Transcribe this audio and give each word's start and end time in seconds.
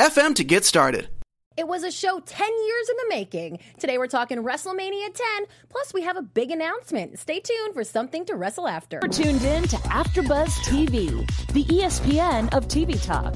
FM 0.00 0.34
to 0.36 0.44
get 0.44 0.64
started. 0.64 1.10
It 1.58 1.68
was 1.68 1.84
a 1.84 1.90
show 1.90 2.20
10 2.20 2.48
years 2.48 2.88
in 2.88 2.96
the 2.96 3.04
making. 3.10 3.58
Today 3.78 3.98
we're 3.98 4.06
talking 4.06 4.38
WrestleMania 4.38 5.12
10, 5.12 5.44
plus 5.68 5.92
we 5.92 6.00
have 6.00 6.16
a 6.16 6.22
big 6.22 6.50
announcement. 6.50 7.18
Stay 7.18 7.38
tuned 7.38 7.74
for 7.74 7.84
something 7.84 8.24
to 8.24 8.34
wrestle 8.34 8.66
after. 8.66 8.98
You're 9.02 9.12
tuned 9.12 9.42
in 9.42 9.64
to 9.64 9.76
AfterBuzz 9.76 10.48
TV, 10.64 11.10
the 11.52 11.64
ESPN 11.64 12.50
of 12.54 12.66
TV 12.66 12.98
talk. 13.04 13.34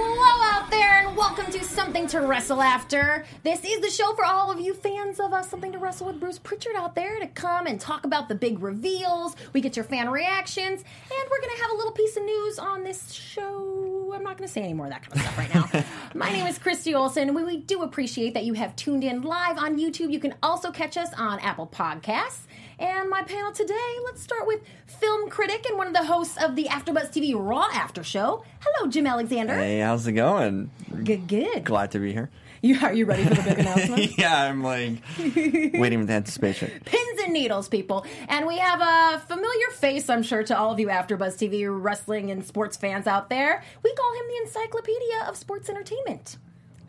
welcome 1.16 1.50
to 1.50 1.64
Something 1.64 2.06
to 2.08 2.20
Wrestle 2.20 2.60
After. 2.60 3.24
This 3.42 3.64
is 3.64 3.80
the 3.80 3.88
show 3.88 4.14
for 4.14 4.26
all 4.26 4.50
of 4.50 4.60
you 4.60 4.74
fans 4.74 5.18
of 5.18 5.32
us, 5.32 5.48
Something 5.48 5.72
to 5.72 5.78
Wrestle 5.78 6.08
with 6.08 6.20
Bruce 6.20 6.38
Prichard 6.38 6.76
out 6.76 6.94
there 6.94 7.18
to 7.18 7.26
come 7.28 7.66
and 7.66 7.80
talk 7.80 8.04
about 8.04 8.28
the 8.28 8.34
big 8.34 8.62
reveals. 8.62 9.34
We 9.54 9.62
get 9.62 9.76
your 9.76 9.86
fan 9.86 10.10
reactions, 10.10 10.82
and 10.82 11.30
we're 11.30 11.40
going 11.40 11.56
to 11.56 11.62
have 11.62 11.70
a 11.70 11.74
little 11.74 11.92
piece 11.92 12.18
of 12.18 12.22
news 12.22 12.58
on 12.58 12.84
this 12.84 13.12
show. 13.12 14.12
I'm 14.14 14.22
not 14.22 14.36
going 14.36 14.46
to 14.46 14.52
say 14.52 14.60
any 14.60 14.74
more 14.74 14.86
of 14.86 14.92
that 14.92 15.08
kind 15.08 15.14
of 15.14 15.22
stuff 15.22 15.38
right 15.38 15.54
now. 15.54 15.84
My 16.14 16.30
name 16.30 16.46
is 16.46 16.58
Christy 16.58 16.95
Olson. 16.95 17.32
We, 17.32 17.45
we 17.45 17.56
do 17.56 17.80
appreciate 17.80 18.34
that 18.34 18.45
you 18.45 18.52
have 18.52 18.76
tuned 18.76 19.02
in 19.02 19.23
live 19.23 19.56
on 19.56 19.78
YouTube. 19.78 20.12
You 20.12 20.20
can 20.20 20.34
also 20.42 20.70
catch 20.70 20.98
us 20.98 21.14
on 21.16 21.40
Apple 21.40 21.66
Podcasts. 21.66 22.40
And 22.79 23.09
my 23.09 23.23
panel 23.23 23.52
today, 23.52 23.74
let's 24.05 24.21
start 24.23 24.46
with 24.46 24.60
film 24.87 25.30
critic 25.30 25.65
and 25.66 25.79
one 25.79 25.87
of 25.87 25.95
the 25.95 26.05
hosts 26.05 26.37
of 26.43 26.57
the 26.57 26.65
AfterBuzz 26.65 27.09
TV 27.10 27.32
Raw 27.35 27.66
After 27.73 28.05
Show. 28.05 28.45
Hello, 28.60 28.91
Jim 28.91 29.07
Alexander. 29.07 29.55
Hey, 29.55 29.80
how's 29.80 30.07
it 30.07 30.13
going? 30.13 30.71
Good, 31.04 31.27
good. 31.27 31.65
Glad 31.65 31.93
to 31.93 31.99
be 31.99 32.13
here. 32.13 32.29
You 32.60 32.79
are 32.82 32.93
you 32.93 33.07
ready 33.07 33.23
for 33.24 33.35
the 33.35 33.43
big 33.43 33.59
announcement? 33.60 34.19
yeah, 34.19 34.43
I'm 34.43 34.63
like 34.63 34.95
waiting 35.19 36.01
with 36.01 36.10
anticipation. 36.10 36.71
Pins 36.85 37.21
and 37.24 37.32
needles, 37.32 37.69
people, 37.69 38.04
and 38.29 38.47
we 38.47 38.59
have 38.59 38.80
a 38.82 39.21
familiar 39.21 39.69
face, 39.73 40.10
I'm 40.10 40.23
sure, 40.23 40.43
to 40.43 40.59
all 40.59 40.73
of 40.73 40.80
you 40.80 40.88
AfterBuzz 40.88 41.37
TV 41.37 41.66
wrestling 41.71 42.30
and 42.30 42.45
sports 42.45 42.77
fans 42.77 43.07
out 43.07 43.30
there. 43.30 43.63
We 43.82 43.95
call 43.95 44.15
him 44.15 44.24
the 44.29 44.37
Encyclopedia 44.47 45.24
of 45.29 45.37
Sports 45.37 45.69
Entertainment. 45.71 46.37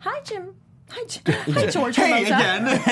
Hi, 0.00 0.20
Jim. 0.22 0.56
Hi, 0.90 1.04
Hi 1.52 1.66
George 1.66 1.96
Hey 1.96 2.24
Hermosa. 2.24 2.34
again. 2.34 2.66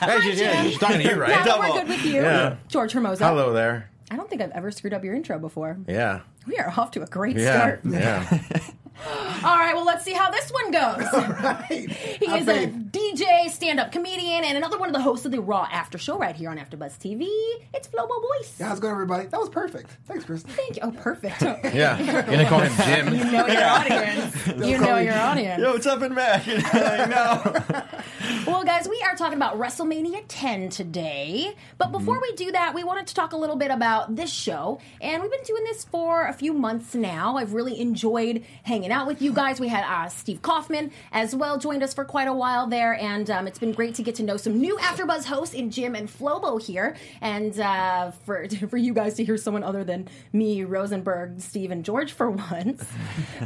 Hi, 0.00 0.20
she's, 0.20 0.40
yeah, 0.40 0.62
she's 0.64 0.78
talking 0.78 0.98
to 0.98 1.04
you, 1.10 1.14
right? 1.20 1.30
Now 1.30 1.44
that 1.44 1.58
we're 1.60 1.72
good 1.80 1.88
with 1.88 2.04
you, 2.04 2.22
Yeah. 2.22 2.56
George 2.68 2.92
Hermosa. 2.92 3.26
Hello 3.26 3.52
there. 3.52 3.88
I 4.10 4.16
don't 4.16 4.28
think 4.28 4.42
I've 4.42 4.50
ever 4.50 4.70
screwed 4.70 4.92
up 4.92 5.04
your 5.04 5.14
intro 5.14 5.38
before. 5.38 5.78
Yeah. 5.86 6.20
We 6.46 6.56
are 6.56 6.72
off 6.76 6.90
to 6.92 7.02
a 7.02 7.06
great 7.06 7.36
Yeah. 7.36 7.54
start. 7.56 7.80
Yeah. 7.84 8.26
All 9.44 9.56
right, 9.56 9.74
well, 9.74 9.84
let's 9.86 10.04
see 10.04 10.12
how 10.12 10.30
this 10.30 10.50
one 10.50 10.70
goes. 10.72 11.06
All 11.12 11.20
right. 11.22 11.88
He 11.90 12.26
is 12.26 12.48
a 12.48 12.66
DJ, 13.14 13.50
stand-up 13.50 13.90
comedian, 13.90 14.44
and 14.44 14.56
another 14.56 14.78
one 14.78 14.88
of 14.88 14.92
the 14.92 15.00
hosts 15.00 15.26
of 15.26 15.32
the 15.32 15.40
Raw 15.40 15.66
After 15.72 15.98
Show 15.98 16.16
right 16.16 16.36
here 16.36 16.48
on 16.48 16.58
AfterBuzz 16.58 16.96
TV. 16.98 17.26
It's 17.74 17.88
Flobo 17.88 18.22
Boyce. 18.22 18.54
Yeah, 18.60 18.68
how's 18.68 18.78
it 18.78 18.82
going, 18.82 18.92
everybody? 18.92 19.26
That 19.26 19.40
was 19.40 19.48
perfect. 19.48 19.90
Thanks, 20.06 20.24
Chris. 20.24 20.42
Thank 20.42 20.76
you. 20.76 20.82
Oh, 20.84 20.92
perfect. 20.92 21.42
Yeah. 21.74 21.98
You're 21.98 22.22
gonna 22.22 22.48
call 22.48 22.60
him 22.60 22.72
Jim. 22.84 23.14
You 23.14 23.24
know 23.32 23.46
your 23.46 23.64
audience. 23.64 24.46
You 24.46 24.78
know 24.78 24.98
your 24.98 25.14
audience. 25.18 25.60
Yo, 25.60 25.72
what's 25.72 25.86
up 25.86 26.02
and 26.02 26.14
back? 26.14 26.44
I 26.46 27.06
know. 27.06 28.44
Well, 28.46 28.64
guys, 28.64 28.88
we 28.88 29.00
are 29.02 29.14
talking 29.16 29.36
about 29.36 29.58
WrestleMania 29.58 30.24
10 30.28 30.68
today. 30.70 31.54
But 31.78 31.92
before 31.92 32.20
we 32.20 32.32
do 32.34 32.52
that, 32.52 32.74
we 32.74 32.84
wanted 32.84 33.06
to 33.08 33.14
talk 33.14 33.32
a 33.32 33.36
little 33.36 33.56
bit 33.56 33.70
about 33.70 34.14
this 34.16 34.32
show. 34.32 34.80
And 35.00 35.22
we've 35.22 35.30
been 35.30 35.42
doing 35.44 35.64
this 35.64 35.84
for 35.84 36.26
a 36.26 36.32
few 36.32 36.52
months 36.52 36.94
now. 36.94 37.36
I've 37.36 37.54
really 37.54 37.80
enjoyed 37.80 38.44
hanging 38.62 38.92
out 38.92 39.06
with 39.06 39.20
you 39.22 39.32
guys. 39.32 39.60
We 39.60 39.68
had 39.68 39.84
uh, 39.84 40.08
Steve 40.08 40.42
Kaufman 40.42 40.90
as 41.12 41.34
well 41.34 41.58
joined 41.58 41.82
us 41.82 41.94
for 41.94 42.04
quite 42.04 42.28
a 42.28 42.34
while 42.34 42.66
there. 42.66 42.92
And 43.00 43.30
um, 43.30 43.46
it's 43.46 43.58
been 43.58 43.72
great 43.72 43.94
to 43.94 44.02
get 44.02 44.14
to 44.16 44.22
know 44.22 44.36
some 44.36 44.60
new 44.60 44.76
AfterBuzz 44.76 45.24
hosts 45.24 45.54
in 45.54 45.70
Jim 45.70 45.94
and 45.94 46.06
Flobo 46.06 46.62
here. 46.62 46.96
And 47.22 47.58
uh, 47.58 48.10
for, 48.10 48.46
for 48.68 48.76
you 48.76 48.92
guys 48.92 49.14
to 49.14 49.24
hear 49.24 49.38
someone 49.38 49.64
other 49.64 49.84
than 49.84 50.08
me, 50.34 50.64
Rosenberg, 50.64 51.40
Steve, 51.40 51.70
and 51.70 51.82
George 51.82 52.12
for 52.12 52.30
once. 52.52 52.84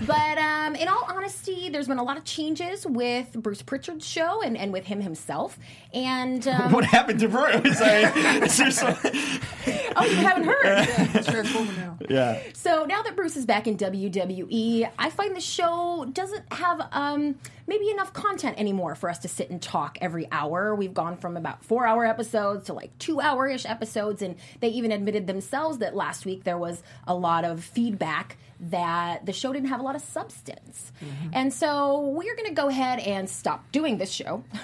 but 0.06 0.38
um, 0.38 0.75
in 0.75 0.88
all 0.88 1.06
honesty, 1.09 1.69
there's 1.69 1.87
been 1.87 1.98
a 1.98 2.03
lot 2.03 2.16
of 2.16 2.25
changes 2.25 2.84
with 2.84 3.32
Bruce 3.34 3.62
Prichard's 3.62 4.04
show 4.04 4.43
and, 4.43 4.56
and 4.56 4.72
with 4.72 4.87
him 4.87 5.00
himself. 5.00 5.56
And 5.93 6.47
um, 6.48 6.72
what 6.72 6.84
happened 6.84 7.20
to 7.20 7.28
Bruce? 7.28 7.81
I, 7.81 8.43
is 8.44 8.56
there 8.56 8.70
some, 8.72 8.97
oh, 9.04 10.04
you 10.04 10.16
haven't 10.16 10.44
heard. 10.44 10.88
It's 11.14 11.28
transforming 11.28 11.76
now. 11.76 11.98
yeah. 12.09 12.43
So 12.54 12.87
now 12.87 13.03
that 13.03 13.14
Bruce 13.14 13.37
is 13.37 13.47
back 13.47 13.69
in 13.69 13.76
WWE, 13.76 14.91
I 14.98 15.10
find 15.10 15.37
the 15.37 15.41
show 15.41 16.09
doesn't 16.12 16.53
have 16.53 16.88
um, 16.91 17.37
maybe 17.66 17.88
enough 17.91 18.12
content 18.12 18.59
anymore 18.59 18.94
for 18.94 19.09
us 19.09 19.19
to 19.19 19.28
sit 19.28 19.44
and 19.50 19.60
talk 19.60 19.99
every 20.00 20.27
hour. 20.31 20.75
We've 20.75 20.94
gone 20.94 21.16
from 21.16 21.37
about 21.37 21.65
four 21.65 21.87
hour 21.87 22.05
episodes 22.05 22.66
to 22.66 22.72
like 22.72 22.97
two 22.99 23.21
hour 23.21 23.47
ish 23.47 23.66
episodes, 23.66 24.22
and 24.22 24.37
they 24.60 24.69
even 24.69 24.93
admitted 24.93 25.27
themselves 25.27 25.78
that 25.78 25.94
last 25.94 26.25
week 26.27 26.44
there 26.44 26.59
was 26.59 26.82
a 27.06 27.15
lot 27.15 27.44
of 27.44 27.62
feedback 27.62 28.37
that 28.60 29.27
the 29.27 29.32
show 29.32 29.53
didn't 29.53 29.69
have 29.69 29.81
a 29.81 29.82
lot 29.82 29.97
of 29.97 30.03
substance. 30.03 30.93
And 31.32 31.53
so 31.53 32.00
we're 32.00 32.37
going 32.37 32.49
to 32.49 32.55
go 32.55 32.69
ahead 32.69 32.99
and 33.00 33.28
stop 33.28 33.71
doing 33.72 33.99
this 33.99 34.10
show. 34.10 34.44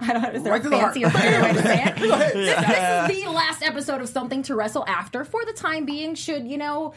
I 0.00 0.12
don't 0.12 0.22
know. 0.22 0.30
Is 0.30 0.42
there 0.42 0.52
Right 0.52 0.64
a 0.64 0.70
fancier 0.70 1.06
way 1.06 1.52
to 1.52 1.62
say 1.62 1.84
it? 1.84 1.96
This, 2.00 3.08
this 3.08 3.18
is 3.18 3.24
the 3.24 3.30
last 3.30 3.62
episode 3.62 4.00
of 4.02 4.08
Something 4.08 4.42
to 4.44 4.54
Wrestle 4.54 4.84
After. 4.86 5.24
For 5.24 5.44
the 5.44 5.52
time 5.52 5.86
being, 5.86 6.14
should, 6.14 6.46
you 6.46 6.58
know, 6.58 6.92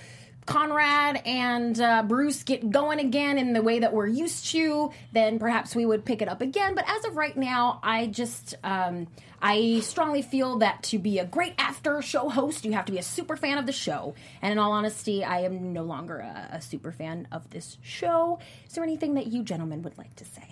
Conrad 0.46 1.22
and 1.26 1.80
uh, 1.80 2.04
Bruce 2.04 2.44
get 2.44 2.70
going 2.70 3.00
again 3.00 3.38
in 3.38 3.54
the 3.54 3.62
way 3.62 3.80
that 3.80 3.94
we're 3.94 4.08
used 4.08 4.48
to, 4.48 4.92
then 5.12 5.40
perhaps 5.40 5.76
we 5.76 5.86
would 5.86 6.06
pick 6.06 6.22
it 6.22 6.28
up 6.28 6.42
again. 6.42 6.76
But 6.76 6.86
as 6.88 7.06
of 7.06 7.16
right 7.18 7.36
now, 7.36 7.80
I 7.84 8.08
just. 8.08 8.56
Um, 8.64 9.08
I 9.46 9.82
strongly 9.82 10.22
feel 10.22 10.60
that 10.60 10.84
to 10.84 10.98
be 10.98 11.20
a 11.20 11.26
great 11.26 11.54
after 11.58 12.02
show 12.02 12.30
host, 12.30 12.64
you 12.64 12.72
have 12.72 12.86
to 12.86 12.94
be 12.94 12.98
a 12.98 13.04
super 13.04 13.36
fan 13.36 13.58
of 13.58 13.66
the 13.66 13.74
show. 13.74 14.16
And 14.42 14.54
in 14.54 14.58
all 14.58 14.72
honesty, 14.72 15.22
I 15.22 15.42
am 15.42 15.74
no 15.74 15.84
longer 15.84 16.20
a, 16.20 16.48
a 16.54 16.62
super 16.62 16.94
fan 16.94 17.28
of 17.30 17.50
this 17.50 17.78
show. 17.82 18.40
Is 18.66 18.76
there 18.76 18.86
anything 18.86 19.16
that 19.16 19.28
you 19.28 19.44
gentlemen 19.44 19.82
would 19.82 19.98
like 19.98 20.16
to 20.16 20.24
say? 20.24 20.48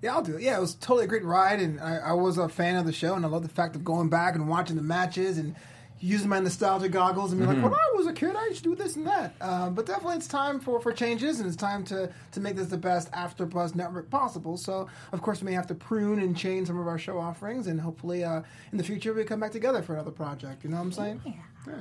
Yeah, 0.00 0.14
I'll 0.14 0.22
do 0.22 0.34
it. 0.36 0.42
Yeah, 0.42 0.58
it 0.58 0.60
was 0.60 0.74
totally 0.74 1.04
a 1.04 1.08
great 1.08 1.24
ride, 1.24 1.60
and 1.60 1.80
I, 1.80 1.98
I 1.98 2.12
was 2.14 2.38
a 2.38 2.48
fan 2.48 2.74
of 2.74 2.86
the 2.86 2.92
show, 2.92 3.14
and 3.14 3.24
I 3.24 3.28
love 3.28 3.44
the 3.44 3.48
fact 3.48 3.76
of 3.76 3.84
going 3.84 4.08
back 4.08 4.34
and 4.34 4.48
watching 4.48 4.74
the 4.74 4.82
matches 4.82 5.38
and 5.38 5.54
using 6.02 6.28
my 6.28 6.40
nostalgia 6.40 6.88
goggles 6.88 7.32
and 7.32 7.40
being 7.40 7.50
like, 7.52 7.62
when 7.62 7.72
I 7.72 7.92
was 7.94 8.06
a 8.08 8.12
kid, 8.12 8.34
I 8.36 8.46
used 8.46 8.64
to 8.64 8.70
do 8.70 8.74
this 8.74 8.96
and 8.96 9.06
that. 9.06 9.34
Um, 9.40 9.72
but 9.74 9.86
definitely, 9.86 10.16
it's 10.16 10.26
time 10.26 10.58
for, 10.60 10.80
for 10.80 10.92
changes, 10.92 11.38
and 11.38 11.46
it's 11.46 11.56
time 11.56 11.84
to, 11.84 12.10
to 12.32 12.40
make 12.40 12.56
this 12.56 12.66
the 12.66 12.76
best 12.76 13.08
After 13.12 13.46
Buzz 13.46 13.74
network 13.74 14.10
possible. 14.10 14.56
So, 14.56 14.88
of 15.12 15.22
course, 15.22 15.40
we 15.40 15.46
may 15.46 15.52
have 15.52 15.68
to 15.68 15.74
prune 15.74 16.18
and 16.18 16.36
change 16.36 16.66
some 16.66 16.78
of 16.78 16.88
our 16.88 16.98
show 16.98 17.18
offerings, 17.18 17.68
and 17.68 17.80
hopefully, 17.80 18.24
uh, 18.24 18.42
in 18.72 18.78
the 18.78 18.84
future, 18.84 19.14
we 19.14 19.22
come 19.24 19.40
back 19.40 19.52
together 19.52 19.80
for 19.82 19.94
another 19.94 20.10
project. 20.10 20.64
You 20.64 20.70
know 20.70 20.76
what 20.76 20.82
I'm 20.82 20.92
saying? 20.92 21.22
Yeah. 21.24 21.72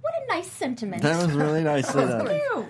What 0.00 0.12
a 0.22 0.26
nice 0.28 0.50
sentiment. 0.50 1.02
That 1.02 1.24
was 1.24 1.32
really 1.34 1.62
nice. 1.64 1.90
Thank 1.90 2.10
Uh, 2.10 2.30
you. 2.32 2.66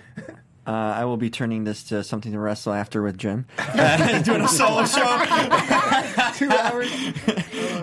uh, 0.67 0.71
I 0.71 1.05
will 1.05 1.17
be 1.17 1.29
turning 1.31 1.65
this 1.65 1.83
to 1.85 2.05
something 2.05 2.31
to 2.31 2.39
wrestle 2.39 2.73
after 2.73 3.03
with 3.03 3.19
Jim. 3.19 3.47
Uh, 3.59 4.23
doing 4.23 4.41
a 4.43 4.47
solo 4.49 4.85
show. 4.87 5.03
Two 6.37 6.51
hours. 6.51 6.91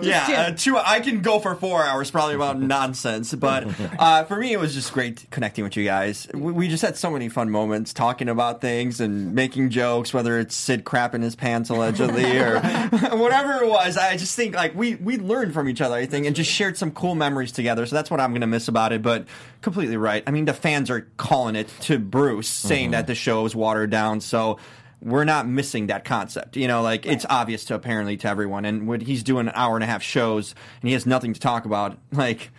Yeah, 0.02 0.46
uh, 0.48 0.50
two. 0.52 0.76
I 0.76 1.00
can 1.00 1.20
go 1.20 1.38
for 1.38 1.54
four 1.54 1.84
hours, 1.84 2.10
probably 2.10 2.34
about 2.34 2.60
nonsense. 2.60 3.34
But 3.34 3.66
uh, 3.98 4.24
for 4.24 4.36
me, 4.36 4.52
it 4.52 4.60
was 4.60 4.74
just 4.74 4.92
great 4.92 5.26
connecting 5.30 5.64
with 5.64 5.76
you 5.76 5.84
guys. 5.84 6.28
We, 6.32 6.52
we 6.52 6.68
just 6.68 6.82
had 6.82 6.96
so 6.96 7.10
many 7.10 7.28
fun 7.28 7.50
moments 7.50 7.92
talking 7.92 8.28
about 8.28 8.60
things 8.60 9.00
and 9.00 9.34
making 9.34 9.70
jokes, 9.70 10.12
whether 10.12 10.38
it's 10.38 10.54
Sid 10.54 10.84
crapping 10.84 11.22
his 11.22 11.34
pants 11.36 11.70
allegedly 11.70 12.38
or 12.38 12.60
whatever 13.12 13.64
it 13.64 13.68
was. 13.68 13.96
I 13.96 14.16
just 14.16 14.36
think 14.36 14.54
like 14.54 14.74
we 14.74 14.96
we 14.96 15.18
learned 15.18 15.54
from 15.54 15.68
each 15.68 15.80
other, 15.80 15.94
I 15.94 16.06
think, 16.06 16.26
and 16.26 16.36
just 16.36 16.50
shared 16.50 16.76
some 16.76 16.90
cool 16.90 17.14
memories 17.14 17.52
together. 17.52 17.86
So 17.86 17.96
that's 17.96 18.10
what 18.10 18.20
I'm 18.20 18.32
gonna 18.32 18.46
miss 18.46 18.68
about 18.68 18.92
it. 18.92 19.02
But 19.02 19.26
completely 19.60 19.96
right. 19.96 20.22
I 20.26 20.30
mean, 20.30 20.44
the 20.44 20.54
fans 20.54 20.90
are 20.90 21.06
calling 21.16 21.56
it 21.56 21.68
to 21.82 21.98
Bruce, 21.98 22.48
saying 22.48 22.90
that 22.92 23.06
the 23.06 23.14
show 23.14 23.44
is 23.46 23.54
watered 23.54 23.90
down. 23.90 24.20
So 24.20 24.58
we're 25.02 25.24
not 25.24 25.48
missing 25.48 25.88
that 25.88 26.04
concept. 26.04 26.56
You 26.56 26.68
know, 26.68 26.82
like 26.82 27.06
it's 27.06 27.26
obvious 27.28 27.64
to 27.66 27.74
apparently 27.74 28.16
to 28.18 28.28
everyone. 28.28 28.64
And 28.64 28.86
when 28.86 29.00
he's 29.00 29.22
doing 29.22 29.48
an 29.48 29.52
hour 29.54 29.74
and 29.76 29.82
a 29.84 29.86
half 29.86 30.02
shows 30.02 30.54
and 30.80 30.88
he 30.88 30.94
has 30.94 31.06
nothing 31.06 31.32
to 31.34 31.40
talk 31.40 31.64
about, 31.64 31.98
like 32.12 32.50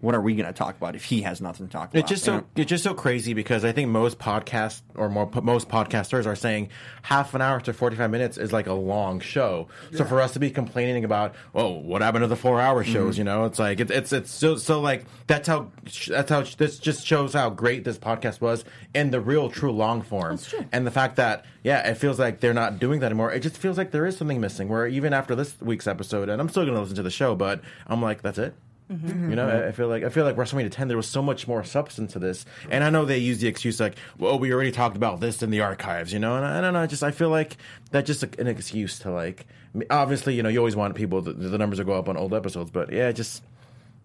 what 0.00 0.14
are 0.14 0.20
we 0.20 0.34
going 0.34 0.46
to 0.46 0.52
talk 0.52 0.76
about 0.76 0.94
if 0.94 1.04
he 1.04 1.22
has 1.22 1.40
nothing 1.40 1.66
to 1.66 1.72
talk 1.72 1.90
about? 1.90 1.98
It's 1.98 2.08
just 2.08 2.22
you 2.26 2.32
so 2.32 2.36
know? 2.38 2.46
it's 2.56 2.68
just 2.68 2.84
so 2.84 2.94
crazy 2.94 3.34
because 3.34 3.64
I 3.64 3.72
think 3.72 3.88
most 3.88 4.18
podcasts 4.18 4.82
or 4.94 5.08
more 5.08 5.28
most 5.42 5.68
podcasters 5.68 6.26
are 6.26 6.36
saying 6.36 6.68
half 7.02 7.34
an 7.34 7.42
hour 7.42 7.60
to 7.62 7.72
forty 7.72 7.96
five 7.96 8.10
minutes 8.10 8.38
is 8.38 8.52
like 8.52 8.68
a 8.68 8.72
long 8.72 9.20
show. 9.20 9.68
So 9.92 10.04
for 10.04 10.20
us 10.20 10.32
to 10.34 10.38
be 10.38 10.50
complaining 10.50 11.04
about, 11.04 11.34
oh, 11.54 11.72
what 11.72 12.02
happened 12.02 12.22
to 12.22 12.28
the 12.28 12.36
four 12.36 12.60
hour 12.60 12.84
shows? 12.84 13.14
Mm-hmm. 13.14 13.20
You 13.20 13.24
know, 13.24 13.44
it's 13.44 13.58
like 13.58 13.80
it's 13.80 13.90
it's 13.90 14.12
it's 14.12 14.30
so 14.30 14.56
so 14.56 14.80
like 14.80 15.04
that's 15.26 15.48
how 15.48 15.72
that's 16.08 16.30
how 16.30 16.42
this 16.42 16.78
just 16.78 17.04
shows 17.04 17.34
how 17.34 17.50
great 17.50 17.84
this 17.84 17.98
podcast 17.98 18.40
was 18.40 18.64
in 18.94 19.10
the 19.10 19.20
real 19.20 19.50
true 19.50 19.72
long 19.72 20.02
form. 20.02 20.38
And 20.70 20.86
the 20.86 20.92
fact 20.92 21.16
that 21.16 21.44
yeah, 21.64 21.88
it 21.88 21.96
feels 21.96 22.18
like 22.18 22.40
they're 22.40 22.54
not 22.54 22.78
doing 22.78 23.00
that 23.00 23.06
anymore. 23.06 23.32
It 23.32 23.40
just 23.40 23.58
feels 23.58 23.76
like 23.76 23.90
there 23.90 24.06
is 24.06 24.16
something 24.16 24.40
missing. 24.40 24.68
Where 24.68 24.86
even 24.86 25.12
after 25.12 25.34
this 25.34 25.60
week's 25.60 25.86
episode, 25.86 26.28
and 26.28 26.40
I'm 26.40 26.48
still 26.48 26.62
going 26.62 26.74
to 26.74 26.80
listen 26.80 26.96
to 26.96 27.02
the 27.02 27.10
show, 27.10 27.34
but 27.34 27.60
I'm 27.86 28.00
like, 28.00 28.22
that's 28.22 28.38
it. 28.38 28.54
Mm-hmm. 28.90 29.30
You 29.30 29.36
know, 29.36 29.48
I, 29.48 29.68
I 29.68 29.72
feel 29.72 29.88
like 29.88 30.02
I 30.02 30.08
feel 30.08 30.24
like 30.24 30.36
WrestleMania 30.36 30.70
10. 30.70 30.88
There 30.88 30.96
was 30.96 31.06
so 31.06 31.20
much 31.20 31.46
more 31.46 31.62
substance 31.62 32.12
to 32.14 32.18
this, 32.18 32.46
and 32.70 32.82
I 32.82 32.90
know 32.90 33.04
they 33.04 33.18
use 33.18 33.38
the 33.38 33.48
excuse 33.48 33.80
like, 33.80 33.96
"Well, 34.18 34.38
we 34.38 34.52
already 34.52 34.72
talked 34.72 34.96
about 34.96 35.20
this 35.20 35.42
in 35.42 35.50
the 35.50 35.60
archives," 35.60 36.12
you 36.12 36.18
know. 36.18 36.36
And 36.36 36.44
I, 36.44 36.58
I 36.58 36.60
don't 36.60 36.72
know. 36.72 36.80
I 36.80 36.86
just 36.86 37.02
I 37.02 37.10
feel 37.10 37.28
like 37.28 37.56
that's 37.90 38.06
just 38.06 38.22
a, 38.22 38.30
an 38.40 38.46
excuse 38.46 38.98
to 39.00 39.10
like. 39.10 39.46
Obviously, 39.90 40.34
you 40.34 40.42
know, 40.42 40.48
you 40.48 40.58
always 40.58 40.74
want 40.76 40.94
people 40.94 41.20
the, 41.20 41.34
the 41.34 41.58
numbers 41.58 41.78
to 41.78 41.84
go 41.84 41.92
up 41.92 42.08
on 42.08 42.16
old 42.16 42.32
episodes, 42.32 42.70
but 42.70 42.90
yeah, 42.90 43.12
just 43.12 43.42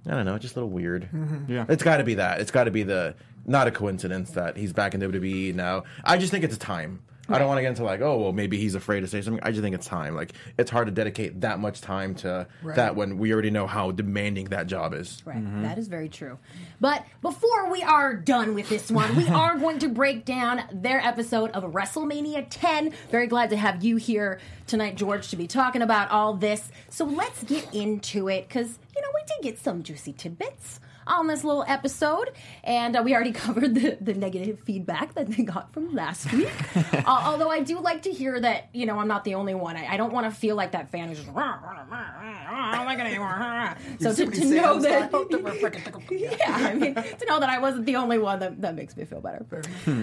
I 0.05 0.11
don't 0.11 0.25
know, 0.25 0.37
just 0.37 0.55
a 0.55 0.59
little 0.59 0.69
weird. 0.69 1.09
Mm-hmm. 1.13 1.51
Yeah. 1.51 1.65
it's 1.69 1.83
got 1.83 1.97
to 1.97 2.03
be 2.03 2.15
that. 2.15 2.41
It's 2.41 2.51
got 2.51 2.65
to 2.65 2.71
be 2.71 2.83
the 2.83 3.15
not 3.45 3.67
a 3.67 3.71
coincidence 3.71 4.31
that 4.31 4.57
he's 4.57 4.73
back 4.73 4.93
in 4.93 5.01
WWE 5.01 5.55
now. 5.55 5.83
I 6.03 6.17
just 6.17 6.31
think 6.31 6.43
it's 6.43 6.55
a 6.55 6.59
time. 6.59 7.01
I 7.29 7.39
don't 7.39 7.47
want 7.47 7.57
to 7.59 7.61
get 7.61 7.69
into 7.69 7.83
like, 7.83 8.01
oh, 8.01 8.17
well, 8.17 8.33
maybe 8.33 8.57
he's 8.57 8.75
afraid 8.75 8.99
to 9.01 9.07
say 9.07 9.21
something. 9.21 9.41
I 9.43 9.51
just 9.51 9.61
think 9.61 9.73
it's 9.73 9.87
time. 9.87 10.13
Like, 10.13 10.33
it's 10.57 10.69
hard 10.69 10.87
to 10.87 10.91
dedicate 10.91 11.39
that 11.41 11.59
much 11.59 11.79
time 11.79 12.15
to 12.15 12.47
Right. 12.61 12.75
that 12.75 12.95
when 12.97 13.17
we 13.17 13.31
already 13.31 13.49
know 13.49 13.65
how 13.65 13.91
demanding 13.91 14.45
that 14.45 14.67
job 14.67 14.93
is. 14.93 15.21
Right, 15.25 15.37
mm-hmm. 15.37 15.63
That 15.63 15.77
is 15.77 15.87
very 15.87 16.09
true. 16.09 16.37
But 16.81 17.05
before 17.21 17.71
we 17.71 17.81
are 17.81 18.13
done 18.13 18.55
with 18.55 18.67
this 18.67 18.91
one, 18.91 19.15
we 19.15 19.27
are 19.29 19.57
going 19.57 19.79
to 19.79 19.87
break 19.87 20.25
down 20.25 20.63
their 20.71 20.99
episode 20.99 21.51
of 21.51 21.63
WrestleMania 21.63 22.47
10. 22.49 22.93
Very 23.09 23.27
glad 23.27 23.49
to 23.51 23.55
have 23.57 23.83
you 23.83 23.95
here 23.95 24.39
tonight, 24.67 24.95
George, 24.95 25.29
to 25.29 25.37
be 25.37 25.47
talking 25.47 25.81
about 25.81 26.11
all 26.11 26.33
this. 26.33 26.71
So 26.89 27.05
let's 27.05 27.43
get 27.43 27.73
into 27.73 28.27
it 28.27 28.49
because, 28.49 28.79
you 28.95 29.01
know, 29.01 29.07
we 29.13 29.21
did 29.27 29.43
get 29.43 29.59
some 29.59 29.81
juicy 29.83 30.11
tidbits 30.11 30.81
on 31.07 31.27
this 31.27 31.43
little 31.43 31.63
episode, 31.67 32.31
and 32.63 32.95
uh, 32.95 33.01
we 33.03 33.13
already 33.13 33.31
covered 33.43 33.75
the, 33.75 33.97
the 34.01 34.13
negative 34.13 34.59
feedback 34.61 35.13
that 35.15 35.27
they 35.27 35.43
got 35.43 35.73
from 35.73 35.93
last 35.93 36.31
week. 36.33 36.49
uh, 36.93 37.03
although 37.05 37.49
I 37.49 37.61
do 37.61 37.79
like 37.79 38.03
to 38.03 38.11
hear 38.11 38.39
that, 38.39 38.69
you 38.73 38.85
know, 38.85 38.97
I'm 38.99 39.07
not 39.07 39.23
the 39.23 39.35
only 39.35 39.55
one. 39.55 39.75
I, 39.75 39.93
I 39.93 39.97
don't 39.97 40.13
want 40.13 40.25
to 40.25 40.31
feel 40.31 40.55
like 40.55 40.71
that 40.71 40.91
fan 40.91 41.09
who's 41.09 41.17
just, 41.19 41.29
I 41.35 42.75
don't 42.75 42.85
like 42.85 42.99
it 42.99 43.05
anymore. 43.05 43.75
So 43.99 44.13
to, 44.13 44.31
to 44.31 44.45
know 44.45 44.79
that. 44.79 45.11
yeah, 46.11 46.37
I 46.47 46.73
mean, 46.73 46.95
to 46.95 47.25
know 47.27 47.39
that 47.39 47.49
I 47.49 47.59
wasn't 47.59 47.85
the 47.85 47.95
only 47.97 48.17
one 48.17 48.39
that, 48.39 48.61
that 48.61 48.75
makes 48.75 48.95
me 48.95 49.05
feel 49.05 49.21
better. 49.21 49.45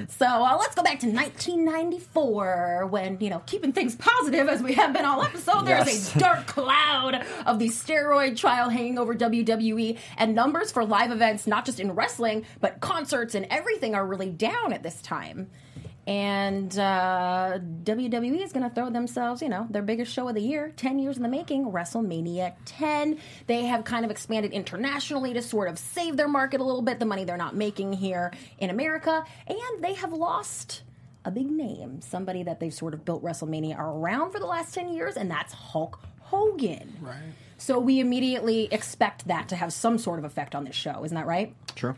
So 0.08 0.26
uh, 0.26 0.56
let's 0.58 0.74
go 0.74 0.82
back 0.82 1.00
to 1.00 1.06
1994 1.06 2.86
when, 2.90 3.18
you 3.20 3.30
know, 3.30 3.42
keeping 3.46 3.72
things 3.72 3.96
positive 3.96 4.48
as 4.48 4.62
we 4.62 4.74
have 4.74 4.92
been 4.92 5.04
all 5.04 5.22
episode, 5.22 5.62
there's 5.66 5.86
Yes. 5.86 6.14
a 6.16 6.18
dark 6.18 6.46
cloud 6.46 7.24
of 7.46 7.58
the 7.58 7.68
steroid 7.68 8.36
trial 8.36 8.68
hanging 8.68 8.98
over 8.98 9.14
WWE, 9.14 9.98
and 10.16 10.34
numbers 10.34 10.70
for 10.72 10.84
live 10.90 11.10
events, 11.10 11.46
not 11.46 11.64
just 11.64 11.80
in 11.80 11.92
wrestling, 11.92 12.44
but 12.60 12.80
concerts 12.80 13.34
and 13.34 13.46
everything, 13.50 13.94
are 13.94 14.06
really 14.06 14.30
down 14.30 14.72
at 14.72 14.82
this 14.82 15.00
time. 15.00 15.50
And 16.06 16.76
uh, 16.76 17.58
WWE 17.84 18.42
is 18.42 18.52
going 18.52 18.68
to 18.68 18.74
throw 18.74 18.90
themselves, 18.90 19.42
you 19.42 19.48
know, 19.48 19.66
their 19.70 19.82
biggest 19.82 20.12
show 20.12 20.28
of 20.28 20.34
the 20.34 20.40
year, 20.40 20.72
10 20.76 20.98
years 20.98 21.16
in 21.16 21.22
the 21.22 21.28
making, 21.28 21.66
WrestleMania 21.66 22.54
10. 22.64 23.18
They 23.46 23.66
have 23.66 23.84
kind 23.84 24.04
of 24.04 24.10
expanded 24.10 24.52
internationally 24.52 25.34
to 25.34 25.42
sort 25.42 25.68
of 25.68 25.78
save 25.78 26.16
their 26.16 26.26
market 26.26 26.60
a 26.60 26.64
little 26.64 26.82
bit, 26.82 26.98
the 26.98 27.06
money 27.06 27.24
they're 27.24 27.36
not 27.36 27.54
making 27.54 27.92
here 27.92 28.32
in 28.58 28.70
America. 28.70 29.24
And 29.46 29.84
they 29.84 29.94
have 29.94 30.12
lost 30.12 30.82
a 31.24 31.30
big 31.30 31.50
name, 31.50 32.00
somebody 32.00 32.42
that 32.42 32.60
they've 32.60 32.74
sort 32.74 32.94
of 32.94 33.04
built 33.04 33.22
WrestleMania 33.22 33.78
around 33.78 34.32
for 34.32 34.38
the 34.38 34.46
last 34.46 34.74
10 34.74 34.92
years, 34.92 35.16
and 35.16 35.30
that's 35.30 35.52
Hulk 35.52 36.00
Hogan. 36.20 36.96
Right. 37.00 37.16
So 37.60 37.78
we 37.78 38.00
immediately 38.00 38.68
expect 38.72 39.28
that 39.28 39.48
to 39.50 39.56
have 39.56 39.72
some 39.72 39.98
sort 39.98 40.18
of 40.18 40.24
effect 40.24 40.54
on 40.54 40.64
this 40.64 40.74
show, 40.74 41.04
isn't 41.04 41.14
that 41.14 41.26
right? 41.26 41.54
True. 41.76 41.94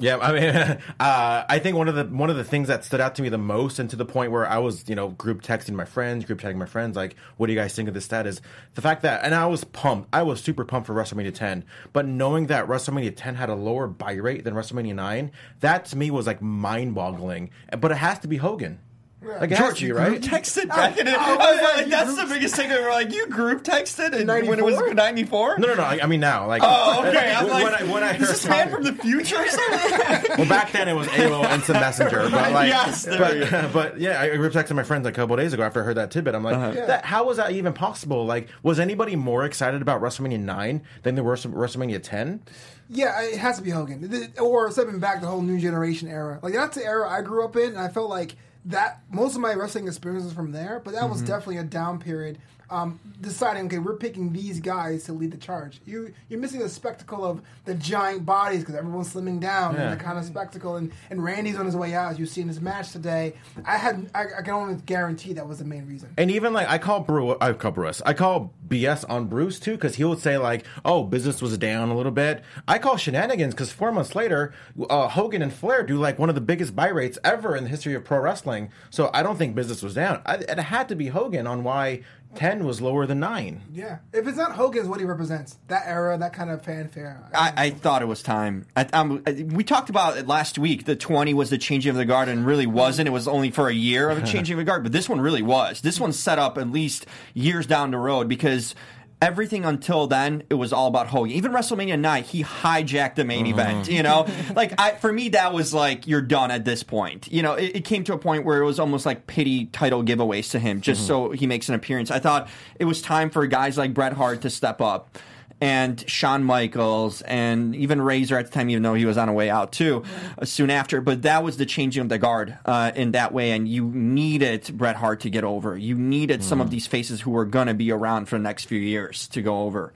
Yeah, 0.00 0.18
I 0.18 0.32
mean, 0.32 0.44
uh, 1.00 1.44
I 1.48 1.58
think 1.60 1.76
one 1.76 1.88
of 1.88 1.94
the 1.94 2.04
one 2.04 2.28
of 2.28 2.36
the 2.36 2.44
things 2.44 2.68
that 2.68 2.84
stood 2.84 3.00
out 3.00 3.14
to 3.16 3.22
me 3.22 3.28
the 3.28 3.38
most, 3.38 3.78
and 3.78 3.88
to 3.90 3.96
the 3.96 4.04
point 4.04 4.32
where 4.32 4.46
I 4.46 4.58
was, 4.58 4.88
you 4.88 4.94
know, 4.94 5.08
group 5.10 5.42
texting 5.42 5.74
my 5.74 5.84
friends, 5.84 6.24
group 6.24 6.40
chatting 6.40 6.58
my 6.58 6.66
friends, 6.66 6.96
like, 6.96 7.16
"What 7.36 7.46
do 7.46 7.52
you 7.52 7.58
guys 7.58 7.74
think 7.74 7.88
of 7.88 7.94
this?" 7.94 8.04
Stat 8.04 8.26
is 8.26 8.40
the 8.74 8.82
fact 8.82 9.02
that, 9.02 9.24
and 9.24 9.34
I 9.34 9.46
was 9.46 9.64
pumped. 9.64 10.08
I 10.12 10.22
was 10.22 10.40
super 10.40 10.64
pumped 10.64 10.86
for 10.86 10.94
WrestleMania 10.94 11.34
10, 11.34 11.64
but 11.92 12.06
knowing 12.06 12.46
that 12.46 12.66
WrestleMania 12.66 13.14
10 13.16 13.36
had 13.36 13.48
a 13.48 13.54
lower 13.54 13.86
buy 13.86 14.12
rate 14.12 14.44
than 14.44 14.54
WrestleMania 14.54 14.94
9, 14.94 15.30
that 15.60 15.84
to 15.86 15.96
me 15.96 16.10
was 16.10 16.26
like 16.26 16.42
mind 16.42 16.94
boggling. 16.94 17.50
But 17.78 17.90
it 17.90 17.98
has 17.98 18.18
to 18.20 18.28
be 18.28 18.36
Hogan. 18.36 18.78
Like, 19.20 19.50
it 19.50 19.58
has 19.58 19.74
to 19.74 19.84
be, 19.86 19.90
right? 19.92 20.20
Texted 20.20 20.68
back 20.68 20.96
in 20.96 21.08
it. 21.08 21.14
oh, 21.16 21.20
I 21.20 21.36
was 21.50 21.60
yeah, 21.60 21.66
like, 21.76 21.84
you 21.86 21.90
that's 21.90 22.16
the 22.16 22.26
biggest 22.26 22.54
thing. 22.54 22.68
They 22.68 22.80
were 22.80 22.88
like, 22.90 23.12
you 23.12 23.26
group 23.28 23.64
texted 23.64 24.12
and 24.14 24.28
when 24.48 24.58
it 24.60 24.64
was 24.64 24.76
94? 24.76 24.94
94? 24.94 25.58
No, 25.58 25.66
no, 25.66 25.74
no. 25.74 25.82
I, 25.82 25.98
I 26.02 26.06
mean 26.06 26.20
now, 26.20 26.46
like, 26.46 26.62
Oh, 26.64 27.04
okay. 27.06 27.34
I'm 27.36 27.44
when, 27.48 27.62
like, 27.64 27.80
I, 27.82 27.92
when 27.92 28.04
I 28.04 28.12
is 28.12 28.18
heard 28.20 28.28
this 28.28 28.48
man 28.48 28.70
from 28.70 28.84
the 28.84 28.92
future 28.92 29.36
or 29.36 29.48
something? 29.48 30.36
well, 30.38 30.48
back 30.48 30.70
then 30.70 30.88
it 30.88 30.92
was 30.94 31.08
AOL 31.08 31.50
Instant 31.52 31.80
Messenger, 31.80 32.28
but 32.30 32.52
like, 32.52 32.68
Yes, 32.68 33.04
there 33.06 33.18
but, 33.50 33.72
but 33.72 34.00
yeah, 34.00 34.20
I 34.20 34.36
group 34.36 34.52
texted 34.52 34.76
my 34.76 34.84
friends 34.84 35.04
like 35.04 35.14
a 35.14 35.20
couple 35.20 35.34
days 35.36 35.52
ago 35.52 35.64
after 35.64 35.82
I 35.82 35.84
heard 35.84 35.96
that 35.96 36.12
tidbit. 36.12 36.36
I'm 36.36 36.44
like, 36.44 36.54
Uh-huh. 36.56 36.86
that, 36.86 37.04
how 37.04 37.24
was 37.24 37.38
that 37.38 37.50
even 37.50 37.72
possible? 37.72 38.24
Like, 38.24 38.48
was 38.62 38.78
anybody 38.78 39.16
more 39.16 39.44
excited 39.44 39.82
about 39.82 40.00
WrestleMania 40.00 40.38
nine 40.40 40.82
than 41.02 41.16
they 41.16 41.22
were 41.22 41.36
for 41.36 41.48
WrestleMania 41.48 42.00
ten? 42.02 42.40
Yeah, 42.88 43.20
it 43.20 43.36
has 43.38 43.56
to 43.58 43.62
be 43.62 43.70
Hogan, 43.70 44.08
The- 44.08 44.40
or 44.40 44.70
stepping 44.70 45.00
back 45.00 45.20
the 45.20 45.26
whole 45.26 45.42
new 45.42 45.58
generation 45.58 46.08
era. 46.08 46.38
Like 46.42 46.54
that's 46.54 46.76
the 46.76 46.84
era 46.86 47.08
I 47.10 47.20
grew 47.22 47.44
up 47.44 47.56
in, 47.56 47.70
and 47.70 47.78
I 47.78 47.88
felt 47.88 48.08
like 48.08 48.36
that 48.68 49.00
most 49.10 49.34
of 49.34 49.40
my 49.40 49.54
wrestling 49.54 49.86
experiences 49.86 50.32
from 50.32 50.52
there. 50.52 50.80
But 50.84 50.94
that 50.94 51.08
was 51.08 51.18
mm-hmm. 51.18 51.26
definitely 51.26 51.56
a 51.58 51.64
down 51.64 51.98
period. 51.98 52.38
Um, 52.70 53.00
deciding, 53.22 53.64
okay, 53.66 53.78
we're 53.78 53.96
picking 53.96 54.32
these 54.32 54.60
guys 54.60 55.04
to 55.04 55.14
lead 55.14 55.30
the 55.30 55.38
charge. 55.38 55.80
You 55.86 56.12
you're 56.28 56.38
missing 56.38 56.60
the 56.60 56.68
spectacle 56.68 57.24
of 57.24 57.40
the 57.64 57.74
giant 57.74 58.26
bodies 58.26 58.60
because 58.60 58.74
everyone's 58.74 59.12
slimming 59.14 59.40
down 59.40 59.74
Yeah. 59.74 59.90
and 59.90 59.98
the 59.98 60.04
kind 60.04 60.18
of 60.18 60.24
spectacle. 60.26 60.76
And, 60.76 60.92
and 61.10 61.24
Randy's 61.24 61.56
on 61.56 61.64
his 61.64 61.74
way 61.76 61.94
out. 61.94 62.12
As 62.12 62.18
you 62.18 62.26
see 62.26 62.42
in 62.42 62.48
his 62.48 62.60
match 62.60 62.92
today, 62.92 63.34
I 63.64 63.78
had 63.78 64.10
I, 64.14 64.24
I 64.38 64.42
can 64.42 64.52
only 64.54 64.74
guarantee 64.84 65.32
that 65.32 65.48
was 65.48 65.60
the 65.60 65.64
main 65.64 65.86
reason. 65.86 66.12
And 66.18 66.30
even 66.30 66.52
like 66.52 66.68
I 66.68 66.76
call 66.76 67.00
Brew, 67.00 67.36
I 67.40 67.54
call 67.54 67.70
Bruce, 67.70 68.02
I 68.04 68.12
call 68.12 68.52
BS 68.68 69.04
on 69.08 69.28
Bruce 69.28 69.58
too 69.58 69.72
because 69.72 69.94
he 69.94 70.04
would 70.04 70.18
say 70.18 70.36
like, 70.36 70.66
"Oh, 70.84 71.04
business 71.04 71.40
was 71.40 71.56
down 71.56 71.88
a 71.88 71.96
little 71.96 72.12
bit." 72.12 72.42
I 72.68 72.78
call 72.78 72.98
shenanigans 72.98 73.54
because 73.54 73.72
four 73.72 73.92
months 73.92 74.14
later, 74.14 74.52
uh, 74.90 75.08
Hogan 75.08 75.40
and 75.40 75.52
Flair 75.52 75.82
do 75.84 75.96
like 75.96 76.18
one 76.18 76.28
of 76.28 76.34
the 76.34 76.42
biggest 76.42 76.76
buy 76.76 76.88
rates 76.88 77.18
ever 77.24 77.56
in 77.56 77.64
the 77.64 77.70
history 77.70 77.94
of 77.94 78.04
pro 78.04 78.18
wrestling. 78.20 78.70
So 78.90 79.10
I 79.14 79.22
don't 79.22 79.38
think 79.38 79.54
business 79.54 79.82
was 79.82 79.94
down. 79.94 80.20
I, 80.26 80.34
it 80.34 80.58
had 80.58 80.88
to 80.90 80.96
be 80.96 81.08
Hogan 81.08 81.46
on 81.46 81.64
why 81.64 82.02
ten 82.34 82.64
was 82.64 82.80
lower 82.80 83.06
than 83.06 83.20
nine. 83.20 83.62
Yeah, 83.72 83.98
if 84.12 84.26
it's 84.26 84.36
not 84.36 84.52
Hogan, 84.52 84.80
it's 84.80 84.88
what 84.88 85.00
he 85.00 85.06
represents. 85.06 85.58
That 85.68 85.82
era, 85.86 86.16
that 86.18 86.32
kind 86.32 86.50
of 86.50 86.62
fanfare. 86.62 87.28
I, 87.34 87.52
I 87.56 87.70
thought 87.70 88.02
it 88.02 88.06
was 88.06 88.22
time. 88.22 88.66
I, 88.76 88.82
um, 88.92 89.22
we 89.52 89.64
talked 89.64 89.90
about 89.90 90.16
it 90.16 90.26
last 90.26 90.58
week. 90.58 90.84
The 90.84 90.96
20 90.96 91.34
was 91.34 91.50
the 91.50 91.58
changing 91.58 91.90
of 91.90 91.96
the 91.96 92.04
guard, 92.04 92.28
and 92.28 92.46
really 92.46 92.66
wasn't. 92.66 93.08
It 93.08 93.12
was 93.12 93.28
only 93.28 93.50
for 93.50 93.68
a 93.68 93.74
year 93.74 94.10
of 94.10 94.18
a 94.18 94.26
changing 94.26 94.54
of 94.54 94.58
the 94.58 94.64
guard, 94.64 94.82
but 94.82 94.92
this 94.92 95.08
one 95.08 95.20
really 95.20 95.42
was. 95.42 95.80
This 95.80 95.98
one 96.00 96.12
set 96.12 96.38
up 96.38 96.58
at 96.58 96.70
least 96.70 97.06
years 97.34 97.66
down 97.66 97.90
the 97.90 97.98
road 97.98 98.28
because 98.28 98.74
everything 99.20 99.64
until 99.64 100.06
then 100.06 100.42
it 100.50 100.54
was 100.54 100.72
all 100.72 100.86
about 100.86 101.08
Hogan. 101.08 101.32
Even 101.32 101.52
WrestleMania 101.52 101.98
9, 101.98 102.24
he 102.24 102.42
hijacked 102.42 103.16
the 103.16 103.24
main 103.24 103.46
event. 103.46 103.84
Mm-hmm. 103.84 103.92
You 103.92 104.02
know, 104.02 104.26
like 104.56 104.78
I, 104.80 104.92
for 104.92 105.12
me, 105.12 105.30
that 105.30 105.52
was 105.52 105.74
like 105.74 106.06
you're 106.06 106.22
done 106.22 106.50
at 106.50 106.64
this 106.64 106.82
point. 106.82 107.30
You 107.30 107.42
know, 107.42 107.54
it, 107.54 107.76
it 107.76 107.84
came 107.84 108.04
to 108.04 108.12
a 108.12 108.18
point 108.18 108.44
where 108.44 108.60
it 108.60 108.64
was 108.64 108.78
almost 108.78 109.06
like 109.06 109.26
pity 109.26 109.66
title 109.66 110.02
giveaways 110.02 110.50
to 110.52 110.58
him 110.58 110.80
just 110.80 111.02
mm-hmm. 111.02 111.08
so 111.08 111.30
he 111.30 111.46
makes 111.46 111.68
an 111.68 111.74
appearance. 111.74 112.10
I 112.10 112.18
thought 112.18 112.48
it 112.78 112.84
was 112.84 113.02
time 113.02 113.30
for 113.30 113.46
guys 113.46 113.76
like 113.78 113.94
Bret 113.94 114.12
Hart 114.12 114.42
to 114.42 114.50
step 114.50 114.80
up 114.80 115.18
and 115.60 116.08
Shawn 116.08 116.44
Michaels 116.44 117.22
and 117.22 117.74
even 117.74 118.00
Razor 118.00 118.38
at 118.38 118.46
the 118.46 118.52
time, 118.52 118.70
even 118.70 118.82
though 118.82 118.94
he 118.94 119.04
was 119.04 119.16
on 119.16 119.28
a 119.28 119.32
way 119.32 119.50
out 119.50 119.72
too, 119.72 120.04
uh, 120.38 120.44
soon 120.44 120.70
after. 120.70 121.00
But 121.00 121.22
that 121.22 121.42
was 121.42 121.56
the 121.56 121.66
changing 121.66 122.02
of 122.02 122.08
the 122.08 122.18
guard 122.18 122.56
uh, 122.64 122.92
in 122.94 123.12
that 123.12 123.32
way, 123.32 123.50
and 123.52 123.68
you 123.68 123.86
needed 123.86 124.70
Bret 124.74 124.96
Hart 124.96 125.20
to 125.20 125.30
get 125.30 125.44
over. 125.44 125.76
You 125.76 125.94
needed 125.96 126.44
some 126.44 126.60
of 126.60 126.70
these 126.70 126.86
faces 126.86 127.20
who 127.22 127.30
were 127.30 127.44
going 127.44 127.66
to 127.66 127.74
be 127.74 127.90
around 127.90 128.26
for 128.26 128.36
the 128.36 128.42
next 128.42 128.66
few 128.66 128.78
years 128.78 129.26
to 129.28 129.42
go 129.42 129.62
over. 129.62 129.92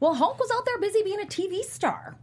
Well, 0.00 0.14
Hulk 0.14 0.38
was 0.38 0.50
out 0.50 0.64
there 0.64 0.78
busy 0.78 1.02
being 1.02 1.20
a 1.20 1.26
TV 1.26 1.62
star. 1.62 2.14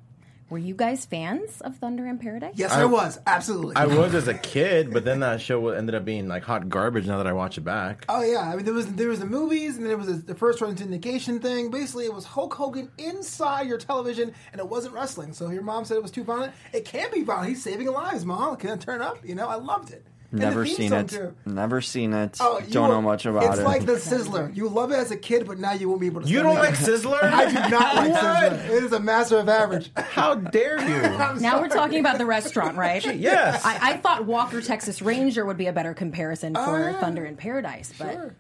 Were 0.54 0.60
you 0.60 0.76
guys 0.76 1.04
fans 1.04 1.62
of 1.62 1.78
Thunder 1.78 2.06
in 2.06 2.20
Paradise? 2.20 2.54
yes, 2.58 2.74
I, 2.74 2.86
was 2.86 3.20
absolutely. 3.26 3.76
I 3.76 3.88
was 3.88 4.14
as 4.14 4.28
a 4.28 4.36
kid, 4.36 4.94
but 4.94 5.04
then 5.04 5.22
that 5.22 5.42
show 5.42 5.70
ended 5.70 5.96
up 5.96 6.06
being 6.06 6.28
like 6.28 6.44
hot 6.44 6.70
garbage. 6.70 7.08
Now 7.08 7.18
that 7.18 7.26
I 7.26 7.34
watch 7.34 7.58
it 7.58 7.62
back, 7.62 8.06
Oh 8.08 8.22
yeah, 8.22 8.42
I 8.42 8.56
mean 8.56 8.64
there 8.64 8.74
was 8.76 8.86
there 8.94 9.08
was 9.08 9.18
the 9.18 9.26
movies 9.26 9.78
and 9.78 9.84
then 9.84 9.88
there 9.88 9.98
was 9.98 10.26
the 10.26 10.36
first 10.36 10.62
run 10.62 10.76
syndication 10.76 11.42
thing. 11.42 11.72
Basically, 11.72 12.06
it 12.06 12.14
was 12.14 12.26
Hulk 12.26 12.54
Hogan 12.54 12.92
inside 13.00 13.66
your 13.66 13.80
television, 13.80 14.32
and 14.52 14.60
it 14.60 14.70
wasn't 14.70 14.94
wrestling. 14.94 15.34
So 15.34 15.50
your 15.50 15.64
mom 15.64 15.86
said 15.86 15.98
it 15.98 16.04
was 16.04 16.12
too 16.12 16.24
violent. 16.24 16.54
It 16.72 16.86
can't 16.86 17.12
be 17.12 17.24
violent. 17.24 17.50
He's 17.50 17.64
saving 17.64 17.88
lives, 17.88 18.24
mom. 18.24 18.56
Can 18.58 18.70
I 18.70 18.78
turn 18.78 19.02
up? 19.02 19.26
You 19.26 19.34
know, 19.34 19.48
I 19.48 19.56
loved 19.56 19.90
it. 19.92 20.06
Never 20.34 20.66
theme 20.66 20.76
seen 20.76 20.94
it. 20.94 21.10
too. 21.10 21.36
Never 21.46 21.80
seen 21.80 22.12
it. 22.12 22.38
Oh, 22.40 22.58
you 22.60 22.72
Don't 22.72 22.90
know 22.90 23.04
much 23.04 23.28
about 23.28 23.44
it's 23.44 23.58
it. 23.58 23.60
It's 23.60 23.68
like 23.68 23.86
the 23.86 23.94
Sizzler. 23.94 24.56
You 24.56 24.68
love 24.68 24.92
it 24.92 24.96
as 24.96 25.12
a 25.12 25.16
kid, 25.16 25.46
but 25.46 25.60
now 25.60 25.74
you 25.74 25.88
won't 25.88 26.02
be 26.02 26.08
able 26.08 26.22
to. 26.22 26.28
You 26.28 26.42
don't 26.42 26.58
it. 26.58 26.60
like 26.60 26.74
Sizzler? 26.74 27.22
I 27.24 27.46
do 27.46 27.70
not 27.70 27.96
like 27.96 28.12
What? 28.12 28.24
Sizzler. 28.24 28.66
It 28.66 28.84
is 28.84 28.92
a 28.94 29.00
master 29.00 29.38
of 29.38 29.48
average. 29.48 29.92
How 29.96 30.34
dare 30.34 30.82
you? 30.82 30.96
I'm 31.04 31.40
Now 31.40 31.62
we're 31.62 31.68
talking 31.70 32.00
about 32.00 32.18
the 32.18 32.26
restaurant, 32.26 32.78
right? 32.78 33.04
Yes. 33.16 33.64
I, 33.64 33.92
I 33.92 33.98
thought 33.98 34.26
Walker 34.26 34.60
Texas 34.60 35.04
Ranger 35.04 35.46
would 35.46 35.58
be 35.58 35.68
a 35.68 35.74
better 35.74 35.94
comparison 35.94 36.56
for 36.56 36.80
yeah. 36.80 37.00
Thunder 37.00 37.26
in 37.26 37.38
Paradise, 37.38 37.94
but 37.96 38.32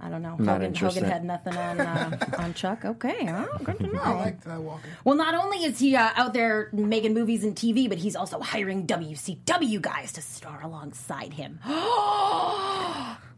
I 0.00 0.08
don't 0.08 0.22
know. 0.22 0.36
Not 0.38 0.54
Hogan, 0.54 0.62
interested. 0.62 1.02
Hogan 1.02 1.12
had 1.12 1.24
nothing 1.24 1.56
on 1.56 1.80
uh, 1.80 2.18
on 2.38 2.54
Chuck. 2.54 2.86
Okay, 2.86 3.24
well, 3.24 3.48
good 3.64 3.78
to 3.80 3.86
know. 3.88 4.00
I 4.00 4.12
like 4.14 4.44
that 4.44 4.62
Walker. 4.62 4.88
Well, 5.04 5.16
not 5.16 5.34
only 5.34 5.64
is 5.64 5.78
he 5.78 5.94
uh, 5.94 6.10
out 6.14 6.32
there 6.32 6.70
making 6.72 7.12
movies 7.12 7.44
and 7.44 7.54
TV, 7.54 7.86
but 7.86 7.98
he's 7.98 8.16
also 8.16 8.40
hiring 8.40 8.86
WCW 8.86 9.82
guys 9.82 10.12
to 10.12 10.22
star 10.22 10.60
alongside 10.62 11.17
him. 11.26 11.60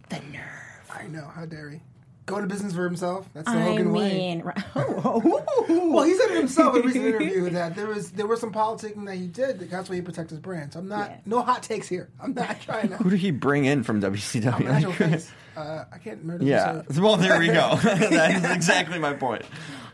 the 0.09 0.19
nerve. 0.33 0.91
I 0.93 1.07
know. 1.09 1.25
How 1.35 1.47
dare 1.47 1.71
he? 1.71 1.81
Go 2.27 2.37
into 2.37 2.49
business 2.49 2.75
for 2.75 2.85
himself. 2.85 3.29
That's 3.35 3.51
the 3.51 3.59
I 3.59 3.63
Hogan 3.63 3.93
way. 3.93 4.13
mean, 4.17 4.41
right- 4.45 4.63
oh, 4.77 5.65
Well, 5.69 6.05
he 6.05 6.15
said 6.15 6.31
it 6.31 6.37
himself 6.39 6.77
in 6.77 6.83
a 6.83 6.87
recent 6.87 7.05
interview 7.07 7.51
that 7.51 7.75
there 7.75 7.87
was 7.89 8.13
there 8.13 8.27
was 8.29 8.39
some 8.41 8.53
politicking 8.53 9.05
that 9.07 9.17
he 9.17 9.27
did. 9.27 9.59
That's 9.69 9.89
why 9.89 9.97
he 9.97 10.03
protects 10.03 10.31
his 10.31 10.39
brand. 10.39 10.73
So 10.75 10.79
I'm 10.79 10.87
not 10.89 11.11
Yeah. 11.11 11.17
no 11.27 11.43
hot 11.43 11.63
takes 11.65 11.89
here. 11.89 12.09
I'm 12.21 12.35
not 12.35 12.61
trying 12.63 12.91
to. 12.91 12.97
Who 12.99 13.11
did 13.11 13.19
he 13.19 13.31
bring 13.33 13.65
in 13.65 13.83
from 13.83 14.01
WCW? 14.01 14.69
I'm 14.71 14.83
Like, 14.83 14.95
face. 14.95 15.31
Uh, 15.57 15.85
I 15.93 15.99
can't 15.99 16.19
remember. 16.21 16.45
the 16.45 16.51
yeah. 16.51 16.79
episode. 16.79 17.03
Well, 17.03 17.17
there 17.17 17.39
we 17.41 17.49
go. 17.49 17.75
that 17.77 18.31
is 18.45 18.51
exactly 18.51 18.99
my 19.01 19.15
point. 19.15 19.43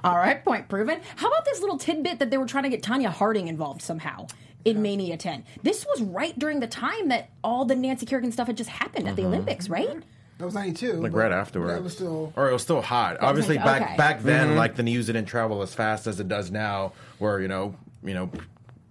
all 0.04 0.16
right, 0.16 0.44
point 0.44 0.68
proven. 0.68 1.00
How 1.16 1.28
about 1.28 1.44
this 1.46 1.60
little 1.60 1.78
tidbit 1.78 2.18
that 2.18 2.30
they 2.30 2.36
were 2.36 2.46
trying 2.46 2.64
to 2.64 2.68
get 2.70 2.82
Tonya 2.82 3.08
Harding 3.08 3.48
involved 3.48 3.80
somehow 3.80 4.26
in 4.66 4.82
Mania 4.82 5.16
10? 5.16 5.44
This 5.62 5.86
was 5.86 6.02
right 6.02 6.38
during 6.38 6.60
the 6.60 6.66
time 6.66 7.08
that 7.08 7.30
all 7.42 7.64
the 7.64 7.74
Nancy 7.74 8.04
Kerrigan 8.04 8.32
stuff 8.32 8.48
had 8.48 8.56
just 8.58 8.68
happened 8.70 9.08
at 9.08 9.16
the 9.16 9.24
Olympics, 9.24 9.68
right? 9.70 10.02
That 10.38 10.44
was 10.44 10.54
'92. 10.54 10.92
like 10.94 11.12
but 11.12 11.18
right 11.18 11.32
afterwards. 11.32 11.72
That 11.72 11.82
was 11.82 11.94
still. 11.94 12.32
or 12.36 12.50
it 12.50 12.52
was 12.52 12.60
still 12.62 12.82
hot. 12.82 13.16
Obviously, 13.22 13.56
back 13.56 13.80
okay. 13.82 13.96
back 13.96 14.22
then, 14.22 14.48
Mm-hmm. 14.48 14.56
like 14.58 14.76
the 14.76 14.82
news 14.82 15.06
didn't 15.06 15.24
travel 15.24 15.62
as 15.62 15.72
fast 15.72 16.06
as 16.06 16.20
it 16.20 16.28
does 16.28 16.50
now. 16.50 16.92
Where 17.18 17.40
you 17.40 17.48
know, 17.48 17.74
you 18.04 18.12
know, 18.12 18.30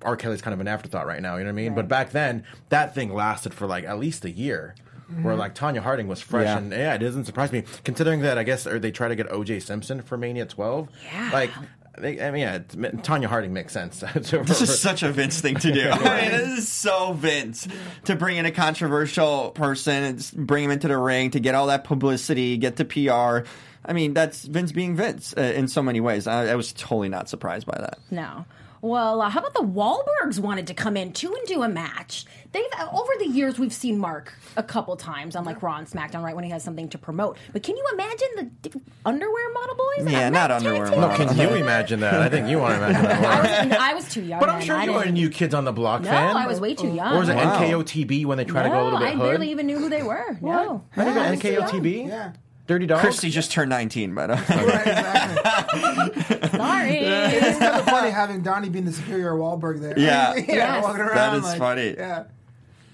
R. 0.01 0.15
Kelly's 0.17 0.41
kind 0.41 0.55
of 0.55 0.59
an 0.59 0.67
afterthought 0.67 1.05
right 1.05 1.21
now. 1.21 1.37
You 1.37 1.43
know 1.43 1.49
what 1.49 1.59
I 1.59 1.63
mean? 1.63 1.75
But 1.75 1.87
back 1.87 2.09
then, 2.11 2.43
that 2.69 2.95
thing 2.95 3.13
lasted 3.13 3.53
for 3.53 3.67
like 3.67 3.83
at 3.83 3.99
least 3.99 4.25
a 4.25 4.31
year. 4.31 4.73
Where 5.21 5.35
like 5.35 5.53
Tonya 5.53 5.81
Harding 5.81 6.07
was 6.07 6.19
fresh, 6.19 6.45
Yeah. 6.45 6.57
and 6.57 6.71
yeah, 6.71 6.95
it 6.95 6.97
doesn't 6.97 7.25
surprise 7.25 7.51
me 7.51 7.63
considering 7.83 8.21
that 8.21 8.39
I 8.39 8.43
guess 8.43 8.65
or 8.65 8.79
they 8.79 8.89
try 8.89 9.07
to 9.07 9.15
get 9.15 9.31
O.J. 9.31 9.59
Simpson 9.59 10.01
for 10.01 10.17
Mania 10.17 10.47
12. 10.47 10.89
Yeah. 11.13 11.29
like 11.31 11.51
they, 11.97 12.21
I 12.21 12.31
mean, 12.31 12.41
yeah, 12.41 12.59
Tonya 12.59 13.25
Harding 13.25 13.53
makes 13.53 13.73
sense. 13.73 14.03
This 14.15 14.61
is 14.61 14.79
such 14.79 15.03
a 15.03 15.11
Vince 15.11 15.39
thing 15.41 15.55
to 15.55 15.71
do. 15.71 15.89
I 15.89 16.21
mean, 16.21 16.31
this 16.31 16.59
is 16.59 16.67
so 16.67 17.13
Vince 17.13 17.67
to 18.05 18.15
bring 18.15 18.37
in 18.37 18.45
a 18.45 18.51
controversial 18.51 19.51
person, 19.51 20.03
and 20.03 20.31
bring 20.47 20.63
him 20.63 20.71
into 20.71 20.87
the 20.87 20.97
ring 20.97 21.31
to 21.31 21.39
get 21.39 21.55
all 21.55 21.67
that 21.67 21.83
publicity, 21.83 22.57
get 22.57 22.75
the 22.75 22.85
PR. 22.85 23.47
I 23.87 23.93
mean, 23.93 24.13
that's 24.13 24.43
Vince 24.43 24.71
being 24.71 24.95
Vince 24.95 25.33
uh, 25.37 25.41
in 25.41 25.67
so 25.67 25.81
many 25.81 26.01
ways. 26.01 26.27
I, 26.27 26.47
I 26.47 26.55
was 26.55 26.73
totally 26.73 27.09
not 27.09 27.29
surprised 27.29 27.67
by 27.67 27.77
that. 27.79 27.99
No. 28.11 28.45
Well, 28.81 29.21
uh, 29.21 29.29
how 29.29 29.39
about 29.39 29.53
the 29.53 29.61
Wahlbergs 29.61 30.39
wanted 30.39 30.67
to 30.67 30.73
come 30.73 30.95
in 30.97 31.11
too 31.13 31.33
and 31.33 31.47
do 31.47 31.63
a 31.63 31.69
match? 31.69 32.25
They've 32.51 32.63
uh, 32.79 32.87
over 32.91 33.11
the 33.19 33.27
years 33.27 33.57
we've 33.59 33.73
seen 33.73 33.97
Mark 33.97 34.33
a 34.55 34.63
couple 34.63 34.95
times 34.95 35.35
on 35.35 35.43
like 35.43 35.61
Raw 35.61 35.77
and 35.77 35.87
SmackDown, 35.87 36.23
right 36.23 36.35
when 36.35 36.43
he 36.45 36.51
has 36.51 36.63
something 36.63 36.87
to 36.89 36.97
promote. 36.97 37.37
But 37.51 37.63
can 37.63 37.75
you 37.75 37.85
imagine 37.93 38.27
the 38.35 38.69
d- 38.69 38.81
underwear 39.05 39.53
model 39.53 39.75
boys? 39.75 40.11
Yeah, 40.11 40.29
not 40.29 40.51
underwear 40.51 40.89
team? 40.89 41.01
no, 41.01 41.15
can 41.15 41.35
you 41.37 41.49
imagine 41.55 41.99
that? 42.01 42.21
I 42.21 42.29
think 42.29 42.47
you 42.47 42.59
want 42.59 42.79
to 42.79 42.87
imagine 42.87 43.03
that. 43.03 43.19
I 43.25 43.33
more. 43.33 43.69
was, 43.69 43.77
I 43.79 43.93
was 43.93 44.09
too 44.13 44.21
young. 44.23 44.39
But 44.39 44.49
I'm 44.49 44.59
then. 44.59 44.67
sure 44.67 44.75
I 44.77 44.83
you 44.85 44.91
were 44.93 44.97
a 44.99 45.03
didn't- 45.05 45.13
new 45.15 45.29
Kids 45.29 45.53
on 45.53 45.65
the 45.65 45.73
Block 45.73 46.03
fan. 46.03 46.11
No, 46.27 46.33
fan. 46.33 46.37
I 46.37 46.47
was 46.47 46.61
way 46.61 46.75
too 46.75 46.93
young. 46.93 47.15
Or 47.15 47.19
was 47.19 47.29
it 47.29 47.35
Wow. 47.35 47.59
NKOTB 47.59 48.25
when 48.25 48.37
they 48.37 48.45
try 48.45 48.63
to 48.63 48.69
go 48.69 48.75
a 48.75 48.77
no, 48.77 48.83
little 48.85 48.99
bit 48.99 49.07
I 49.09 49.11
hood? 49.13 49.19
barely 49.31 49.51
even 49.51 49.65
knew 49.67 49.77
who 49.79 49.89
they 49.89 50.03
were. 50.03 50.37
No, 50.41 50.83
Not 50.95 51.07
even 51.07 51.17
I 51.23 51.31
was 51.31 51.39
too 51.39 51.51
young. 51.51 51.63
NKOTB? 51.69 52.07
Yeah. 52.07 52.31
Dirty 52.67 52.87
Dog? 52.87 52.99
Christy 52.99 53.29
just 53.29 53.51
turned 53.51 53.69
19, 53.69 54.15
by 54.15 54.27
the 54.27 54.33
uh, 54.33 54.37
way. 54.37 54.65
Right, 54.65 54.87
exactly. 54.87 56.49
Sorry. 56.57 56.97
it's 56.97 57.59
kind 57.59 57.75
of 57.75 57.85
funny 57.85 58.09
having 58.09 58.41
Donnie 58.41 58.69
being 58.69 58.85
the 58.85 58.91
superior 58.91 59.33
Wahlberg 59.33 59.81
there. 59.81 59.97
Yeah. 59.99 60.35
yeah, 60.35 60.43
Yes. 60.47 60.83
walking 60.83 61.01
around. 61.01 61.15
That 61.15 61.33
is 61.35 61.43
like, 61.43 61.59
funny. 61.59 61.93
Yeah. 61.95 62.23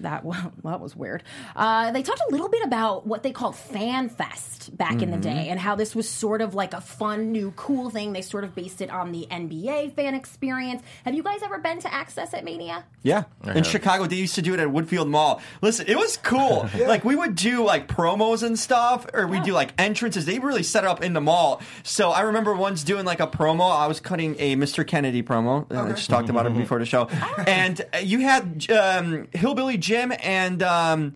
That 0.02 0.24
well, 0.24 0.52
that 0.64 0.80
was 0.80 0.94
weird. 0.94 1.22
Uh, 1.56 1.90
they 1.92 2.02
talked 2.02 2.20
a 2.28 2.32
little 2.32 2.48
bit 2.48 2.64
about 2.64 3.06
what 3.06 3.22
they 3.22 3.32
called 3.32 3.56
Fan 3.56 4.08
Fest 4.08 4.76
back 4.76 5.02
in 5.02 5.10
the 5.10 5.16
day, 5.16 5.48
and 5.48 5.58
how 5.58 5.74
this 5.74 5.94
was 5.94 6.08
sort 6.08 6.40
of 6.40 6.54
like 6.54 6.74
a 6.74 6.80
fun, 6.80 7.32
new, 7.32 7.52
cool 7.56 7.90
thing. 7.90 8.12
They 8.12 8.22
sort 8.22 8.44
of 8.44 8.54
based 8.54 8.80
it 8.80 8.90
on 8.90 9.12
the 9.12 9.26
NBA 9.30 9.94
fan 9.94 10.14
experience. 10.14 10.82
Have 11.04 11.14
you 11.14 11.22
guys 11.22 11.42
ever 11.42 11.58
been 11.58 11.80
to 11.80 11.92
Access 11.92 12.34
at 12.34 12.44
Mania? 12.44 12.84
Yeah. 13.02 13.24
In 13.54 13.64
Chicago, 13.64 14.06
they 14.06 14.16
used 14.16 14.34
to 14.36 14.42
do 14.42 14.54
it 14.54 14.60
at 14.60 14.68
Woodfield 14.68 15.08
Mall. 15.08 15.40
Listen, 15.60 15.86
it 15.88 15.96
was 15.96 16.16
cool. 16.16 16.68
Like, 16.92 17.04
we 17.04 17.14
would 17.14 17.36
do, 17.36 17.64
like, 17.64 17.86
promos 17.86 18.42
and 18.42 18.58
stuff, 18.58 19.06
or 19.14 19.26
we'd 19.26 19.44
do, 19.44 19.52
like, 19.52 19.72
entrances. 19.78 20.26
They 20.26 20.38
really 20.40 20.64
set 20.64 20.84
it 20.84 20.88
up 20.88 21.02
in 21.02 21.12
the 21.12 21.20
mall. 21.20 21.62
So 21.84 22.10
I 22.10 22.22
remember 22.22 22.54
once 22.54 22.82
doing, 22.82 23.04
like, 23.04 23.20
a 23.20 23.26
promo. 23.26 23.70
I 23.70 23.86
was 23.86 24.00
cutting 24.00 24.34
a 24.38 24.56
Mr. 24.56 24.86
Kennedy 24.86 25.22
promo. 25.22 25.70
Uh, 25.72 25.84
I 25.84 25.92
just 25.92 26.10
talked 26.10 26.28
about 26.28 26.46
it 26.46 26.54
before 26.54 26.80
the 26.80 26.84
show. 26.84 27.06
and 27.46 27.80
uh, 27.94 27.98
you 27.98 28.20
had 28.20 28.68
um, 28.70 29.28
Hillbilly 29.32 29.78
Jim 29.78 29.91
and, 29.96 30.62
um, 30.62 31.14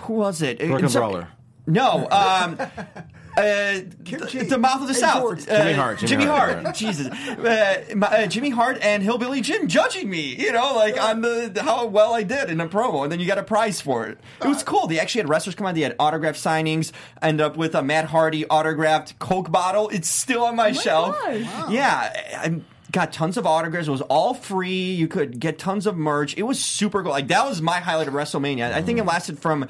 who 0.00 0.14
was 0.14 0.40
it? 0.42 0.58
Brooklyn 0.58 0.84
And 0.84 0.92
Brawler. 0.92 1.28
No. 1.66 2.08
Um, 2.10 2.56
uh, 3.36 3.80
the, 4.02 4.46
the 4.48 4.58
mouth 4.58 4.82
of 4.82 4.88
the 4.88 4.94
Hey, 4.94 5.00
South. 5.00 5.48
Uh, 5.48 5.58
Jimmy 5.58 5.72
Hart, 5.74 5.98
Jimmy 5.98 6.08
Jimmy 6.10 6.24
Hart, 6.24 6.62
Hart. 6.64 6.74
Jesus. 6.74 7.06
Uh, 7.06 7.84
my, 7.94 8.06
uh, 8.08 8.26
Jimmy 8.26 8.50
Hart 8.50 8.78
and 8.82 9.02
Hillbilly 9.02 9.40
Jim 9.40 9.68
judging 9.68 10.10
me, 10.10 10.34
you 10.34 10.50
know, 10.52 10.74
like 10.74 11.00
on 11.00 11.20
the 11.20 11.60
how 11.62 11.86
well 11.86 12.14
I 12.14 12.24
did 12.24 12.50
in 12.50 12.60
a 12.60 12.68
promo, 12.68 13.04
and 13.04 13.12
then 13.12 13.20
you 13.20 13.26
got 13.26 13.38
a 13.38 13.44
prize 13.44 13.80
for 13.80 14.06
it. 14.06 14.18
It 14.42 14.48
was 14.48 14.64
cool. 14.64 14.88
They 14.88 14.98
actually 14.98 15.20
had 15.20 15.28
wrestlers 15.28 15.54
come 15.54 15.66
on. 15.66 15.74
They 15.74 15.82
had 15.82 15.94
autograph 16.00 16.34
signings. 16.36 16.90
End 17.22 17.40
up 17.40 17.56
with 17.56 17.74
a 17.76 17.82
Matt 17.82 18.06
Hardy 18.06 18.46
autographed 18.48 19.18
Coke 19.20 19.52
bottle. 19.52 19.88
It's 19.90 20.08
still 20.08 20.42
on 20.44 20.56
my 20.56 20.72
shelf. 20.72 21.16
gosh. 21.20 21.70
Yeah. 21.70 22.10
I, 22.36 22.60
Got 22.90 23.12
tons 23.12 23.36
of 23.36 23.46
autographs. 23.46 23.88
It 23.88 23.90
was 23.90 24.00
all 24.02 24.34
free. 24.34 24.92
You 24.92 25.08
could 25.08 25.38
get 25.38 25.58
tons 25.58 25.86
of 25.86 25.96
merch. 25.96 26.36
It 26.36 26.42
was 26.44 26.62
super 26.62 27.02
cool. 27.02 27.12
Like 27.12 27.28
that 27.28 27.46
was 27.46 27.62
my 27.62 27.78
highlight 27.78 28.08
of 28.08 28.14
WrestleMania. 28.14 28.72
I 28.72 28.82
think 28.82 28.98
it 28.98 29.04
lasted 29.04 29.38
from 29.38 29.68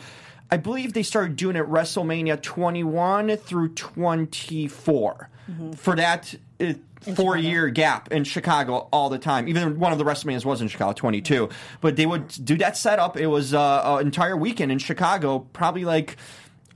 I 0.51 0.57
believe 0.57 0.93
they 0.93 1.03
started 1.03 1.37
doing 1.37 1.57
it 1.57 1.67
WrestleMania 1.67 2.41
21 2.43 3.37
through 3.37 3.69
24 3.75 5.29
for 5.77 5.97
that 5.97 6.35
uh, 6.61 6.75
four 7.15 7.37
year 7.37 7.69
gap 7.69 8.13
in 8.13 8.25
Chicago 8.25 8.89
all 8.93 9.09
the 9.09 9.19
time. 9.19 9.49
Even 9.49 9.79
one 9.79 9.93
of 9.93 9.99
the 9.99 10.05
WrestleManias 10.05 10.45
was 10.45 10.61
in 10.61 10.69
Chicago, 10.69 10.93
22. 10.93 11.49
But 11.81 11.97
they 11.97 12.07
would 12.07 12.29
do 12.45 12.57
that 12.59 12.77
setup. 12.77 13.17
It 13.17 13.27
was 13.27 13.55
uh, 13.55 13.97
an 14.01 14.07
entire 14.07 14.37
weekend 14.37 14.71
in 14.71 14.79
Chicago, 14.79 15.41
probably 15.53 15.85
like 15.85 16.17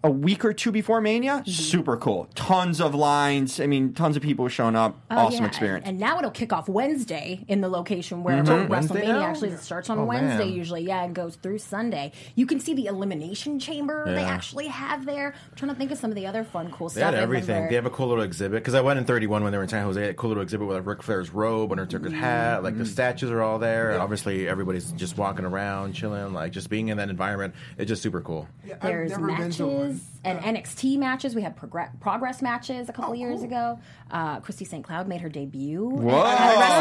a 0.04 0.10
week 0.10 0.44
or 0.44 0.52
two 0.52 0.70
before 0.70 1.00
Mania. 1.00 1.38
Mm-hmm. 1.40 1.50
Super 1.50 1.96
cool. 1.96 2.28
Tons 2.34 2.80
of 2.80 2.94
lines. 2.94 3.58
I 3.58 3.66
mean, 3.66 3.94
tons 3.94 4.16
of 4.16 4.22
people 4.22 4.46
showing 4.48 4.76
up. 4.76 4.96
Oh, 5.10 5.16
awesome 5.16 5.40
yeah, 5.42 5.48
experience. 5.48 5.86
And, 5.86 5.94
and 5.94 5.98
now 5.98 6.18
it'll 6.18 6.30
kick 6.30 6.52
off 6.52 6.68
Wednesday 6.68 7.44
in 7.48 7.62
the 7.62 7.68
location 7.68 8.22
where 8.22 8.42
mm-hmm. 8.42 8.68
Wednesday 8.68 9.00
WrestleMania 9.00 9.08
now? 9.08 9.22
actually 9.24 9.56
starts 9.56 9.88
on 9.88 9.98
Oh, 9.98 10.04
Wednesday 10.04 10.44
man. 10.44 10.52
usually. 10.52 10.82
Yeah, 10.82 11.02
and 11.04 11.14
goes 11.14 11.36
through 11.36 11.58
Sunday. 11.58 12.12
You 12.34 12.44
can 12.46 12.60
see 12.60 12.74
the 12.74 12.86
elimination 12.86 13.58
chamber 13.58 14.04
they 14.04 14.22
actually 14.22 14.66
have 14.66 15.06
there. 15.06 15.28
I'm 15.50 15.56
trying 15.56 15.72
to 15.72 15.78
think 15.78 15.90
of 15.90 15.98
some 15.98 16.10
of 16.10 16.16
the 16.16 16.26
other 16.26 16.44
fun, 16.44 16.70
cool 16.70 16.88
They 16.88 17.00
stuff. 17.00 17.14
had 17.14 17.22
everything. 17.22 17.48
remember- 17.54 17.70
They 17.70 17.76
have 17.76 17.86
a 17.86 17.90
cool 17.90 18.08
little 18.08 18.24
exhibit 18.24 18.62
because 18.62 18.74
I 18.74 18.82
went 18.82 18.98
in 18.98 19.06
31 19.06 19.42
when 19.42 19.52
they 19.52 19.58
were 19.58 19.64
in 19.64 19.70
San 19.70 19.84
Jose. 19.84 19.98
They 19.98 20.06
had 20.06 20.14
a 20.14 20.18
cool 20.18 20.28
little 20.28 20.42
exhibit 20.42 20.66
with 20.68 20.76
like 20.76 20.86
Ric 20.86 21.02
Flair's 21.02 21.30
robe, 21.30 21.70
Undertaker's 21.72 22.12
mm-hmm. 22.12 22.20
hat. 22.20 22.62
Like 22.62 22.76
the 22.76 22.84
statues 22.84 23.30
are 23.30 23.40
all 23.40 23.58
there, 23.58 23.92
and 23.92 24.02
obviously 24.02 24.46
everybody's 24.48 24.92
just 24.92 25.16
walking 25.16 25.46
around, 25.46 25.94
chilling, 25.94 26.34
like 26.34 26.52
just 26.52 26.68
being 26.68 26.88
in 26.88 26.98
that 26.98 27.08
environment. 27.08 27.54
It's 27.78 27.88
just 27.88 28.02
super 28.02 28.20
cool. 28.20 28.46
Yeah, 28.66 28.74
I've 28.74 28.82
There's 28.82 29.10
never 29.12 29.26
been 29.28 29.50
to 29.52 29.66
one. 29.66 29.93
Matches 29.94 30.10
and 30.24 30.38
NXT 30.40 30.96
matches. 30.98 31.34
We 31.34 31.42
had 31.42 31.54
progress, 31.54 31.90
progress 32.00 32.40
matches 32.40 32.88
a 32.88 32.92
couple 32.92 33.10
Oh, 33.10 33.14
years 33.14 33.36
cool. 33.40 33.44
ago. 33.44 33.78
Uh, 34.10 34.40
Christy 34.40 34.64
St. 34.64 34.82
Cloud 34.82 35.06
made 35.06 35.20
her 35.20 35.28
debut 35.28 35.86
Whoa. 35.86 36.24
at 36.24 36.38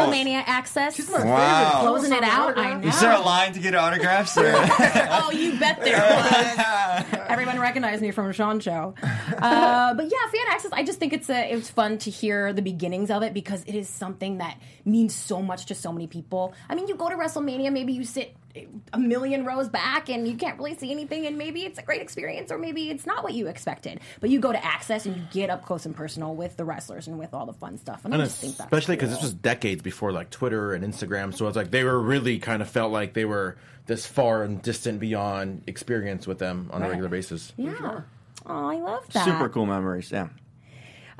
WrestleMania 0.08 0.42
Access. 0.46 0.94
She's 0.96 1.10
my 1.10 1.24
Wow. 1.24 1.64
favorite. 1.70 1.80
Closing 1.90 2.12
it 2.16 2.22
out. 2.22 2.56
I 2.58 2.74
know. 2.74 2.88
Is 2.88 3.00
there 3.00 3.12
a 3.12 3.20
line 3.20 3.52
to 3.52 3.60
get 3.60 3.74
autographs? 3.74 4.36
Or? 4.38 4.44
oh, 4.54 5.30
you 5.32 5.58
bet 5.58 5.82
there 5.82 5.98
was. 6.00 7.20
Everyone 7.28 7.58
recognized 7.60 8.00
me 8.00 8.12
from 8.12 8.32
Sean 8.32 8.60
Show. 8.60 8.94
Uh, 9.02 9.94
but 9.94 10.04
yeah, 10.04 10.30
fan 10.32 10.46
access. 10.50 10.72
I 10.72 10.82
just 10.82 10.98
think 10.98 11.12
it's 11.12 11.28
a, 11.28 11.52
it 11.52 11.56
was 11.56 11.68
fun 11.70 11.98
to 11.98 12.10
hear 12.10 12.52
the 12.52 12.62
beginnings 12.62 13.10
of 13.10 13.22
it 13.22 13.34
because 13.34 13.62
it 13.64 13.74
is 13.74 13.88
something 13.88 14.38
that 14.38 14.58
means 14.84 15.14
so 15.14 15.42
much 15.42 15.66
to 15.66 15.74
so 15.74 15.92
many 15.92 16.06
people. 16.06 16.54
I 16.68 16.74
mean, 16.74 16.88
you 16.88 16.94
go 16.94 17.08
to 17.10 17.16
WrestleMania, 17.16 17.72
maybe 17.72 17.92
you 17.92 18.04
sit 18.04 18.34
a 18.92 18.98
million 18.98 19.44
rows 19.44 19.68
back 19.68 20.08
and 20.08 20.28
you 20.28 20.36
can't 20.36 20.58
really 20.58 20.74
see 20.76 20.90
anything, 20.90 21.26
and 21.26 21.36
maybe 21.36 21.62
it's 21.64 21.78
a 21.78 21.82
great 21.82 22.00
experience, 22.00 22.52
or 22.52 22.58
maybe 22.58 22.90
it's 22.90 23.06
not 23.06 23.24
what 23.24 23.34
you 23.34 23.48
expected. 23.48 24.00
But 24.20 24.30
you 24.30 24.40
go 24.40 24.52
to 24.52 24.64
access 24.64 25.06
and 25.06 25.16
you 25.16 25.22
get 25.32 25.50
up 25.50 25.64
close 25.64 25.86
and 25.86 25.94
personal 25.94 26.34
with 26.34 26.56
the 26.56 26.64
wrestlers 26.64 27.08
and 27.08 27.18
with 27.18 27.34
all 27.34 27.46
the 27.46 27.52
fun 27.52 27.78
stuff. 27.78 28.04
And, 28.04 28.14
And 28.14 28.22
I 28.22 28.26
just 28.26 28.40
think 28.40 28.56
that's 28.56 28.66
especially 28.66 28.96
because 28.96 29.10
cool. 29.10 29.16
this 29.16 29.22
was 29.24 29.34
decades 29.34 29.82
before 29.82 30.12
like 30.12 30.30
Twitter 30.30 30.72
and 30.72 30.84
Instagram, 30.84 31.34
so 31.34 31.46
it's 31.48 31.56
like 31.56 31.70
they 31.70 31.84
were 31.84 32.00
really 32.00 32.38
kind 32.38 32.62
of 32.62 32.68
felt 32.68 32.92
like 32.92 33.14
they 33.14 33.24
were 33.24 33.56
this 33.86 34.06
far 34.06 34.42
and 34.44 34.62
distant 34.62 35.00
beyond 35.00 35.62
experience 35.66 36.26
with 36.26 36.38
them 36.38 36.70
on 36.72 36.82
a 36.82 36.88
regular 36.88 37.08
basis. 37.08 37.52
yeah. 37.56 38.02
Oh, 38.46 38.68
I 38.68 38.76
love 38.76 39.06
that. 39.12 39.24
Super 39.24 39.48
cool 39.48 39.64
memories. 39.66 40.10
Yeah. 40.12 40.28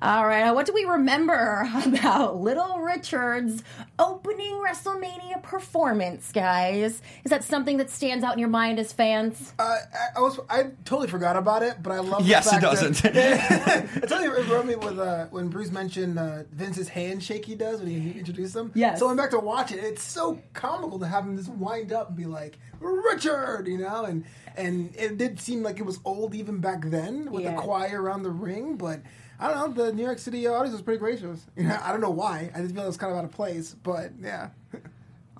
All 0.04 0.26
right, 0.26 0.50
what 0.50 0.66
do 0.66 0.74
we 0.74 0.84
remember 0.84 1.66
about 1.86 2.38
Little 2.38 2.78
Richard's 2.80 3.62
opening 3.98 4.24
opening 4.24 4.52
WrestleMania 4.54 5.42
performance, 5.42 6.32
guys? 6.32 7.00
Is 7.24 7.30
that 7.30 7.44
something 7.44 7.76
that 7.78 7.90
stands 7.90 8.24
out 8.24 8.32
in 8.34 8.38
your 8.38 8.48
mind 8.48 8.78
as 8.78 8.92
fans? 8.92 9.52
Uh, 9.58 9.62
I, 9.62 10.18
I 10.18 10.20
was 10.20 10.40
I 10.50 10.64
totally 10.84 11.08
forgot 11.08 11.36
about 11.36 11.62
it, 11.62 11.82
but 11.82 11.92
I 11.92 12.00
love. 12.00 12.26
Yes, 12.26 12.50
the 12.50 12.56
it 12.56 12.60
doesn't. 12.60 13.02
That, 13.02 13.88
I 14.02 14.06
tell 14.06 14.22
you, 14.22 14.34
reminded 14.34 14.66
me 14.66 14.76
with 14.76 14.98
uh, 14.98 15.26
when 15.26 15.48
Bruce 15.48 15.70
mentioned 15.70 16.18
uh, 16.18 16.42
Vince's 16.52 16.88
handshake 16.88 17.44
he 17.44 17.54
does 17.54 17.80
when 17.80 17.88
he 17.88 18.18
introduced 18.18 18.54
him. 18.56 18.72
Yes. 18.74 18.98
So 18.98 19.06
I 19.06 19.08
went 19.08 19.18
back 19.20 19.30
to 19.30 19.38
watch 19.38 19.72
it. 19.72 19.82
It's 19.82 20.02
so 20.02 20.38
comical 20.52 20.98
to 20.98 21.06
have 21.06 21.24
him 21.24 21.36
just 21.36 21.48
wind 21.50 21.92
up 21.92 22.08
and 22.08 22.16
be 22.16 22.26
like 22.26 22.58
Richard, 22.80 23.66
you 23.68 23.78
know, 23.78 24.04
and 24.04 24.24
and 24.56 24.94
it 24.96 25.18
did 25.18 25.40
seem 25.40 25.62
like 25.62 25.78
it 25.78 25.86
was 25.86 25.98
old 26.04 26.34
even 26.34 26.58
back 26.58 26.84
then 26.86 27.30
with 27.30 27.44
Yeah. 27.44 27.54
the 27.54 27.60
choir 27.60 28.02
around 28.02 28.22
the 28.22 28.30
ring, 28.30 28.76
but. 28.76 29.00
I 29.40 29.48
don't 29.52 29.76
know. 29.76 29.84
The 29.84 29.92
New 29.92 30.02
York 30.04 30.18
City 30.18 30.46
audience 30.46 30.72
was 30.72 30.82
pretty 30.82 30.98
gracious. 30.98 31.44
You 31.56 31.64
know, 31.64 31.78
I 31.82 31.90
don't 31.92 32.00
know 32.00 32.10
why. 32.10 32.50
I 32.54 32.60
just 32.60 32.74
feel 32.74 32.84
it 32.84 32.86
was 32.86 32.96
kind 32.96 33.12
of 33.12 33.18
out 33.18 33.24
of 33.24 33.30
place, 33.32 33.74
but 33.82 34.12
yeah. 34.20 34.50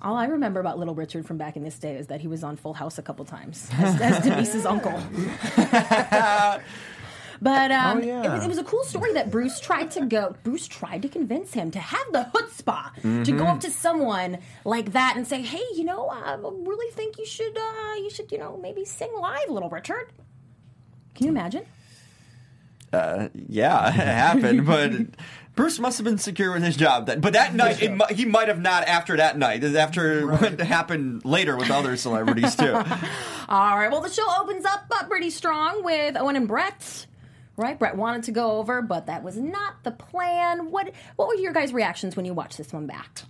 All 0.01 0.15
I 0.15 0.25
remember 0.25 0.59
about 0.59 0.77
Little 0.77 0.93
Richard 0.93 1.25
from 1.25 1.37
back 1.37 1.55
in 1.55 1.63
this 1.63 1.79
day 1.79 1.95
is 1.95 2.07
that 2.07 2.21
he 2.21 2.27
was 2.27 2.43
on 2.43 2.57
Full 2.57 2.73
House 2.73 2.97
a 2.97 3.01
couple 3.01 3.25
times 3.25 3.69
as, 3.77 3.99
as 4.01 4.23
Denise's 4.23 4.65
uncle. 4.65 4.91
But 7.41 7.69
um, 7.71 7.97
Oh, 7.97 8.01
yeah. 8.01 8.23
it, 8.23 8.29
was, 8.31 8.45
it 8.45 8.47
was 8.47 8.57
a 8.57 8.63
cool 8.63 8.83
story 8.85 9.11
that 9.13 9.29
Bruce 9.29 9.59
tried 9.59 9.91
to 9.91 10.05
go. 10.05 10.35
Bruce 10.43 10.67
tried 10.69 11.01
to 11.01 11.09
convince 11.09 11.53
him 11.53 11.69
to 11.71 11.79
have 11.79 12.05
the 12.13 12.27
chutzpah 12.33 13.25
to 13.25 13.31
go 13.33 13.45
up 13.45 13.59
to 13.59 13.69
someone 13.71 14.37
like 14.63 14.93
that 14.93 15.15
and 15.17 15.27
say, 15.27 15.41
"Hey, 15.41 15.61
you 15.75 15.83
know, 15.83 16.07
I 16.09 16.35
really 16.39 16.91
think 16.93 17.17
you 17.19 17.25
should, 17.25 17.57
uh, 17.57 17.95
you 17.97 18.09
should, 18.09 18.31
you 18.31 18.37
know, 18.37 18.57
maybe 18.61 18.85
sing 18.85 19.11
live, 19.19 19.49
Little 19.49 19.69
Richard." 19.69 20.13
Can 21.13 21.25
you 21.25 21.31
imagine? 21.31 21.65
Yeah, 23.49 23.87
it 23.89 23.93
happened, 23.93 24.65
but 24.65 24.91
Bruce 25.55 25.79
must 25.79 25.97
have 25.97 26.05
been 26.05 26.17
secure 26.17 26.51
with 26.51 26.63
his 26.63 26.75
job 26.75 27.05
then. 27.05 27.21
But 27.21 27.33
that 27.33 27.55
night, 27.55 27.81
it, 27.81 28.11
he 28.11 28.25
might 28.25 28.49
have 28.49 28.59
not 28.59 28.87
after 28.87 29.17
that 29.17 29.37
night, 29.37 29.63
after 29.63 30.27
what 30.27 30.59
happened 30.59 31.23
later 31.23 31.55
with 31.55 31.71
other 31.71 31.95
celebrities 31.95 32.55
too. 32.55 32.73
All 33.49 33.77
right. 33.77 33.89
Well, 33.89 34.01
the 34.01 34.09
show 34.09 34.25
opens 34.39 34.65
up 34.65 34.85
uh, 34.91 35.05
pretty 35.05 35.29
strong 35.29 35.83
with 35.83 36.17
Owen 36.17 36.35
and 36.35 36.47
Bret. 36.47 37.05
Right, 37.57 37.79
Bret 37.79 37.95
wanted 37.95 38.23
to 38.23 38.33
go 38.33 38.57
over, 38.57 38.81
but 38.81 39.05
that 39.05 39.23
was 39.23 39.37
not 39.37 39.81
the 39.83 39.91
plan. 39.91 40.71
What 40.71 40.91
What 41.15 41.29
were 41.29 41.35
your 41.35 41.53
guys' 41.53 41.71
reactions 41.71 42.17
when 42.17 42.25
you 42.25 42.33
watched 42.33 42.57
this 42.57 42.73
one 42.73 42.85
back? 42.85 43.21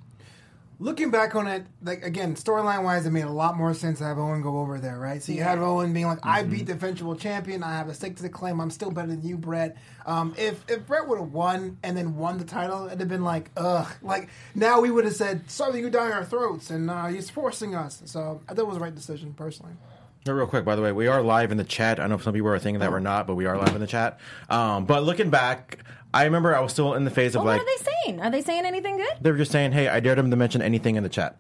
Looking 0.77 1.09
back 1.09 1.35
on 1.35 1.47
it, 1.47 1.65
like 1.81 2.03
again, 2.03 2.35
storyline 2.35 2.83
wise, 2.83 3.05
it 3.05 3.11
made 3.11 3.23
a 3.23 3.29
lot 3.29 3.55
more 3.55 3.73
sense 3.73 3.99
to 3.99 4.03
have 4.03 4.17
Owen 4.17 4.41
go 4.41 4.57
over 4.57 4.77
there, 4.77 4.99
right? 4.99 5.23
So 5.23 5.31
you 5.31 5.41
had 5.41 5.57
Owen 5.59 5.93
being 5.93 6.05
like, 6.05 6.19
"I 6.23 6.43
beat 6.43 6.65
the 6.65 6.73
eventual 6.73 7.15
champion. 7.15 7.63
I 7.63 7.77
have 7.77 7.87
a 7.87 7.93
stake 7.93 8.17
to 8.17 8.23
the 8.23 8.29
claim. 8.29 8.59
I'm 8.59 8.69
still 8.69 8.91
better 8.91 9.07
than 9.07 9.21
you, 9.21 9.37
Bret." 9.37 9.77
Um, 10.05 10.35
if 10.37 10.69
if 10.69 10.85
Bret 10.85 11.07
would 11.07 11.17
have 11.19 11.31
won 11.31 11.77
and 11.81 11.95
then 11.95 12.17
won 12.17 12.39
the 12.39 12.43
title, 12.43 12.87
it'd 12.87 12.99
have 12.99 13.07
been 13.07 13.23
like, 13.23 13.51
"Ugh!" 13.55 13.87
Like 14.01 14.27
now 14.53 14.81
we 14.81 14.91
would 14.91 15.05
have 15.05 15.15
said, 15.15 15.49
"Sorry, 15.49 15.79
you 15.79 15.89
down 15.89 16.11
our 16.11 16.25
throats," 16.25 16.69
and 16.69 16.89
uh, 16.89 17.05
he's 17.05 17.29
forcing 17.29 17.73
us. 17.73 18.01
So 18.05 18.41
I 18.49 18.53
thought 18.53 18.63
it 18.63 18.67
was 18.67 18.75
the 18.77 18.83
right 18.83 18.95
decision, 18.95 19.33
personally. 19.33 19.73
Real 20.27 20.47
quick, 20.47 20.65
by 20.65 20.75
the 20.75 20.81
way, 20.81 20.91
we 20.91 21.05
are 21.05 21.21
live 21.21 21.51
in 21.51 21.57
the 21.57 21.63
chat. 21.63 21.99
I 21.99 22.07
know 22.07 22.17
some 22.17 22.33
people 22.33 22.49
are 22.49 22.57
thinking 22.57 22.79
that 22.79 22.91
we're 22.91 22.99
not, 22.99 23.27
but 23.27 23.35
we 23.35 23.45
are 23.45 23.59
live 23.59 23.75
in 23.75 23.79
the 23.79 23.85
chat. 23.85 24.19
Um, 24.49 24.85
but 24.85 25.03
looking 25.03 25.29
back, 25.29 25.77
I 26.15 26.23
remember 26.23 26.55
I 26.55 26.61
was 26.61 26.71
still 26.71 26.93
in 26.93 27.03
the 27.03 27.11
phase 27.11 27.35
of 27.35 27.43
Well, 27.43 27.53
like 27.53 27.61
what 27.61 27.67
are 27.67 27.77
they 27.77 27.91
saying? 28.05 28.21
Are 28.21 28.31
they 28.31 28.41
saying 28.41 28.65
anything 28.65 28.95
good? 28.97 29.13
they 29.19 29.31
were 29.31 29.37
just 29.37 29.51
saying, 29.51 29.73
"Hey, 29.73 29.89
I 29.89 29.99
dared 29.99 30.17
him 30.17 30.31
to 30.31 30.37
mention 30.37 30.61
anything 30.61 30.95
in 30.95 31.03
the 31.03 31.09
chat," 31.09 31.37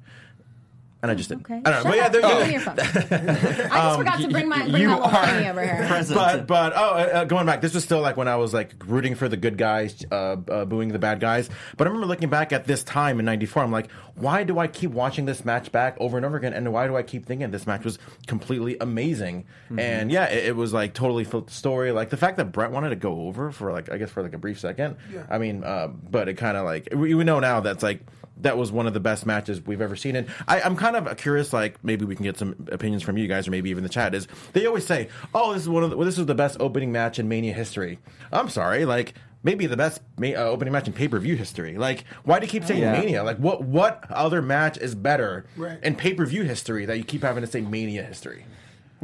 and 1.05 1.11
I 1.11 1.15
just 1.15 1.29
did. 1.29 1.39
Okay. 1.41 1.61
I 1.65 1.71
don't 1.71 1.83
know, 1.83 1.91
Shut 1.91 1.91
but 1.91 1.95
yeah, 1.97 2.05
up. 2.05 2.11
they're- 2.11 2.45
Give 2.45 2.51
your 2.51 2.61
phone. 2.61 2.75
I 3.71 3.81
just 3.85 3.97
forgot 3.97 4.19
to 4.19 4.27
bring 4.29 4.49
my 4.49 4.67
bring 4.69 4.81
you 4.81 4.89
my 4.89 4.95
little 4.95 5.09
are 5.09 5.25
thingy 5.25 5.49
over 5.51 5.63
here. 5.63 5.85
present. 5.87 6.17
but 6.17 6.47
but 6.47 6.73
oh, 6.75 6.79
uh, 6.79 7.09
uh, 7.13 7.23
going 7.25 7.45
back, 7.45 7.61
this 7.61 7.73
was 7.73 7.83
still 7.83 8.01
like 8.01 8.17
when 8.17 8.27
I 8.27 8.35
was 8.35 8.53
like 8.53 8.73
rooting 8.85 9.15
for 9.15 9.29
the 9.29 9.37
good 9.37 9.57
guys, 9.57 10.03
uh, 10.11 10.35
uh, 10.49 10.65
booing 10.65 10.89
the 10.89 10.99
bad 10.99 11.19
guys. 11.19 11.49
But 11.77 11.87
I 11.87 11.89
remember 11.89 12.07
looking 12.07 12.29
back 12.29 12.51
at 12.51 12.65
this 12.65 12.83
time 12.83 13.19
in 13.19 13.25
'94. 13.25 13.63
I'm 13.63 13.71
like, 13.71 13.89
why 14.15 14.43
do 14.43 14.59
I 14.59 14.67
keep 14.67 14.91
watching 14.91 15.25
this 15.25 15.45
match 15.45 15.71
back 15.71 15.95
over 15.99 16.17
and 16.17 16.25
over 16.25 16.37
again? 16.37 16.53
And 16.53 16.71
why 16.73 16.87
do 16.87 16.95
I 16.95 17.03
keep 17.03 17.25
thinking 17.25 17.51
this 17.51 17.67
match 17.67 17.83
was 17.83 17.99
completely 18.27 18.77
amazing? 18.81 19.45
And 19.77 20.11
yeah, 20.11 20.25
it, 20.25 20.45
it 20.47 20.55
was 20.55 20.73
like 20.73 20.93
totally 20.93 21.23
flipped 21.23 21.47
the 21.47 21.53
story. 21.53 21.91
Like 21.91 22.09
the 22.09 22.17
fact 22.17 22.37
that 22.37 22.51
Bret 22.51 22.71
wanted 22.71 22.89
to 22.89 22.95
go 22.95 23.21
over 23.27 23.51
for 23.51 23.71
like 23.71 23.91
I 23.91 23.97
guess 23.97 24.09
for 24.09 24.23
like 24.23 24.33
a 24.33 24.37
brief 24.37 24.59
second. 24.59 24.97
Yeah. 25.13 25.25
I 25.29 25.37
mean, 25.37 25.63
uh, 25.63 25.87
but 25.87 26.27
it 26.29 26.35
kind 26.35 26.57
of 26.57 26.65
like 26.65 26.87
we, 26.93 27.13
we 27.13 27.23
know 27.23 27.39
now 27.39 27.59
that's 27.59 27.83
like. 27.83 28.01
That 28.41 28.57
was 28.57 28.71
one 28.71 28.85
of 28.85 28.93
the 28.93 28.99
best 28.99 29.25
matches 29.25 29.65
we've 29.65 29.81
ever 29.81 29.95
seen, 29.95 30.15
and 30.17 30.27
I, 30.47 30.61
I'm 30.61 30.75
kind 30.75 30.95
of 30.95 31.15
curious. 31.17 31.53
Like 31.53 31.81
maybe 31.83 32.03
we 32.05 32.15
can 32.15 32.23
get 32.23 32.37
some 32.37 32.67
opinions 32.71 33.01
from 33.01 33.17
you 33.17 33.27
guys, 33.27 33.47
or 33.47 33.51
maybe 33.51 33.69
even 33.69 33.83
the 33.83 33.89
chat. 33.89 34.13
Is 34.13 34.27
they 34.53 34.65
always 34.65 34.85
say, 34.85 35.07
"Oh, 35.33 35.53
this 35.53 35.61
is 35.63 35.69
one 35.69 35.83
of 35.83 35.89
the, 35.89 36.03
this 36.03 36.17
is 36.17 36.25
the 36.25 36.35
best 36.35 36.57
opening 36.59 36.91
match 36.91 37.17
in 37.17 37.29
Mania 37.29 37.53
history." 37.53 37.99
I'm 38.33 38.49
sorry, 38.49 38.83
like 38.85 39.13
maybe 39.43 39.67
the 39.67 39.77
best 39.77 40.01
ma- 40.17 40.27
uh, 40.29 40.49
opening 40.49 40.73
match 40.73 40.87
in 40.87 40.91
pay 40.93 41.07
per 41.07 41.17
view 41.17 41.35
history. 41.37 41.77
Like, 41.77 42.03
why 42.25 42.39
do 42.39 42.45
you 42.45 42.51
keep 42.51 42.65
saying 42.65 42.81
Yeah. 42.81 42.91
Mania? 42.99 43.23
Like, 43.23 43.37
what 43.37 43.63
what 43.63 44.03
other 44.09 44.41
match 44.41 44.77
is 44.79 44.95
better 44.95 45.45
Right. 45.55 45.77
in 45.81 45.95
pay 45.95 46.13
per 46.13 46.25
view 46.25 46.43
history 46.43 46.85
that 46.85 46.97
you 46.97 47.03
keep 47.05 47.21
having 47.21 47.41
to 47.45 47.49
say 47.49 47.61
Mania 47.61 48.03
history? 48.03 48.45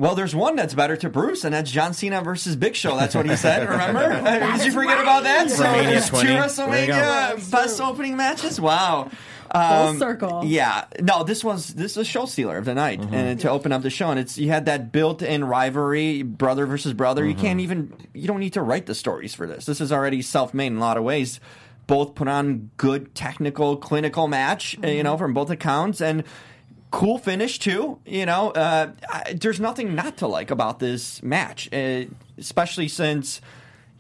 Well, 0.02 0.16
there's 0.16 0.36
one 0.36 0.56
that's 0.56 0.74
better 0.74 0.98
to 0.98 1.12
Bruce, 1.12 1.44
and 1.44 1.54
that's 1.54 1.70
John 1.70 1.94
Cena 1.94 2.24
versus 2.24 2.56
Big 2.56 2.76
Show. 2.76 2.98
That's 2.98 3.14
what 3.14 3.30
he 3.30 3.36
said. 3.36 3.70
Remember? 3.70 4.10
Did 4.58 4.66
you 4.66 4.72
forget 4.72 5.00
about 5.00 5.22
that? 5.26 5.52
So 5.52 5.62
there's 5.62 6.10
20. 6.10 6.28
two 6.28 6.34
WrestleMania 6.34 7.52
best 7.52 7.80
opening 7.80 8.18
matches. 8.18 8.60
Wow. 8.60 9.12
Um, 9.52 10.00
circle. 10.00 10.44
Yeah. 10.44 10.86
No, 11.00 11.24
this 11.24 11.44
was 11.44 11.68
this 11.76 11.92
is 11.92 11.98
a 11.98 12.04
show 12.04 12.26
stealer 12.26 12.58
of 12.58 12.66
the 12.66 12.74
night, 12.74 13.00
and 13.12 13.40
to 13.42 13.52
open 13.52 13.72
up 13.72 13.84
the 13.84 13.92
show, 13.92 14.10
and 14.10 14.20
it's 14.20 14.40
you 14.40 14.50
had 14.50 14.66
that 14.66 14.92
built-in 14.92 15.44
rivalry, 15.44 16.24
brother 16.24 16.66
versus 16.66 16.94
brother. 16.94 17.24
You 17.24 17.36
can't 17.36 17.60
even 17.60 17.94
you 18.12 18.26
don't 18.26 18.40
need 18.40 18.54
to 18.54 18.64
write 18.64 18.88
the 18.88 18.96
stories 18.96 19.36
for 19.36 19.46
this. 19.46 19.68
This 19.68 19.82
is 19.82 19.92
already 19.92 20.24
self-made 20.24 20.68
in 20.68 20.78
a 20.78 20.80
lot 20.80 20.98
of 20.98 21.04
ways. 21.04 21.40
Both 21.86 22.16
put 22.16 22.28
on 22.28 22.72
good 22.78 23.14
technical, 23.14 23.78
clinical 23.78 24.28
match, 24.28 24.80
uh, 24.84 24.88
you 24.88 25.04
know, 25.04 25.16
from 25.16 25.36
both 25.36 25.52
accounts, 25.52 26.02
and 26.02 26.24
cool 26.92 27.18
finish 27.18 27.58
too. 27.58 28.00
You 28.06 28.26
know, 28.26 28.52
uh, 28.52 28.92
I, 29.10 29.34
there's 29.34 29.60
nothing 29.60 29.96
not 29.96 30.18
to 30.18 30.28
like 30.28 30.52
about 30.52 30.80
this 30.80 31.24
match, 31.24 31.70
uh, 31.74 32.04
especially 32.38 32.88
since 32.88 33.42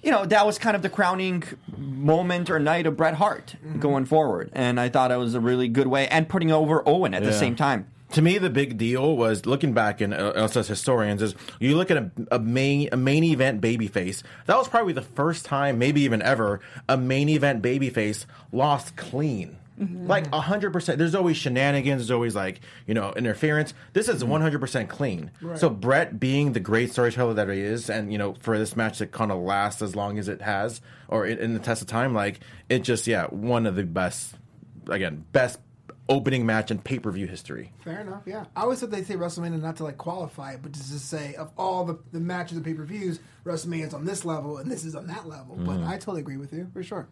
you 0.03 0.11
know 0.11 0.25
that 0.25 0.45
was 0.45 0.57
kind 0.59 0.75
of 0.75 0.81
the 0.81 0.89
crowning 0.89 1.43
moment 1.77 2.49
or 2.49 2.59
night 2.59 2.85
of 2.85 2.97
Bret 2.97 3.15
Hart 3.15 3.55
going 3.79 4.05
forward, 4.05 4.51
and 4.53 4.79
I 4.79 4.89
thought 4.89 5.11
it 5.11 5.17
was 5.17 5.33
a 5.33 5.39
really 5.39 5.67
good 5.67 5.87
way 5.87 6.07
and 6.09 6.27
putting 6.29 6.51
over 6.51 6.87
Owen 6.87 7.13
at 7.13 7.23
the 7.23 7.33
same 7.33 7.55
time. 7.55 7.87
To 8.13 8.21
me, 8.21 8.37
the 8.37 8.49
big 8.49 8.77
deal 8.77 9.15
was 9.15 9.45
looking 9.45 9.71
back, 9.71 10.01
and 10.01 10.13
uh, 10.13 10.33
us 10.35 10.57
as 10.57 10.67
historians, 10.67 11.21
is 11.21 11.33
you 11.61 11.77
look 11.77 11.89
at 11.89 11.97
a, 11.97 12.11
a 12.29 12.39
main 12.39 12.89
a 12.91 12.97
main 12.97 13.23
event 13.23 13.61
babyface. 13.61 14.21
That 14.47 14.57
was 14.57 14.67
probably 14.67 14.91
the 14.91 15.01
first 15.01 15.45
time, 15.45 15.79
maybe 15.79 16.01
even 16.01 16.21
ever, 16.21 16.59
a 16.89 16.97
main 16.97 17.29
event 17.29 17.63
babyface 17.63 18.25
lost 18.51 18.97
clean. 18.97 19.55
Mm-hmm. 19.81 20.05
Like 20.05 20.31
hundred 20.31 20.73
percent. 20.73 20.99
There's 20.99 21.15
always 21.15 21.37
shenanigans. 21.37 22.01
There's 22.01 22.11
always 22.11 22.35
like 22.35 22.61
you 22.85 22.93
know 22.93 23.13
interference. 23.13 23.73
This 23.93 24.07
is 24.07 24.21
mm-hmm. 24.21 24.29
one 24.29 24.41
hundred 24.41 24.59
percent 24.59 24.89
clean. 24.89 25.31
So 25.55 25.69
Bret, 25.69 26.19
being 26.19 26.53
the 26.53 26.59
great 26.59 26.91
storyteller 26.91 27.33
that 27.33 27.49
he 27.49 27.59
is, 27.59 27.89
and 27.89 28.11
you 28.11 28.19
know 28.19 28.35
for 28.35 28.59
this 28.59 28.75
match 28.75 28.99
to 28.99 29.07
kind 29.07 29.31
of 29.31 29.39
last 29.39 29.81
as 29.81 29.95
long 29.95 30.19
as 30.19 30.27
it 30.27 30.41
has, 30.41 30.81
or 31.07 31.25
in, 31.25 31.39
in 31.39 31.53
the 31.53 31.59
test 31.59 31.81
of 31.81 31.87
time, 31.87 32.13
like 32.13 32.41
it 32.69 32.79
just 32.79 33.07
yeah, 33.07 33.25
one 33.25 33.65
of 33.65 33.75
the 33.75 33.83
best. 33.83 34.35
Again, 34.87 35.25
best 35.31 35.59
opening 36.09 36.45
match 36.45 36.71
in 36.71 36.79
pay 36.79 36.99
per 36.99 37.11
view 37.11 37.25
history. 37.25 37.71
Fair 37.83 38.01
enough. 38.01 38.23
Yeah, 38.25 38.45
I 38.55 38.61
always 38.61 38.79
thought 38.79 38.91
they 38.91 39.03
say 39.03 39.15
WrestleMania 39.15 39.61
not 39.61 39.77
to 39.77 39.83
like 39.83 39.97
qualify 39.97 40.53
it, 40.53 40.61
but 40.61 40.73
just 40.73 40.91
to 40.91 40.99
say 40.99 41.35
of 41.35 41.51
all 41.57 41.85
the, 41.85 41.97
the 42.11 42.19
matches 42.19 42.57
and 42.57 42.65
pay 42.65 42.73
per 42.73 42.83
views, 42.83 43.19
WrestleMania 43.45 43.87
is 43.87 43.93
on 43.93 44.05
this 44.05 44.25
level 44.25 44.57
and 44.57 44.69
this 44.69 44.83
is 44.83 44.95
on 44.95 45.07
that 45.07 45.27
level. 45.27 45.55
But 45.55 45.77
mm-hmm. 45.77 45.89
I 45.89 45.93
totally 45.93 46.21
agree 46.21 46.37
with 46.37 46.53
you 46.53 46.69
for 46.73 46.83
sure. 46.83 47.07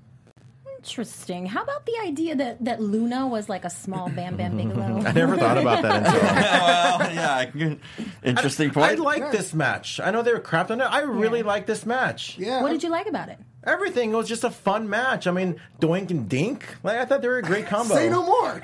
Interesting. 0.80 1.46
How 1.46 1.62
about 1.64 1.86
the 1.86 1.98
idea 2.06 2.36
that, 2.38 2.64
that 2.64 2.82
Luna 2.82 3.28
was 3.28 3.50
like 3.50 3.66
a 3.66 3.70
small 3.70 4.08
Bam 4.10 4.38
Bam 4.38 4.56
Bigelow? 4.58 5.02
I 5.06 5.12
never 5.12 5.36
thought 5.36 5.58
about 5.58 5.82
that 5.82 6.06
until. 6.06 6.22
well, 6.22 7.14
yeah, 7.14 7.76
interesting 8.24 8.72
point. 8.72 8.86
I 8.86 8.96
point. 8.96 9.04
like 9.04 9.32
this 9.32 9.54
match. 9.54 10.00
I 10.00 10.12
know 10.12 10.22
they 10.22 10.32
were 10.32 10.40
crapped 10.40 10.72
on 10.72 10.80
it. 10.80 10.86
I 10.86 11.02
really 11.02 11.44
like 11.44 11.66
this 11.66 11.86
match. 11.86 12.38
Yeah. 12.38 12.62
what 12.62 12.72
did 12.72 12.82
you 12.82 12.90
like 12.90 13.08
about 13.08 13.28
it? 13.28 13.40
Everything 13.66 14.14
It 14.14 14.16
was 14.16 14.30
just 14.30 14.46
a 14.46 14.50
fun 14.50 14.90
match. 14.90 15.28
I 15.28 15.32
mean, 15.32 15.60
Doink 15.82 16.12
and 16.12 16.30
Dink. 16.30 16.66
Like 16.82 16.98
I 16.98 17.04
thought 17.04 17.22
they 17.22 17.28
were 17.28 17.40
a 17.40 17.44
great 17.44 17.66
combo. 17.66 17.94
Say 17.94 18.10
no 18.10 18.26
more. 18.26 18.64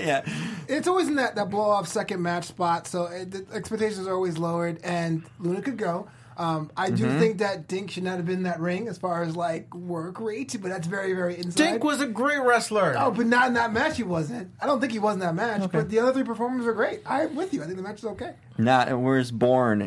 yeah. 0.00 0.22
It's 0.66 0.88
always 0.88 1.06
in 1.06 1.14
that, 1.14 1.36
that 1.36 1.48
blow 1.48 1.70
off 1.70 1.86
second 1.86 2.20
match 2.20 2.44
spot, 2.44 2.86
so 2.88 3.04
it, 3.06 3.30
the 3.30 3.46
expectations 3.54 4.06
are 4.06 4.14
always 4.14 4.36
lowered, 4.36 4.80
and 4.82 5.22
Luna 5.38 5.62
could 5.62 5.78
go. 5.78 6.08
Um, 6.38 6.70
I 6.76 6.90
do 6.90 7.04
Mm-hmm. 7.04 7.18
think 7.18 7.38
that 7.38 7.66
Dink 7.66 7.90
should 7.90 8.04
not 8.04 8.16
have 8.16 8.24
been 8.26 8.36
in 8.36 8.42
that 8.44 8.60
ring 8.60 8.86
as 8.86 8.96
far 8.96 9.22
as 9.24 9.34
like 9.34 9.74
work 9.74 10.20
rate, 10.20 10.54
but 10.62 10.68
that's 10.68 10.86
very, 10.86 11.12
very 11.12 11.36
inside. 11.36 11.56
Dink 11.64 11.82
was 11.84 12.00
a 12.00 12.06
great 12.06 12.40
wrestler. 12.40 12.94
Oh, 12.96 13.10
but 13.10 13.26
not 13.26 13.48
in 13.48 13.54
that 13.54 13.72
match. 13.72 13.96
He 13.96 14.04
wasn't. 14.04 14.52
I 14.62 14.66
don't 14.66 14.78
think 14.80 14.92
he 14.92 15.00
was 15.00 15.14
in 15.14 15.20
that 15.20 15.34
match. 15.34 15.68
But 15.72 15.90
the 15.90 15.98
other 15.98 16.12
three 16.12 16.22
performers 16.22 16.64
are 16.66 16.72
great. 16.72 17.00
I'm 17.04 17.34
with 17.34 17.52
you. 17.52 17.60
I 17.62 17.64
think 17.64 17.76
the 17.76 17.82
match 17.82 17.98
is 17.98 18.04
okay. 18.04 18.34
Not 18.56 18.96
where's 19.00 19.30
Bourne? 19.32 19.78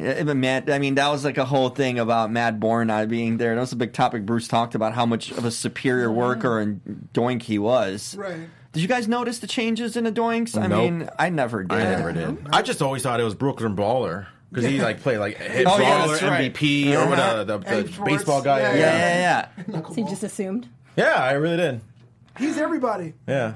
Matt, 0.42 0.70
I 0.70 0.80
mean, 0.80 0.96
that 0.96 1.08
was 1.10 1.24
like 1.24 1.38
a 1.38 1.46
whole 1.46 1.70
thing 1.70 2.00
about 2.00 2.32
Matt 2.32 2.60
Bourne 2.60 2.88
not 2.88 3.08
being 3.08 3.38
there. 3.38 3.56
That 3.56 3.62
was 3.62 3.72
a 3.72 3.78
big 3.78 3.94
topic. 3.94 4.26
Bruce 4.26 4.48
talked 4.50 4.76
about 4.76 4.94
how 4.94 5.06
much 5.06 5.32
of 5.32 5.46
a 5.46 5.52
superior 5.52 6.12
worker 6.12 6.60
and 6.60 7.08
doink 7.14 7.44
he 7.44 7.60
was. 7.60 8.16
Right. 8.16 8.50
Did 8.74 8.82
you 8.82 8.88
guys 8.88 9.08
notice 9.08 9.40
the 9.40 9.48
changes 9.48 9.98
in 9.98 10.06
the 10.06 10.12
doinks? 10.14 10.58
I 10.62 10.68
mean, 10.68 11.10
I 11.20 11.30
never 11.30 11.64
did. 11.64 11.78
I 11.78 11.84
never 11.84 12.12
did. 12.14 12.48
I 12.54 12.62
just 12.62 12.82
always 12.82 13.04
thought 13.04 13.20
it 13.20 13.24
was 13.24 13.36
Brooklyn 13.36 13.76
Baller 13.76 14.28
because 14.52 14.70
he 14.70 14.82
like 14.82 15.00
played 15.02 15.18
like 15.20 15.38
hit 15.38 15.66
Oh, 15.70 15.80
yeah, 15.80 16.06
baller, 16.08 16.22
right. 16.30 16.54
MVP, 16.54 16.94
or 16.94 17.10
whatever, 17.10 17.44
the, 17.46 17.58
the, 17.58 17.84
the 17.84 18.02
baseball 18.04 18.42
guy. 18.42 18.60
Yeah, 18.60 18.76
Yeah, 18.76 19.48
yeah, 19.58 19.66
yeah. 19.72 19.82
So 19.88 19.96
you 19.98 20.08
just 20.10 20.24
assumed? 20.24 20.68
Yeah, 20.96 21.14
I 21.16 21.32
really 21.34 21.58
did. 21.58 21.82
He's 22.38 22.58
everybody. 22.58 23.14
Yeah. 23.28 23.56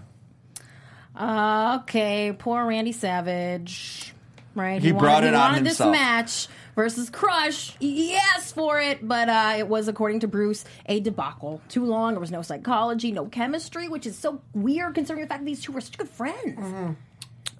Uh, 1.16 1.80
okay, 1.84 2.36
poor 2.38 2.66
Randy 2.66 2.92
Savage. 2.92 4.14
Right, 4.54 4.82
He 4.82 4.92
brought 4.94 5.24
wanted, 5.24 5.28
it 5.28 5.30
he 5.32 5.36
on 5.36 5.42
wanted 5.52 5.66
himself. 5.66 5.92
this 5.92 6.00
match 6.00 6.48
versus 6.76 7.10
Crush. 7.10 7.76
He 7.78 8.16
asked 8.16 8.56
for 8.56 8.80
it, 8.80 9.06
but 9.06 9.28
uh, 9.28 9.56
it 9.58 9.68
was, 9.68 9.90
according 9.90 10.22
to 10.22 10.28
Bruce, 10.30 10.64
a 10.86 11.02
debacle. 11.02 11.62
Too 11.68 11.84
long. 11.86 12.14
There 12.14 12.22
was 12.22 12.32
no 12.32 12.42
psychology, 12.42 13.12
no 13.12 13.26
chemistry, 13.26 13.90
which 13.90 14.06
is 14.06 14.18
so 14.18 14.42
weird 14.54 14.96
considering 14.96 15.26
the 15.26 15.28
fact 15.30 15.42
that 15.42 15.46
these 15.46 15.62
two 15.62 15.74
were 15.74 15.82
such 15.82 15.98
good 15.98 16.08
friends. 16.08 16.96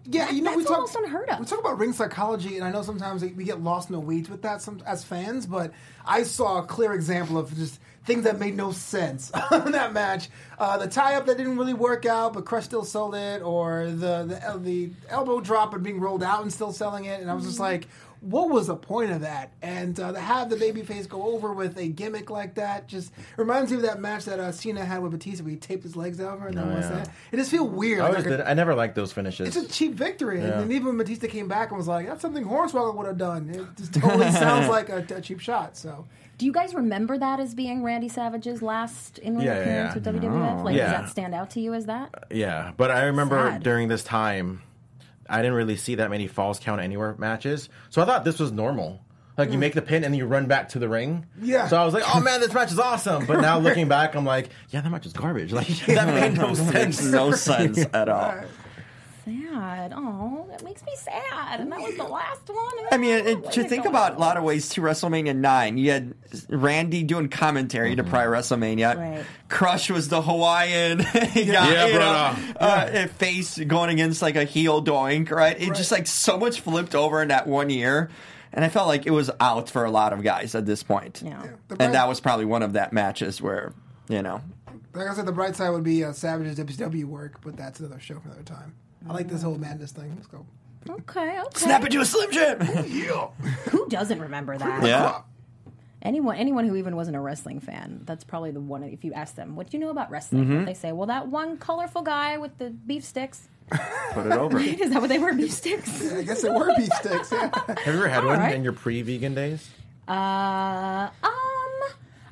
Yeah, 0.08 0.30
you 0.30 0.44
know, 0.44 0.56
we 0.56 0.64
talk, 0.64 0.74
almost 0.74 0.96
unheard 0.96 1.30
of. 1.30 1.40
We 1.40 1.46
talk 1.46 1.60
about 1.60 1.80
ring 1.80 1.92
psychology, 1.92 2.58
and 2.58 2.64
I 2.66 2.72
know 2.72 2.84
sometimes 2.84 3.24
we 3.24 3.44
get 3.44 3.62
lost 3.62 3.90
in 3.90 3.94
the 3.94 4.00
weeds 4.00 4.30
with 4.30 4.44
that 4.44 4.62
some, 4.62 4.82
as 4.86 5.04
fans, 5.04 5.48
but 5.48 5.72
I 6.06 6.24
saw 6.24 6.60
a 6.60 6.64
clear 6.64 6.94
example 6.94 7.38
of 7.40 7.56
just 7.56 7.80
things 8.06 8.24
that 8.26 8.38
made 8.40 8.56
no 8.56 8.72
sense 8.72 9.32
in 9.52 9.72
that 9.72 9.94
match. 9.94 10.30
Uh, 10.60 10.78
the 10.78 10.88
tie 10.88 11.16
up 11.16 11.26
that 11.26 11.38
didn't 11.38 11.58
really 11.58 11.74
work 11.74 12.06
out, 12.06 12.34
but 12.34 12.46
Crush 12.46 12.66
still 12.66 12.84
sold 12.84 13.16
it, 13.16 13.42
or 13.42 13.88
the, 13.88 14.26
the 14.26 14.60
the 14.60 14.92
elbow 15.10 15.40
drop 15.40 15.74
and 15.74 15.84
being 15.84 16.00
rolled 16.00 16.24
out 16.24 16.44
and 16.44 16.54
still 16.54 16.72
selling 16.72 17.06
it, 17.06 17.22
and 17.22 17.30
I 17.30 17.34
was 17.34 17.46
just 17.46 17.60
like. 17.60 17.88
What 18.26 18.50
was 18.50 18.68
the 18.68 18.76
point 18.76 19.12
of 19.12 19.22
that? 19.22 19.52
And 19.62 20.00
uh, 20.00 20.12
to 20.14 20.20
have 20.20 20.50
the 20.50 20.56
babyface 20.56 21.08
go 21.08 21.22
over 21.34 21.54
with 21.54 21.78
a 21.78 21.88
gimmick 21.88 22.30
like 22.30 22.56
that 22.56 22.88
just 22.88 23.12
reminds 23.38 23.70
me 23.72 23.78
of 23.78 23.84
that 23.84 24.00
match 24.02 24.26
that 24.26 24.40
uh, 24.40 24.52
Cena 24.52 24.84
had 24.84 25.02
with 25.04 25.12
Batista, 25.12 25.44
where 25.44 25.52
he 25.52 25.58
taped 25.58 25.84
his 25.84 25.96
legs 25.96 26.20
over 26.20 26.48
and 26.48 26.58
then 26.58 26.72
Oh, 26.72 26.76
was 26.76 26.86
yeah. 26.86 26.96
that. 26.98 27.10
It 27.32 27.38
just 27.38 27.52
feels 27.52 27.70
weird. 27.70 28.02
I 28.02 28.08
always 28.08 28.26
Like 28.26 28.38
did. 28.38 28.42
I 28.42 28.54
never 28.56 28.74
liked 28.74 28.96
those 28.96 29.12
finishes. 29.14 29.56
it's 29.56 29.66
a 29.66 29.70
cheap 29.72 29.94
victory. 29.94 30.40
Yeah. 30.42 30.60
And 30.62 30.72
even 30.72 30.88
when 30.88 30.98
Batista 30.98 31.28
came 31.28 31.48
back 31.48 31.70
and 31.70 31.78
was 31.78 31.88
like, 31.88 32.08
that's 32.08 32.22
something 32.22 32.44
Hornswoggle 32.44 32.96
would 32.96 33.08
have 33.08 33.18
done. 33.18 33.50
It 33.50 33.66
just 33.78 33.94
totally 33.94 34.32
sounds 34.32 34.68
like 34.70 34.90
a, 34.90 35.06
a 35.16 35.22
cheap 35.22 35.40
shot. 35.40 35.78
So 35.78 36.06
Do 36.38 36.46
you 36.46 36.52
guys 36.52 36.74
remember 36.74 37.18
that 37.18 37.40
as 37.40 37.54
being 37.54 37.84
Randy 37.84 38.10
Savage's 38.10 38.62
last 38.62 39.20
in-ring 39.20 39.46
Yeah, 39.46 39.54
yeah, 39.56 39.62
appearance 39.62 39.96
yeah. 40.06 40.12
with 40.12 40.22
WWF? 40.24 40.64
Like, 40.64 40.76
Yeah. 40.76 40.92
does 40.92 41.02
that 41.02 41.10
stand 41.10 41.34
out 41.36 41.52
to 41.52 41.60
you 41.62 41.74
as 41.74 41.86
that? 41.86 42.26
Yeah, 42.32 42.72
but 42.76 42.90
I 42.92 43.04
remember 43.04 43.52
Sad. 43.52 43.64
during 43.64 43.88
this 43.88 44.04
time, 44.04 44.62
I 45.30 45.42
didn't 45.42 45.56
really 45.56 45.76
see 45.76 45.96
that 45.96 46.10
many 46.10 46.28
falls 46.28 46.60
count 46.60 46.82
anywhere 46.82 47.16
matches. 47.18 47.70
So 47.90 48.02
I 48.02 48.06
thought 48.06 48.24
this 48.24 48.40
was 48.40 48.52
normal. 48.52 49.02
Like 49.38 49.50
you 49.50 49.58
mm. 49.58 49.62
make 49.62 49.74
the 49.74 49.82
pin 49.82 50.04
and 50.04 50.14
then 50.14 50.16
you 50.16 50.26
run 50.26 50.46
back 50.46 50.70
to 50.70 50.80
the 50.80 50.88
ring. 50.88 51.26
Yeah. 51.42 51.68
So 51.68 51.78
I 51.78 51.84
was 51.84 51.94
like, 51.94 52.04
"Oh 52.14 52.22
man, 52.22 52.40
this 52.40 52.54
match 52.54 52.72
is 52.72 52.80
awesome!" 52.80 53.26
But 53.26 53.42
now 53.42 53.60
looking 53.60 53.88
back, 53.90 54.16
I'm 54.16 54.26
like, 54.26 54.50
"Yeah, 54.70 54.82
that 54.82 54.90
match 54.90 55.06
is 55.06 55.14
garbage. 55.14 55.52
Like 55.52 55.68
that 55.88 56.08
made 56.08 56.38
no 56.38 56.54
sense. 56.54 57.04
No 57.04 57.32
sense 57.32 57.86
at 57.94 58.08
all. 58.08 58.34
Sad. 59.26 59.92
Oh, 59.96 60.46
that 60.52 60.64
makes 60.64 60.84
me 60.86 60.92
sad. 60.96 61.60
And 61.60 61.72
that 61.72 61.80
was 61.82 61.96
the 61.98 62.04
last 62.04 62.48
one. 62.48 62.86
I 62.92 62.98
mean, 62.98 63.16
it, 63.16 63.44
to 63.54 63.64
to 63.64 63.70
think 63.70 63.84
go. 63.84 63.90
about 63.90 64.16
a 64.18 64.20
lot 64.20 64.38
of 64.38 64.44
ways 64.44 64.70
to 64.70 64.82
WrestleMania 64.82 65.36
9, 65.36 65.78
you 65.80 65.92
had 65.92 66.14
Randy 66.48 67.04
doing 67.04 67.28
commentary 67.30 67.96
to 67.96 68.04
Prior 68.04 68.30
WrestleMania. 68.30 68.96
Right. 68.96 69.26
Crush 69.50 69.90
was 69.90 70.10
the 70.10 70.22
Hawaiian 70.22 71.00
guy, 71.14 71.32
Yeah, 71.34 71.86
you 71.88 71.94
know, 71.94 71.98
brother. 71.98 72.54
uh, 72.60 73.08
face 73.08 73.58
going 73.58 73.90
against 73.90 74.22
like 74.22 74.36
a 74.36 74.44
heel 74.44 74.84
doink, 74.84 75.32
right? 75.32 75.60
It 75.60 75.74
just 75.74 75.92
like 75.92 76.06
so 76.08 76.38
much 76.38 76.62
flipped 76.62 76.94
over 76.96 77.22
in 77.22 77.30
that 77.30 77.48
one 77.48 77.70
year. 77.70 78.10
And 78.54 78.64
I 78.64 78.70
felt 78.70 78.88
like 78.88 79.06
it 79.06 79.12
was 79.12 79.30
out 79.42 79.70
for 79.70 79.84
a 79.84 79.92
lot 79.92 80.14
of 80.14 80.24
guys 80.24 80.56
at 80.56 80.66
this 80.66 80.82
point. 80.84 81.22
Yeah. 81.26 81.42
The 81.68 81.76
bright- 81.76 81.82
And 81.86 81.94
that 81.96 82.08
was 82.08 82.20
probably 82.22 82.46
one 82.46 82.64
of 82.64 82.74
that 82.74 82.94
matches 82.94 83.42
where, 83.42 83.74
you 84.08 84.22
know, 84.22 84.42
like 84.94 85.08
I 85.08 85.14
said, 85.14 85.26
the 85.26 85.34
bright 85.34 85.58
side 85.58 85.72
would 85.72 85.84
be 85.84 86.06
uh, 86.06 86.14
Savage's 86.14 86.58
WCW 86.58 87.04
work, 87.04 87.42
but 87.42 87.58
that's 87.58 87.82
another 87.82 88.00
show 88.00 88.20
for 88.20 88.30
another 88.30 88.44
time. 88.44 88.76
I 89.08 89.14
like 89.14 89.28
this 89.28 89.42
whole 89.42 89.58
madness 89.58 89.92
thing. 89.92 90.14
Let's 90.16 90.28
go. 90.28 90.46
Okay, 90.90 91.40
okay. 91.40 91.60
snap 91.60 91.84
into 91.84 92.00
a 92.00 92.06
Slim 92.06 92.32
Jim. 92.32 92.60
Yeah. 92.88 93.28
Who 93.72 93.88
doesn't 93.90 94.20
remember 94.20 94.58
that? 94.58 94.84
yeah. 94.84 95.22
Anyone, 96.02 96.36
anyone 96.36 96.68
who 96.68 96.76
even 96.76 96.96
wasn't 96.96 97.18
a 97.18 97.20
wrestling 97.20 97.60
fan, 97.60 98.02
that's 98.06 98.24
probably 98.24 98.52
the 98.52 98.60
one. 98.60 98.84
If 98.84 99.04
you 99.04 99.14
ask 99.14 99.34
them, 99.34 99.56
"What 99.56 99.72
do 99.72 99.78
you 99.78 99.84
know 99.84 99.90
about 99.90 100.12
wrestling?" 100.12 100.46
Mm-hmm. 100.46 100.66
They 100.66 100.76
say, 100.76 100.92
"Well, 100.92 101.08
that 101.08 101.30
one 101.30 101.58
colorful 101.58 102.04
guy 102.04 102.38
with 102.38 102.56
the 102.60 102.70
beef 102.70 103.04
sticks." 103.04 103.48
Put 104.12 104.28
it 104.28 104.32
over. 104.34 104.60
Is 104.60 104.92
that 104.92 105.02
what 105.02 105.10
they 105.10 105.18
were? 105.18 105.34
Beef 105.34 105.52
sticks? 105.52 106.14
I 106.14 106.22
guess 106.22 106.44
they 106.44 106.50
were 106.50 106.72
beef 106.76 106.94
sticks. 106.94 107.32
Yeah. 107.32 107.50
Have 107.68 107.88
you 107.88 107.94
ever 107.94 108.08
had 108.08 108.24
one 108.24 108.38
right. 108.38 108.54
in 108.54 108.64
your 108.64 108.74
pre-vegan 108.74 109.34
days? 109.34 109.68
Uh, 110.08 110.12
um, 111.24 111.74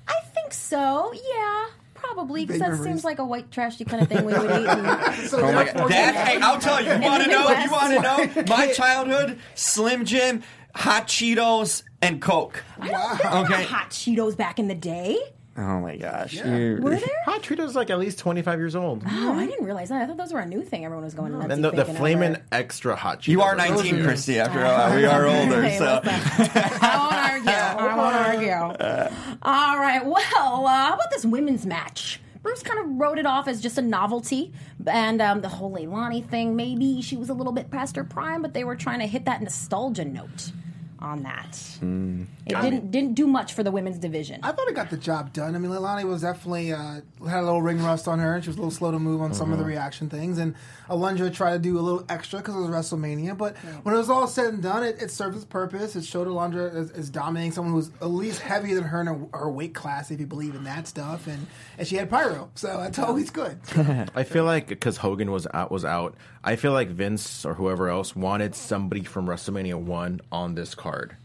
I 0.08 0.20
think 0.36 0.54
so. 0.54 1.12
Yeah, 1.12 1.66
probably 2.14 2.46
because 2.46 2.60
that 2.60 2.72
memories. 2.72 2.84
seems 2.90 3.04
like 3.04 3.20
a 3.20 3.26
white 3.26 3.52
trashy 3.52 3.86
kind 3.86 4.02
of 4.04 4.10
thing 4.10 4.26
we 4.26 4.34
would 4.34 4.44
eat. 4.44 4.68
And, 4.68 5.16
So 5.30 5.40
Oh 5.42 5.52
my 5.52 5.66
god! 5.66 5.90
That, 5.90 6.28
hey, 6.28 6.40
I'll 6.42 6.60
tell 6.60 6.84
you. 6.84 6.94
You 6.94 7.02
want 7.02 7.24
to 7.24 7.30
know? 7.30 7.50
You 7.50 7.72
want 7.72 7.94
to 7.94 8.02
know? 8.02 8.44
My 8.48 8.72
childhood: 8.72 9.40
Slim 9.56 10.06
Jim, 10.06 10.44
hot 10.76 11.08
Cheetos, 11.08 11.84
and 12.02 12.22
Coke. 12.22 12.64
Wow. 12.80 13.46
Okay. 13.46 13.64
hot 13.64 13.90
Cheetos 13.90 14.36
back 14.38 14.60
in 14.60 14.68
the 14.68 14.76
day. 14.76 15.18
Oh 15.56 15.80
my 15.82 15.98
gosh! 15.98 16.34
You- 16.34 16.80
Were 16.82 16.90
there? 16.96 17.02
Hot 17.26 17.44
Cheetos 17.44 17.76
like 17.76 17.90
at 17.92 18.00
least 18.00 18.18
25 18.20 18.58
years 18.60 18.76
old. 18.76 19.04
Oh, 19.08 19.34
I 19.34 19.46
didn't 19.46 19.66
realize 19.66 19.90
that. 19.90 20.02
I 20.02 20.08
thought 20.08 20.18
those 20.18 20.34
were 20.34 20.40
a 20.40 20.46
new 20.48 20.64
thing. 20.64 20.84
Everyone 20.84 21.04
was 21.06 21.14
going 21.14 21.32
nuts. 21.38 21.54
And 21.54 21.64
the, 21.64 21.70
the 21.70 21.78
thinking 21.86 21.96
flaming 21.96 22.32
over. 22.32 22.44
extra 22.52 22.96
hot 22.96 23.22
Cheetos. 23.22 23.28
You 23.28 23.42
are 23.44 23.56
19, 23.56 24.04
Christy. 24.04 24.40
After 24.40 24.66
all, 24.66 24.96
we 24.96 25.06
are 25.06 25.28
older. 25.28 25.62
Hey, 25.62 25.78
So 25.78 26.02
listen. 26.04 26.52
I 26.82 26.98
won't 26.98 27.14
argue. 27.16 27.52
I 27.84 27.96
won't 27.96 28.80
argue. 28.82 29.38
All 29.44 29.78
right. 29.78 30.04
Well, 30.06 30.66
uh, 30.66 30.70
how 30.88 30.94
about 30.96 31.12
this 31.12 31.24
women's 31.26 31.66
match? 31.66 32.20
Bruce 32.42 32.64
kind 32.64 32.80
of 32.80 33.00
wrote 33.00 33.20
it 33.20 33.26
off 33.26 33.48
as 33.48 33.62
just 33.62 33.78
a 33.78 33.82
novelty, 33.82 34.52
and 34.88 35.22
um, 35.22 35.40
the 35.42 35.48
whole 35.48 35.72
Leilani 35.72 36.28
thing. 36.28 36.56
Maybe 36.58 37.02
she 37.02 37.16
was 37.16 37.30
a 37.30 37.34
little 37.34 37.54
bit 37.54 37.72
past 37.72 37.96
her 37.96 38.04
prime, 38.04 38.42
but 38.42 38.54
they 38.54 38.64
were 38.66 38.76
trying 38.76 39.00
to 39.00 39.06
hit 39.08 39.26
that 39.26 39.42
nostalgia 39.42 40.04
note 40.04 40.52
on 41.04 41.24
that. 41.24 41.60
It 41.82 42.62
didn't 42.62 42.92
didn't 42.92 43.14
do 43.14 43.28
much 43.28 43.54
for 43.54 43.64
the 43.64 43.72
women's 43.72 44.00
division. 44.00 44.40
I 44.44 44.52
thought 44.52 44.68
it 44.68 44.76
got 44.76 44.90
the 44.90 44.98
job 44.98 45.34
done. 45.34 45.56
I 45.56 45.60
mean, 45.60 45.72
Leilani 45.72 46.06
was 46.06 46.22
definitely 46.22 46.72
uh, 46.74 47.02
had 47.28 47.40
a 47.40 47.44
little 47.44 47.62
ring 47.62 47.84
rust 47.84 48.08
on 48.08 48.20
her. 48.20 48.36
And 48.36 48.44
she 48.44 48.50
was 48.50 48.58
a 48.58 48.60
little 48.60 48.72
slow 48.72 48.92
to 48.92 49.00
move 49.00 49.22
on 49.22 49.34
some 49.34 49.52
of 49.52 49.60
the 49.60 49.66
reaction 49.66 50.10
things, 50.10 50.38
and 50.38 50.56
Alundra 50.90 51.34
tried 51.34 51.54
to 51.54 51.60
do 51.60 51.78
a 51.78 51.82
little 51.82 52.06
extra 52.10 52.40
because 52.40 52.56
it 52.56 52.60
was 52.60 52.70
WrestleMania. 52.70 53.38
But 53.38 53.58
when 53.84 53.94
it 53.94 53.98
was 53.98 54.10
all 54.10 54.28
said 54.28 54.54
and 54.54 54.64
done, 54.64 54.84
it, 54.84 55.02
it 55.02 55.12
served 55.12 55.36
its 55.36 55.46
purpose. 55.46 55.96
It 55.96 56.06
showed 56.06 56.28
Alundra 56.28 56.74
as, 56.74 56.92
as 56.92 57.10
dominating 57.10 57.52
someone 57.52 57.72
who 57.72 57.78
was 57.78 57.92
at 58.02 58.10
least 58.10 58.42
heavier 58.42 58.76
than 58.76 58.86
her 58.86 59.02
in 59.02 59.08
her, 59.08 59.20
her 59.34 59.50
weight 59.50 59.74
class, 59.74 60.12
if 60.12 60.20
you 60.20 60.28
believe 60.28 60.56
in 60.56 60.64
that 60.64 60.88
stuff. 60.88 61.28
And 61.28 61.48
and 61.78 61.88
she 61.88 61.96
had 61.96 62.10
pyro, 62.10 62.50
so 62.56 62.78
that's 62.78 63.00
always 63.00 63.30
good. 63.30 63.60
I 64.16 64.24
feel 64.24 64.46
like 64.46 64.68
because 64.68 64.98
Hogan 64.98 65.32
was 65.32 65.48
out, 65.54 65.72
was 65.72 65.86
out, 65.86 66.16
I 66.44 66.56
feel 66.58 66.72
like 66.74 66.90
Vince 66.90 67.46
or 67.46 67.54
whoever 67.54 67.90
else 67.90 68.16
wanted 68.16 68.54
somebody 68.56 69.04
from 69.04 69.28
WrestleMania 69.28 69.76
one 69.76 70.22
on 70.32 70.56
this 70.56 70.76
card. 70.76 71.16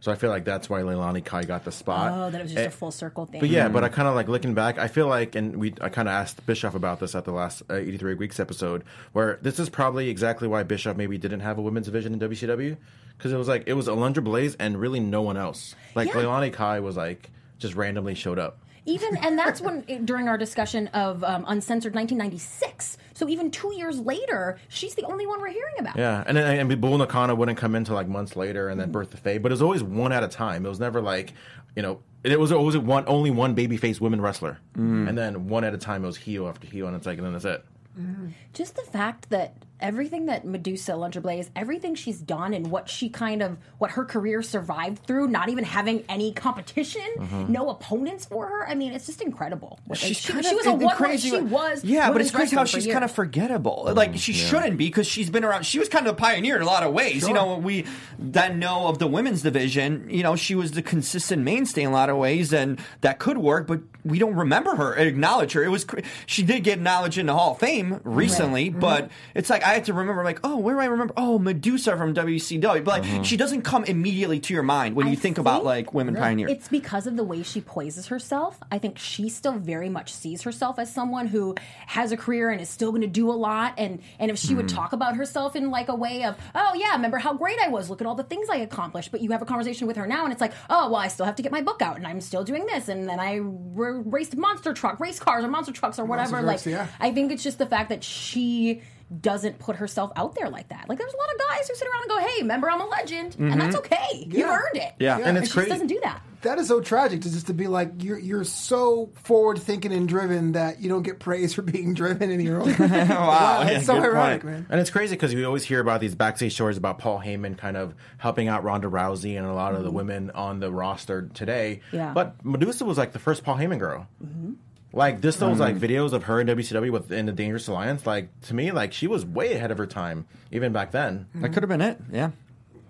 So 0.00 0.12
I 0.12 0.14
feel 0.14 0.30
like 0.30 0.44
that's 0.44 0.70
why 0.70 0.82
Leilani 0.82 1.24
Kai 1.24 1.42
got 1.42 1.64
the 1.64 1.72
spot. 1.72 2.12
oh, 2.14 2.30
that 2.30 2.38
it 2.40 2.44
was 2.44 2.52
just 2.52 2.64
Eh, 2.64 2.68
a 2.68 2.70
full 2.70 2.92
circle 2.92 3.26
thing. 3.26 3.40
But 3.40 3.48
yeah, 3.48 3.68
but 3.68 3.82
I 3.82 3.88
kind 3.88 4.06
of 4.06 4.14
like 4.14 4.28
looking 4.28 4.54
back. 4.54 4.78
I 4.78 4.86
feel 4.86 5.08
like, 5.08 5.34
and 5.34 5.56
we 5.56 5.74
I 5.80 5.88
kind 5.88 6.06
of 6.06 6.12
asked 6.12 6.44
Bischoff 6.46 6.76
about 6.76 7.00
this 7.00 7.16
at 7.16 7.24
the 7.24 7.32
last 7.32 7.62
uh, 7.68 7.74
83 7.74 8.14
weeks 8.14 8.38
episode, 8.38 8.84
where 9.12 9.38
this 9.42 9.58
is 9.58 9.68
probably 9.68 10.08
exactly 10.08 10.46
why 10.46 10.62
Bischoff 10.62 10.96
maybe 10.96 11.18
didn't 11.18 11.40
have 11.40 11.58
a 11.58 11.62
women's 11.62 11.86
division 11.86 12.12
in 12.12 12.20
WCW, 12.20 12.76
because 13.16 13.32
it 13.32 13.36
was 13.36 13.48
like 13.48 13.64
it 13.66 13.72
was 13.72 13.88
Alundra 13.88 14.22
Blaze 14.22 14.54
and 14.60 14.78
really 14.78 15.00
no 15.00 15.22
one 15.22 15.36
else. 15.36 15.74
Like 15.96 16.08
Yeah. 16.08 16.14
Leilani 16.14 16.52
Kai 16.52 16.78
was 16.78 16.96
like 16.96 17.30
just 17.58 17.74
randomly 17.74 18.14
showed 18.14 18.38
up. 18.38 18.58
Even 18.88 19.16
and 19.18 19.38
that's 19.38 19.60
when 19.60 19.82
during 20.04 20.28
our 20.28 20.38
discussion 20.38 20.88
of 20.88 21.22
um, 21.22 21.44
uncensored 21.46 21.94
1996. 21.94 22.96
So 23.14 23.28
even 23.28 23.50
two 23.50 23.74
years 23.74 24.00
later, 24.00 24.58
she's 24.68 24.94
the 24.94 25.04
only 25.04 25.26
one 25.26 25.40
we're 25.40 25.48
hearing 25.48 25.74
about. 25.78 25.96
Yeah, 25.96 26.24
and 26.26 26.36
then 26.36 26.70
and 26.70 26.80
Bull 26.80 26.96
Nakano 26.96 27.34
wouldn't 27.34 27.58
come 27.58 27.74
into 27.74 27.92
like 27.92 28.08
months 28.08 28.34
later, 28.34 28.68
and 28.68 28.80
then 28.80 28.86
mm-hmm. 28.86 28.92
Bertha 28.92 29.16
Faye, 29.18 29.38
but 29.38 29.52
it 29.52 29.54
was 29.54 29.62
always 29.62 29.82
one 29.82 30.12
at 30.12 30.22
a 30.22 30.28
time. 30.28 30.64
It 30.64 30.68
was 30.68 30.80
never 30.80 31.00
like, 31.02 31.34
you 31.76 31.82
know, 31.82 32.00
it 32.24 32.40
was 32.40 32.50
always 32.50 32.76
one 32.78 33.04
only 33.06 33.30
one 33.30 33.54
babyface 33.54 34.00
women 34.00 34.20
wrestler, 34.20 34.58
mm. 34.76 35.08
and 35.08 35.16
then 35.16 35.48
one 35.48 35.64
at 35.64 35.74
a 35.74 35.78
time 35.78 36.04
it 36.04 36.06
was 36.06 36.16
heel 36.16 36.48
after 36.48 36.66
heel, 36.66 36.86
and 36.86 36.96
it's 36.96 37.06
like, 37.06 37.18
and 37.18 37.26
then 37.26 37.32
that's 37.32 37.44
it. 37.44 37.64
Mm-hmm. 38.00 38.28
Just 38.52 38.76
the 38.76 38.82
fact 38.82 39.30
that 39.30 39.54
everything 39.80 40.26
that 40.26 40.44
Medusa 40.44 40.92
Alundra 40.92 41.22
Blaze, 41.22 41.50
everything 41.54 41.94
she's 41.94 42.20
done, 42.20 42.54
and 42.54 42.70
what 42.70 42.88
she 42.88 43.08
kind 43.08 43.42
of 43.42 43.58
what 43.78 43.92
her 43.92 44.04
career 44.04 44.42
survived 44.42 45.04
through, 45.04 45.28
not 45.28 45.48
even 45.48 45.64
having 45.64 46.04
any 46.08 46.32
competition, 46.32 47.02
mm-hmm. 47.16 47.52
no 47.52 47.70
opponents 47.70 48.24
for 48.24 48.46
her. 48.46 48.68
I 48.68 48.74
mean, 48.74 48.92
it's 48.92 49.06
just 49.06 49.22
incredible. 49.22 49.78
Like, 49.88 49.98
she's 49.98 50.16
she, 50.16 50.32
kind 50.32 50.44
she 50.44 50.50
of 50.50 50.56
was 50.56 50.66
a 50.66 50.72
one 50.74 50.96
crazy. 50.96 51.30
She 51.30 51.40
was 51.40 51.84
yeah, 51.84 52.10
but 52.10 52.20
it's 52.20 52.30
crazy 52.30 52.56
how 52.56 52.64
she's 52.64 52.86
kind 52.86 53.04
of 53.04 53.10
years. 53.10 53.16
forgettable. 53.16 53.90
Like 53.94 54.16
she 54.16 54.32
mm-hmm. 54.32 54.48
shouldn't 54.48 54.78
be 54.78 54.86
because 54.86 55.06
she's 55.06 55.30
been 55.30 55.44
around. 55.44 55.64
She 55.64 55.78
was 55.78 55.88
kind 55.88 56.06
of 56.06 56.14
a 56.14 56.16
pioneer 56.16 56.56
in 56.56 56.62
a 56.62 56.66
lot 56.66 56.82
of 56.82 56.92
ways. 56.92 57.26
You 57.26 57.34
know, 57.34 57.56
we 57.56 57.86
then 58.18 58.58
know 58.58 58.88
of 58.88 58.98
the 58.98 59.06
women's 59.06 59.42
division. 59.42 60.08
You 60.10 60.22
know, 60.22 60.36
she 60.36 60.54
was 60.54 60.72
the 60.72 60.82
consistent 60.82 61.42
mainstay 61.42 61.82
in 61.82 61.90
a 61.90 61.92
lot 61.92 62.10
of 62.10 62.16
ways, 62.16 62.52
and 62.52 62.78
that 63.00 63.18
could 63.18 63.38
work. 63.38 63.66
But 63.66 63.80
we 64.04 64.18
don't 64.18 64.34
remember 64.34 64.74
her, 64.76 64.94
acknowledge 64.94 65.52
her. 65.52 65.62
It 65.62 65.68
was 65.68 65.84
cr- 65.84 66.00
she 66.26 66.42
did 66.42 66.64
get 66.64 66.78
acknowledged 66.78 67.18
in 67.18 67.26
the 67.26 67.34
Hall 67.34 67.52
of 67.52 67.58
Fame 67.58 68.00
recently, 68.04 68.70
mm-hmm. 68.70 68.80
but 68.80 69.10
it's 69.34 69.50
like 69.50 69.62
I 69.68 69.74
had 69.74 69.84
to 69.84 69.92
remember, 69.92 70.24
like, 70.24 70.40
oh, 70.44 70.56
where 70.56 70.74
do 70.74 70.80
I 70.80 70.86
remember? 70.86 71.12
Oh, 71.16 71.38
Medusa 71.38 71.94
from 71.98 72.14
WCW. 72.14 72.82
But 72.82 72.86
like, 72.86 73.02
uh-huh. 73.02 73.22
she 73.22 73.36
doesn't 73.36 73.62
come 73.62 73.84
immediately 73.84 74.40
to 74.40 74.54
your 74.54 74.62
mind 74.62 74.96
when 74.96 75.08
I 75.08 75.10
you 75.10 75.16
think, 75.16 75.36
about 75.36 75.62
like 75.62 75.92
women 75.92 76.16
pioneers. 76.16 76.50
It's 76.50 76.68
because 76.68 77.06
of 77.06 77.16
the 77.16 77.24
way 77.24 77.42
she 77.42 77.60
poises 77.60 78.06
herself. 78.06 78.58
I 78.72 78.78
think 78.78 78.98
she 78.98 79.28
still 79.28 79.52
very 79.52 79.90
much 79.90 80.12
sees 80.12 80.42
herself 80.42 80.78
as 80.78 80.92
someone 80.92 81.26
who 81.26 81.54
has 81.86 82.12
a 82.12 82.16
career 82.16 82.50
and 82.50 82.62
is 82.62 82.70
still 82.70 82.90
going 82.92 83.02
to 83.02 83.08
do 83.08 83.30
a 83.30 83.34
lot. 83.34 83.74
And 83.76 84.00
and 84.18 84.30
if 84.30 84.38
she 84.38 84.54
would 84.54 84.66
mm-hmm. 84.66 84.76
talk 84.76 84.92
about 84.94 85.16
herself 85.16 85.54
in 85.54 85.70
like 85.70 85.88
a 85.88 85.94
way 85.94 86.24
of, 86.24 86.36
oh 86.54 86.72
yeah, 86.74 86.92
remember 86.92 87.18
how 87.18 87.34
great 87.34 87.58
I 87.62 87.68
was? 87.68 87.90
Look 87.90 88.00
at 88.00 88.06
all 88.06 88.14
the 88.14 88.24
things 88.24 88.48
I 88.48 88.56
accomplished. 88.56 89.10
But 89.12 89.20
you 89.20 89.32
have 89.32 89.42
a 89.42 89.46
conversation 89.46 89.86
with 89.86 89.96
her 89.96 90.06
now, 90.06 90.24
and 90.24 90.32
it's 90.32 90.40
like, 90.40 90.54
oh 90.70 90.90
well, 90.90 91.00
I 91.00 91.08
still 91.08 91.26
have 91.26 91.36
to 91.36 91.42
get 91.42 91.52
my 91.52 91.60
book 91.60 91.82
out, 91.82 91.96
and 91.96 92.06
I'm 92.06 92.22
still 92.22 92.42
doing 92.42 92.64
this, 92.64 92.88
and 92.88 93.06
then 93.06 93.20
I 93.20 93.38
r- 93.38 94.00
raced 94.00 94.34
monster 94.34 94.72
truck, 94.72 94.98
race 94.98 95.20
cars, 95.20 95.44
or 95.44 95.48
monster 95.48 95.72
trucks, 95.72 95.98
or 95.98 96.06
whatever. 96.06 96.40
trucks, 96.40 96.64
like, 96.64 96.72
yeah. 96.72 96.86
I 96.98 97.12
think 97.12 97.32
it's 97.32 97.42
just 97.42 97.58
the 97.58 97.66
fact 97.66 97.90
that 97.90 98.02
she. 98.02 98.80
Doesn't 99.20 99.58
put 99.58 99.76
herself 99.76 100.12
out 100.16 100.34
there 100.34 100.50
like 100.50 100.68
that. 100.68 100.86
Like 100.88 100.98
there's 100.98 101.14
a 101.14 101.16
lot 101.16 101.32
of 101.34 101.48
guys 101.48 101.68
who 101.68 101.74
sit 101.74 101.88
around 101.88 102.02
and 102.02 102.10
go, 102.10 102.18
"Hey, 102.18 102.42
remember 102.42 102.70
I'm 102.70 102.80
a 102.80 102.86
legend," 102.86 103.36
and 103.38 103.58
that's 103.58 103.74
mm-hmm. 103.74 103.94
okay. 103.94 104.26
You 104.28 104.40
Yeah. 104.40 104.54
earned 104.54 104.76
it. 104.82 104.92
Yeah. 104.98 105.16
and 105.16 105.36
Yeah, 105.36 105.42
it's 105.42 105.48
She 105.48 105.54
crazy. 105.54 105.70
just 105.70 105.80
doesn't 105.80 105.86
do 105.86 106.00
that. 106.02 106.22
That 106.42 106.58
is 106.58 106.68
so 106.68 106.80
tragic 106.80 107.22
to 107.22 107.32
just 107.32 107.48
to 107.48 107.54
be 107.54 107.66
like 107.66 108.02
you're 108.02 108.18
you're 108.18 108.44
so 108.44 109.10
forward 109.22 109.58
thinking 109.58 109.92
and 109.92 110.06
driven 110.06 110.52
that 110.52 110.80
you 110.80 110.88
don't 110.88 111.02
get 111.02 111.18
praise 111.18 111.54
for 111.54 111.62
being 111.74 111.94
driven 111.94 112.30
in 112.30 112.40
your 112.40 112.60
own. 112.60 112.68
wow, 112.78 113.62
yeah, 113.62 113.70
it's 113.70 113.86
so 113.86 113.96
ironic, 113.96 114.42
point. 114.42 114.52
man. 114.52 114.66
And 114.68 114.80
it's 114.80 114.90
crazy 114.90 115.16
because 115.16 115.34
we 115.34 115.42
always 115.44 115.64
hear 115.64 115.80
about 115.80 116.00
these 116.00 116.14
backstage 116.14 116.52
stories 116.52 116.76
about 116.76 116.98
Paul 116.98 117.18
Heyman 117.18 117.56
kind 117.56 117.76
of 117.76 117.94
helping 118.18 118.46
out 118.46 118.62
Ronda 118.62 118.88
Rousey 118.88 119.36
and 119.38 119.46
a 119.46 119.52
lot 119.54 119.74
of 119.74 119.82
the 119.82 119.88
mm-hmm. 119.88 119.96
women 119.96 120.30
on 120.32 120.60
the 120.60 120.70
roster 120.70 121.30
today. 121.34 121.80
Yeah. 121.92 122.12
But 122.12 122.44
Medusa 122.44 122.84
was 122.84 122.98
like 122.98 123.12
the 123.12 123.18
first 123.18 123.42
Paul 123.42 123.56
Heyman 123.56 123.78
girl. 123.78 124.06
Mm-hmm. 124.24 124.52
Like 124.92 125.20
this, 125.20 125.36
those 125.36 125.58
like 125.58 125.76
mm-hmm. 125.76 125.84
videos 125.84 126.12
of 126.12 126.24
her 126.24 126.40
in 126.40 126.46
WCW 126.46 126.90
within 126.90 127.26
the 127.26 127.32
Dangerous 127.32 127.68
Alliance. 127.68 128.06
Like 128.06 128.28
to 128.42 128.54
me, 128.54 128.70
like 128.72 128.92
she 128.92 129.06
was 129.06 129.24
way 129.24 129.52
ahead 129.52 129.70
of 129.70 129.78
her 129.78 129.86
time 129.86 130.26
even 130.50 130.72
back 130.72 130.92
then. 130.92 131.26
that 131.34 131.52
could 131.52 131.62
have 131.62 131.68
been 131.68 131.82
it. 131.82 131.98
Yeah. 132.10 132.30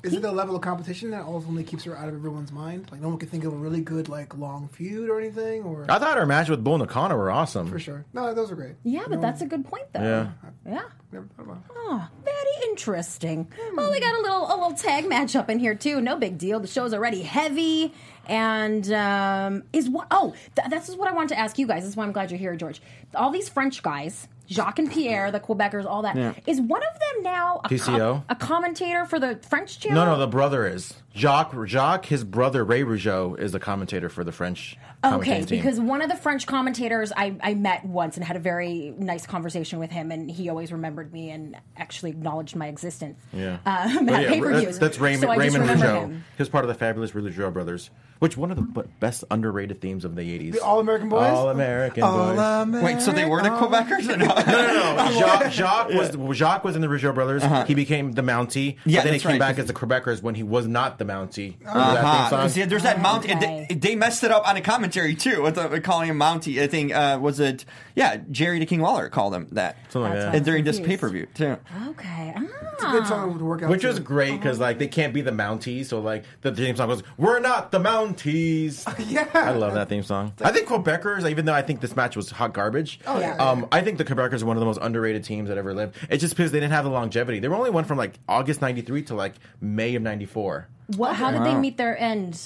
Is 0.03 0.15
it 0.15 0.23
the 0.23 0.31
level 0.31 0.55
of 0.55 0.63
competition 0.63 1.11
that 1.11 1.23
ultimately 1.25 1.65
keeps 1.65 1.85
her 1.85 1.97
out 1.97 2.09
of 2.09 2.15
everyone's 2.15 2.53
mind? 2.53 2.89
Like 2.93 3.01
no 3.01 3.09
one 3.09 3.19
can 3.19 3.29
think 3.29 3.45
of 3.45 3.53
a 3.53 3.57
really 3.57 3.81
good 3.81 4.09
like 4.09 4.37
long 4.39 4.69
feud 4.69 5.11
or 5.11 5.19
anything, 5.21 5.63
or 5.65 5.87
I 5.89 5.99
thought 5.99 6.17
her 6.17 6.27
match 6.27 6.49
with 6.49 6.63
Bull 6.63 6.79
Nakano 6.79 7.17
were 7.17 7.31
awesome. 7.31 7.69
for 7.69 7.79
sure. 7.79 8.05
No, 8.13 8.33
those 8.35 8.51
are 8.51 8.55
great. 8.55 8.77
Yeah, 8.85 9.05
but 9.09 9.21
that's 9.21 9.43
a 9.43 9.47
good 9.47 9.65
point, 9.65 9.93
though. 9.93 10.01
Yeah. 10.03 10.31
Yeah. 10.67 10.83
Never 11.11 11.27
thought 11.37 11.43
about 11.45 11.57
it. 11.57 11.63
Oh, 11.75 12.09
very 12.25 12.71
interesting. 12.71 13.51
Well, 13.75 13.91
we 13.91 13.99
got 13.99 14.15
a 14.15 14.21
little 14.21 14.47
a 14.47 14.55
little 14.57 14.75
tag 14.75 15.09
match 15.09 15.35
up 15.35 15.51
in 15.51 15.59
here 15.59 15.75
too. 15.75 16.01
No 16.01 16.17
big 16.17 16.39
deal. 16.39 16.61
The 16.61 16.67
show's 16.69 16.93
already 16.95 17.23
heavy, 17.23 17.93
and 18.27 18.91
um, 18.93 19.65
is 19.73 19.89
what? 19.89 20.07
Oh, 20.11 20.35
th- 20.55 20.69
this 20.69 20.89
is 20.89 20.97
what 20.97 21.09
I 21.09 21.13
wanted 21.13 21.31
to 21.31 21.39
ask 21.39 21.59
you 21.59 21.67
guys. 21.67 21.83
This 21.83 21.91
is 21.91 21.97
why 21.97 22.05
I'm 22.05 22.13
glad 22.13 22.31
you're 22.31 22.39
here, 22.39 22.55
George. 22.57 22.81
All 23.15 23.31
these 23.31 23.49
French 23.49 23.83
guys. 23.83 24.29
Jacques 24.51 24.79
and 24.79 24.91
Pierre, 24.91 25.31
the 25.31 25.41
Quebecers, 25.41 25.85
all 25.85 26.03
that. 26.03 26.17
Is 26.47 26.59
Yeah. 26.59 26.65
one 26.65 26.83
of 26.83 26.99
them 26.99 27.23
now 27.23 27.61
a, 27.65 27.69
PCO? 27.69 28.25
a 28.29 28.35
commentator 28.35 29.05
for 29.05 29.19
the 29.21 29.37
French 29.49 29.79
channel? 29.81 30.05
No, 30.05 30.13
no, 30.13 30.19
the 30.19 30.27
brother 30.27 30.67
is 30.67 30.95
Jacques. 31.15 31.53
Jacques, 31.67 32.07
his 32.07 32.25
brother 32.25 32.65
Ray 32.65 32.83
Rougeau 32.83 33.39
is 33.39 33.53
the 33.53 33.61
commentator 33.61 34.09
for 34.09 34.25
the 34.25 34.33
French. 34.33 34.77
Okay, 35.05 35.45
team. 35.45 35.59
because 35.63 35.79
one 35.79 36.03
of 36.03 36.09
the 36.09 36.17
French 36.17 36.47
commentators 36.47 37.13
I, 37.17 37.37
I 37.41 37.55
met 37.55 37.85
once 37.85 38.17
and 38.17 38.25
had 38.25 38.37
a 38.37 38.41
very 38.41 38.95
nice 38.99 39.27
conversation 39.27 39.79
with 39.79 39.91
him, 39.91 40.11
and 40.11 40.31
he 40.31 40.49
always 40.49 40.73
remembered 40.73 41.13
me 41.13 41.31
and 41.31 41.57
actually 41.77 42.11
acknowledged 42.11 42.57
my 42.57 42.67
existence. 42.67 43.21
Yeah. 43.33 43.59
Um, 43.67 44.09
at 44.09 44.29
yeah, 44.35 44.41
that's, 44.41 44.79
that's 44.79 44.99
Raymond, 44.99 45.23
so 45.23 45.37
Raymond 45.37 45.65
Rougeau. 45.69 46.01
him. 46.01 46.25
He 46.37 46.43
was 46.43 46.49
part 46.49 46.65
of 46.65 46.69
the 46.69 46.75
fabulous 46.75 47.13
Rougeau 47.13 47.53
brothers, 47.53 47.91
which 48.19 48.37
one 48.37 48.51
of 48.51 48.57
the 48.57 48.83
best 49.01 49.25
underrated 49.31 49.81
themes 49.81 50.05
of 50.05 50.17
the 50.17 50.23
80s. 50.23 50.53
The 50.53 50.63
All 50.63 50.81
American 50.81 51.09
Boys. 51.09 51.31
All 51.31 51.49
American 51.51 52.03
All 52.03 52.29
boys. 52.31 52.39
American. 52.39 52.83
Wait, 52.83 53.01
so 53.03 53.13
they 53.13 53.25
were 53.25 53.43
the 53.43 53.51
Quebecers? 53.51 54.09
Or 54.09 54.17
no? 54.17 54.27
no, 54.27 54.35
no, 54.35 54.97
no. 55.11 55.19
Jacques, 55.19 55.53
Jacques 55.53 55.89
was 55.91 56.37
Jacques 56.39 56.65
was 56.65 56.75
in 56.77 56.83
the 56.83 56.89
Rougeau 56.89 57.15
brothers. 57.15 57.43
He 57.69 57.75
became 57.75 58.13
the 58.13 58.23
Mountie. 58.23 58.75
Uh-huh. 58.75 58.83
Yeah, 58.87 58.99
but 59.01 59.05
then 59.05 59.15
he 59.15 59.21
came 59.21 59.31
right, 59.33 59.39
back 59.39 59.57
'cause- 59.57 59.65
as 59.65 59.69
the 59.69 59.75
Quebecers 59.75 60.23
when 60.23 60.35
he 60.35 60.43
was 60.43 60.67
not 60.67 60.99
the 60.99 61.05
Mountie. 61.05 61.57
Remember 61.61 61.65
that 61.65 61.77
Uh-huh. 62.05 62.19
theme 62.23 62.31
song? 62.31 62.41
'Cause, 62.41 62.57
yeah, 62.57 62.67
there's 62.67 62.83
that 62.83 62.97
Mountie. 62.99 63.37
Okay. 63.37 63.67
They, 63.69 63.75
they 63.75 63.95
messed 63.97 64.25
it 64.25 64.31
up 64.31 64.49
on 64.49 64.57
a 64.57 64.61
commentary 64.61 65.15
too 65.15 65.43
with, 65.43 65.55
the, 65.57 65.69
with 65.69 65.83
calling 65.85 66.09
him 66.11 66.19
Mountie. 66.19 66.61
I 66.63 66.67
think 66.67 66.95
uh, 66.95 67.19
was 67.21 67.41
it? 67.41 67.65
Yeah, 67.99 68.19
Jerry 68.31 68.59
the 68.61 68.67
King 68.67 68.81
Lawler 68.81 69.09
called 69.09 69.35
him 69.35 69.49
that 69.53 69.77
Something 69.91 70.03
like 70.03 70.13
That's 70.13 70.25
that. 70.27 70.35
and 70.37 70.45
during 70.45 70.65
this 70.65 70.79
pay 70.81 70.97
per 70.97 71.09
view 71.09 71.27
too. 71.35 71.57
Okay. 71.89 72.33
It's 72.37 72.85
a 72.85 72.91
good 72.93 73.07
song 73.09 73.37
to 73.39 73.45
work 73.45 73.63
out. 73.63 73.71
Which 73.71 73.81
to. 73.83 73.89
was 73.89 73.99
great 73.99 74.33
because 74.39 74.61
like 74.61 74.79
they 74.79 74.87
can't 74.87 75.13
be 75.13 75.21
the 75.21 75.33
Mounties, 75.33 75.87
so 75.87 76.01
like 76.01 76.25
the 76.43 76.55
theme 76.55 76.77
song 76.77 76.89
goes, 76.89 77.03
"We're 77.17 77.41
not 77.41 77.73
the 77.73 77.81
Mounties." 77.81 78.85
Yeah. 79.09 79.27
I 79.35 79.51
love 79.53 79.75
that 79.75 79.89
theme 79.89 80.03
song. 80.03 80.33
I 80.43 80.53
think 80.53 80.69
Quebecers, 80.69 81.29
even 81.29 81.45
though 81.45 81.55
I 81.55 81.63
think 81.63 81.81
this 81.81 81.97
match 81.97 82.15
was 82.17 82.31
hot 82.31 82.53
garbage, 82.53 83.01
Oh, 83.07 83.19
yeah. 83.19 83.37
um, 83.37 83.67
I 83.73 83.81
think 83.81 83.99
the 83.99 84.05
Quebecers 84.05 84.43
are 84.43 84.47
one 84.47 84.57
of 84.57 84.61
the 84.61 84.67
most 84.67 84.79
underrated 84.83 85.25
teams 85.25 85.49
that 85.49 85.59
ever 85.59 85.75
lived. 85.75 85.97
It's 86.11 86.21
just 86.21 86.37
because 86.37 86.53
they 86.53 86.61
didn't 86.61 86.73
have 86.73 86.85
the 86.85 86.91
longevity. 86.91 87.39
They 87.41 87.49
were 87.49 87.57
only 87.57 87.71
one 87.71 87.85
from 87.85 87.99
like 87.99 88.19
August 88.29 88.61
'93 88.63 89.03
to 89.05 89.15
like 89.15 89.35
May 89.61 89.95
of 89.95 90.03
'94. 90.03 90.69
What, 90.97 91.15
how 91.17 91.31
did 91.31 91.45
they 91.45 91.55
meet 91.55 91.77
their 91.79 91.99
end? 91.99 92.41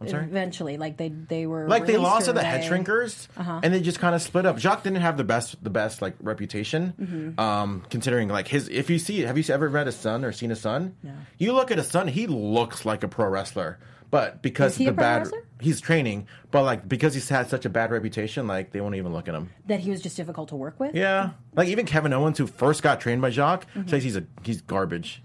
I'm 0.00 0.08
sorry. 0.08 0.24
Eventually, 0.24 0.76
like 0.76 0.96
they 0.98 1.08
they 1.08 1.46
were 1.46 1.66
Like 1.68 1.86
they 1.86 1.96
lost 1.96 2.26
to 2.26 2.32
the 2.34 2.42
head 2.42 2.62
shrinkers, 2.70 3.28
Uh-huh. 3.36 3.60
and 3.62 3.72
they 3.72 3.80
just 3.80 3.98
kind 3.98 4.14
of 4.14 4.20
split 4.22 4.44
up. 4.44 4.58
Jacques 4.58 4.82
didn't 4.82 5.00
have 5.00 5.16
the 5.16 5.24
best, 5.24 5.62
the 5.64 5.70
best 5.70 6.02
like 6.02 6.14
reputation, 6.20 6.92
Mm-hmm. 7.00 7.40
um, 7.40 7.82
considering 7.88 8.28
like 8.28 8.48
his. 8.48 8.68
If 8.68 8.90
you 8.90 8.98
see, 8.98 9.20
have 9.22 9.38
you 9.38 9.44
ever 9.54 9.68
read 9.68 9.88
a 9.88 9.92
son 9.92 10.24
or 10.24 10.32
seen 10.32 10.50
a 10.50 10.56
son? 10.56 10.96
No. 11.02 11.12
You 11.38 11.52
look 11.54 11.70
at 11.70 11.78
a 11.78 11.84
son; 11.84 12.08
he 12.08 12.26
looks 12.26 12.84
like 12.84 13.02
a 13.02 13.08
pro 13.08 13.28
wrestler, 13.28 13.78
but 14.10 14.42
because 14.42 14.76
the 14.76 14.90
bad, 14.90 15.22
wrestler? 15.22 15.44
he's 15.60 15.80
training, 15.80 16.26
but 16.50 16.62
like 16.64 16.86
because 16.86 17.14
he's 17.14 17.28
had 17.30 17.48
such 17.48 17.64
a 17.64 17.70
bad 17.70 17.90
reputation, 17.90 18.46
like 18.46 18.72
they 18.72 18.82
won't 18.82 18.96
even 18.96 19.14
look 19.14 19.28
at 19.28 19.34
him. 19.34 19.48
That 19.66 19.80
he 19.80 19.90
was 19.90 20.02
just 20.02 20.16
difficult 20.18 20.50
to 20.50 20.56
work 20.56 20.78
with. 20.78 20.94
Yeah, 20.94 21.30
like 21.54 21.68
even 21.68 21.86
Kevin 21.86 22.12
Owens, 22.12 22.36
who 22.36 22.46
first 22.46 22.82
got 22.82 23.00
trained 23.00 23.22
by 23.22 23.30
Jacques, 23.30 23.66
Mm-hmm. 23.74 23.88
says 23.88 24.04
he's 24.04 24.16
a 24.16 24.24
he's 24.42 24.60
garbage. 24.60 25.22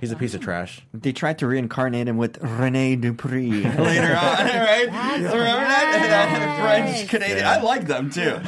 He's 0.00 0.12
a 0.12 0.16
piece 0.16 0.34
of 0.34 0.40
trash. 0.42 0.82
They 0.92 1.12
tried 1.12 1.38
to 1.38 1.46
reincarnate 1.46 2.06
him 2.06 2.16
with 2.18 2.36
Rene 2.42 2.96
Dupree 2.96 3.50
later 3.62 4.14
on, 4.14 4.46
right? 4.46 4.86
Remember 5.16 5.38
that? 5.38 6.06
That 6.08 6.60
French 6.60 7.08
Canadian. 7.08 7.38
Yeah. 7.38 7.52
I 7.52 7.62
like 7.62 7.86
them 7.86 8.10
too. 8.10 8.40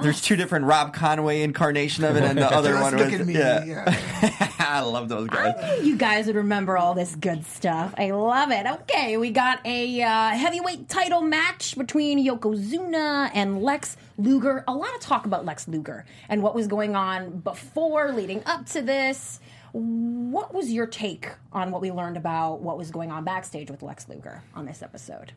There's 0.00 0.20
two 0.22 0.36
different 0.36 0.64
Rob 0.66 0.94
Conway 0.94 1.42
incarnation 1.42 2.04
of 2.04 2.14
it, 2.16 2.22
and 2.22 2.38
the 2.38 2.46
other 2.50 2.70
Just 2.70 2.82
one 2.82 2.96
was 2.96 3.26
me. 3.26 3.34
yeah. 3.34 3.64
Yeah. 3.64 4.52
I 4.60 4.80
love 4.80 5.08
those 5.08 5.28
guys. 5.28 5.54
I 5.60 5.78
knew 5.80 5.86
you 5.88 5.96
guys 5.96 6.26
would 6.28 6.36
remember 6.36 6.78
all 6.78 6.94
this 6.94 7.16
good 7.16 7.44
stuff. 7.44 7.94
I 7.98 8.12
love 8.12 8.52
it. 8.52 8.64
Okay, 8.66 9.16
we 9.16 9.30
got 9.32 9.58
a 9.66 10.00
uh, 10.02 10.28
heavyweight 10.30 10.88
title 10.88 11.20
match 11.20 11.76
between 11.76 12.24
Yokozuna 12.24 13.30
and 13.34 13.60
Lex 13.60 13.96
Luger. 14.18 14.62
A 14.68 14.72
lot 14.72 14.94
of 14.94 15.00
talk 15.00 15.26
about 15.26 15.44
Lex 15.44 15.66
Luger 15.66 16.04
and 16.28 16.42
what 16.44 16.54
was 16.54 16.68
going 16.68 16.94
on 16.94 17.38
before, 17.40 18.12
leading 18.12 18.42
up 18.46 18.66
to 18.66 18.82
this. 18.82 19.40
What 19.72 20.54
was 20.54 20.72
your 20.72 20.86
take 20.86 21.30
on 21.52 21.70
what 21.70 21.80
we 21.80 21.90
learned 21.92 22.16
about 22.16 22.60
what 22.60 22.78
was 22.78 22.90
going 22.90 23.10
on 23.10 23.24
backstage 23.24 23.70
with 23.70 23.82
Lex 23.82 24.08
Luger 24.08 24.42
on 24.54 24.66
this 24.66 24.82
episode? 24.82 25.32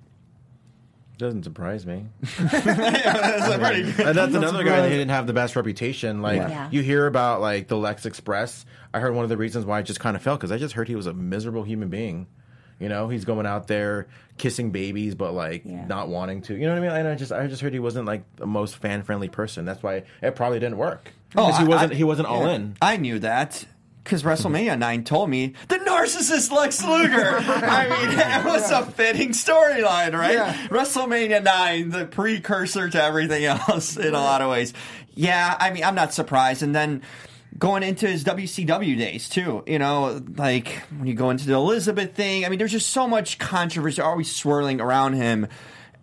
Doesn't 1.17 1.43
surprise 1.43 1.85
me. 1.85 2.05
That's 2.39 3.57
pretty 3.57 3.83
good. 3.91 3.99
And 4.07 4.17
that's 4.17 4.33
another 4.33 4.63
guy 4.63 4.71
that 4.71 4.75
surprised. 4.77 4.89
didn't 4.91 5.09
have 5.09 5.27
the 5.27 5.33
best 5.33 5.55
reputation. 5.55 6.21
Like 6.23 6.37
Yeah. 6.37 6.67
you 6.71 6.81
hear 6.81 7.05
about 7.05 7.41
like 7.41 7.67
the 7.67 7.77
Lex 7.77 8.05
Express. 8.07 8.65
I 8.93 8.99
heard 8.99 9.13
one 9.13 9.23
of 9.23 9.29
the 9.29 9.37
reasons 9.37 9.65
why 9.65 9.79
it 9.79 9.83
just 9.83 9.99
kind 9.99 10.15
of 10.15 10.23
fell 10.23 10.35
because 10.35 10.51
I 10.51 10.57
just 10.57 10.73
heard 10.73 10.87
he 10.87 10.95
was 10.95 11.05
a 11.05 11.13
miserable 11.13 11.63
human 11.63 11.89
being. 11.89 12.25
You 12.79 12.89
know, 12.89 13.07
he's 13.09 13.25
going 13.25 13.45
out 13.45 13.67
there 13.67 14.07
kissing 14.39 14.71
babies, 14.71 15.13
but 15.13 15.33
like 15.33 15.63
Yeah. 15.65 15.85
not 15.85 16.07
wanting 16.09 16.41
to. 16.43 16.55
You 16.55 16.61
know 16.65 16.69
what 16.73 16.77
I 16.83 16.87
mean? 16.87 16.91
And 16.97 17.07
I 17.07 17.13
just 17.15 17.31
I 17.31 17.45
just 17.45 17.61
heard 17.61 17.73
he 17.73 17.79
wasn't 17.79 18.07
like 18.07 18.23
the 18.37 18.47
most 18.47 18.77
fan 18.77 19.03
friendly 19.03 19.29
person. 19.29 19.63
That's 19.65 19.83
why 19.83 20.03
it 20.23 20.35
probably 20.35 20.59
didn't 20.59 20.77
work. 20.77 21.11
Oh, 21.35 21.45
Because 21.45 21.59
he 21.59 21.65
I- 21.65 21.67
wasn't 21.67 21.91
I- 21.91 21.95
he 21.95 22.03
wasn't 22.03 22.27
all 22.29 22.47
yeah. 22.47 22.53
in. 22.53 22.75
I 22.81 22.97
knew 22.97 23.19
that 23.19 23.63
because 24.03 24.23
WrestleMania 24.23 24.77
9 24.77 25.03
told 25.03 25.29
me 25.29 25.53
the 25.67 25.75
narcissist 25.77 26.51
Lex 26.51 26.83
Luger. 26.83 27.37
I 27.37 27.87
mean, 28.07 28.19
it 28.19 28.45
was 28.45 28.71
a 28.71 28.85
fitting 28.85 29.29
storyline, 29.29 30.17
right? 30.17 30.33
Yeah. 30.33 30.67
WrestleMania 30.67 31.43
9, 31.43 31.89
the 31.89 32.05
precursor 32.05 32.89
to 32.89 33.01
everything 33.01 33.45
else 33.45 33.97
in 33.97 34.13
a 34.13 34.19
lot 34.19 34.41
of 34.41 34.49
ways. 34.49 34.73
Yeah, 35.13 35.55
I 35.59 35.71
mean, 35.71 35.83
I'm 35.83 35.95
not 35.95 36.13
surprised. 36.13 36.63
And 36.63 36.73
then 36.73 37.01
going 37.57 37.83
into 37.83 38.07
his 38.07 38.23
WCW 38.23 38.97
days, 38.97 39.29
too, 39.29 39.63
you 39.67 39.79
know, 39.79 40.21
like 40.35 40.69
when 40.97 41.07
you 41.07 41.13
go 41.13 41.29
into 41.29 41.45
the 41.45 41.53
Elizabeth 41.53 42.15
thing, 42.15 42.45
I 42.45 42.49
mean, 42.49 42.59
there's 42.59 42.71
just 42.71 42.89
so 42.89 43.07
much 43.07 43.37
controversy 43.39 44.01
always 44.01 44.33
swirling 44.33 44.81
around 44.81 45.13
him. 45.13 45.47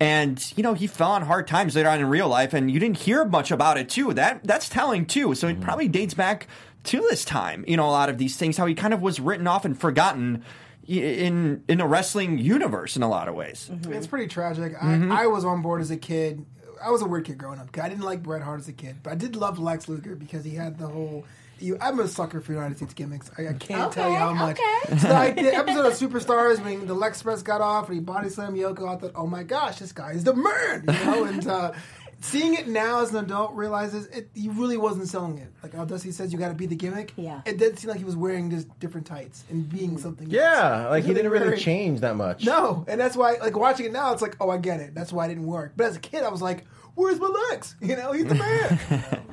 And 0.01 0.41
you 0.57 0.63
know 0.63 0.75
he 0.75 0.87
fell 0.87 1.11
on 1.11 1.23
hard 1.23 1.49
times 1.49 1.75
later 1.75 1.89
on 1.89 1.99
in 1.99 2.07
real 2.07 2.29
life, 2.29 2.55
and 2.55 2.71
you 2.71 2.79
didn't 2.79 2.99
hear 2.99 3.25
much 3.25 3.51
about 3.51 3.79
it 3.79 3.89
too. 3.89 4.15
That 4.15 4.45
that's 4.45 4.69
telling 4.69 5.07
too. 5.07 5.35
So 5.35 5.49
it 5.49 5.55
mm-hmm. 5.55 5.63
probably 5.63 5.89
dates 5.89 6.15
back 6.15 6.47
to 6.89 7.01
this 7.09 7.25
time. 7.25 7.65
You 7.67 7.77
know, 7.77 7.87
a 7.87 7.91
lot 7.91 8.09
of 8.09 8.19
these 8.19 8.37
things, 8.37 8.57
how 8.57 8.67
he 8.67 8.75
kind 8.75 8.93
of 8.93 9.01
was 9.01 9.21
written 9.21 9.47
off 9.47 9.65
and 9.65 9.79
forgotten 9.79 10.45
in 10.87 11.63
in 11.69 11.81
a 11.81 11.87
wrestling 11.87 12.39
universe 12.39 12.97
in 12.97 13.03
a 13.03 13.09
lot 13.09 13.29
of 13.29 13.35
ways. 13.35 13.71
It's 13.89 14.07
pretty 14.07 14.27
tragic. 14.27 14.75
Mm-hmm. 14.75 15.13
I, 15.13 15.25
I 15.25 15.27
was 15.27 15.45
on 15.45 15.63
board 15.63 15.81
as 15.81 15.91
a 15.91 15.97
kid. 15.97 16.45
I 16.83 16.91
was 16.91 17.03
a 17.03 17.07
weird 17.07 17.25
kid 17.25 17.39
growing 17.39 17.59
up. 17.59 17.77
I 17.79 17.89
didn't 17.89 18.05
like 18.05 18.23
Bret 18.23 18.41
Hart 18.41 18.61
as 18.61 18.69
a 18.69 18.73
kid, 18.73 18.97
but 19.03 19.13
I 19.13 19.17
did 19.17 19.37
love 19.37 19.59
Lex 19.59 19.89
Luger 19.89 20.15
because 20.15 20.45
he 20.45 20.55
had 20.55 20.79
the 20.79 20.87
whole. 20.87 21.25
You, 21.61 21.77
I'm 21.81 21.99
a 21.99 22.07
sucker 22.07 22.41
for 22.41 22.53
United 22.53 22.77
States 22.77 22.95
gimmicks. 22.95 23.33
I, 23.37 23.49
I 23.49 23.53
can't 23.55 23.93
tell 23.93 24.09
you 24.09 24.17
how 24.17 24.33
much. 24.33 24.61
okay. 24.61 24.97
So 24.99 25.09
like 25.09 25.35
the 25.35 25.53
episode 25.53 25.87
of 25.87 25.93
Superstars 25.93 26.65
when 26.65 26.87
the 26.87 26.95
Lex 26.95 27.21
Press 27.21 27.43
got 27.43 27.61
off 27.61 27.89
and 27.89 27.95
he 27.95 28.01
body 28.01 28.29
slammed 28.29 28.57
Yoko, 28.57 28.89
I 28.89 28.97
thought, 28.97 29.11
oh 29.17 29.27
my 29.27 29.43
gosh, 29.43 29.81
this 29.81 29.91
guy 29.91 30.13
is 30.13 30.23
the 30.23 30.35
man, 30.35 30.85
you 30.87 31.05
know. 31.05 31.25
and 31.25 31.47
uh, 31.49 31.73
seeing 32.21 32.55
it 32.55 32.67
now 32.69 33.01
as 33.01 33.11
an 33.15 33.25
adult 33.25 33.55
realizes 33.55 34.07
it. 34.07 34.29
He 34.35 34.49
really 34.49 34.77
wasn't 34.77 35.09
selling 35.09 35.39
it. 35.39 35.53
Like 35.63 35.75
how 35.75 35.85
Dusty 35.85 36.11
says, 36.11 36.33
you 36.33 36.39
got 36.39 36.49
to 36.49 36.55
be 36.55 36.67
the 36.67 36.75
gimmick. 36.77 37.13
Yeah. 37.17 37.43
it 37.47 37.59
did 37.59 37.79
seem 37.79 37.91
like 37.91 37.99
he 37.99 38.05
was 38.05 38.17
wearing 38.17 38.51
just 38.51 38.67
different 38.81 39.07
tights 39.07 39.45
and 39.51 39.69
being 39.69 39.99
something. 39.99 40.29
Yeah, 40.29 40.83
else. 40.83 40.91
like 40.91 41.05
he 41.05 41.15
didn't 41.15 41.31
really 41.31 41.47
very- 41.47 41.59
change 41.59 42.01
that 42.01 42.17
much. 42.17 42.45
No, 42.45 42.85
and 42.89 43.01
that's 43.01 43.17
why, 43.17 43.37
like 43.41 43.57
watching 43.57 43.87
it 43.87 43.93
now, 43.93 44.13
it's 44.13 44.23
like, 44.23 44.37
oh, 44.41 44.51
I 44.51 44.59
get 44.59 44.81
it. 44.81 44.95
That's 44.95 45.13
why 45.13 45.27
it 45.27 45.29
didn't 45.29 45.47
work. 45.47 45.73
But 45.77 45.87
as 45.87 45.97
a 45.97 46.01
kid, 46.01 46.23
I 46.25 46.29
was 46.29 46.43
like, 46.43 46.65
where's 46.95 47.21
my 47.21 47.29
legs? 47.51 47.77
You 47.81 47.97
know, 47.97 48.13
he's 48.13 48.27
the 48.27 48.35
man. 48.35 49.25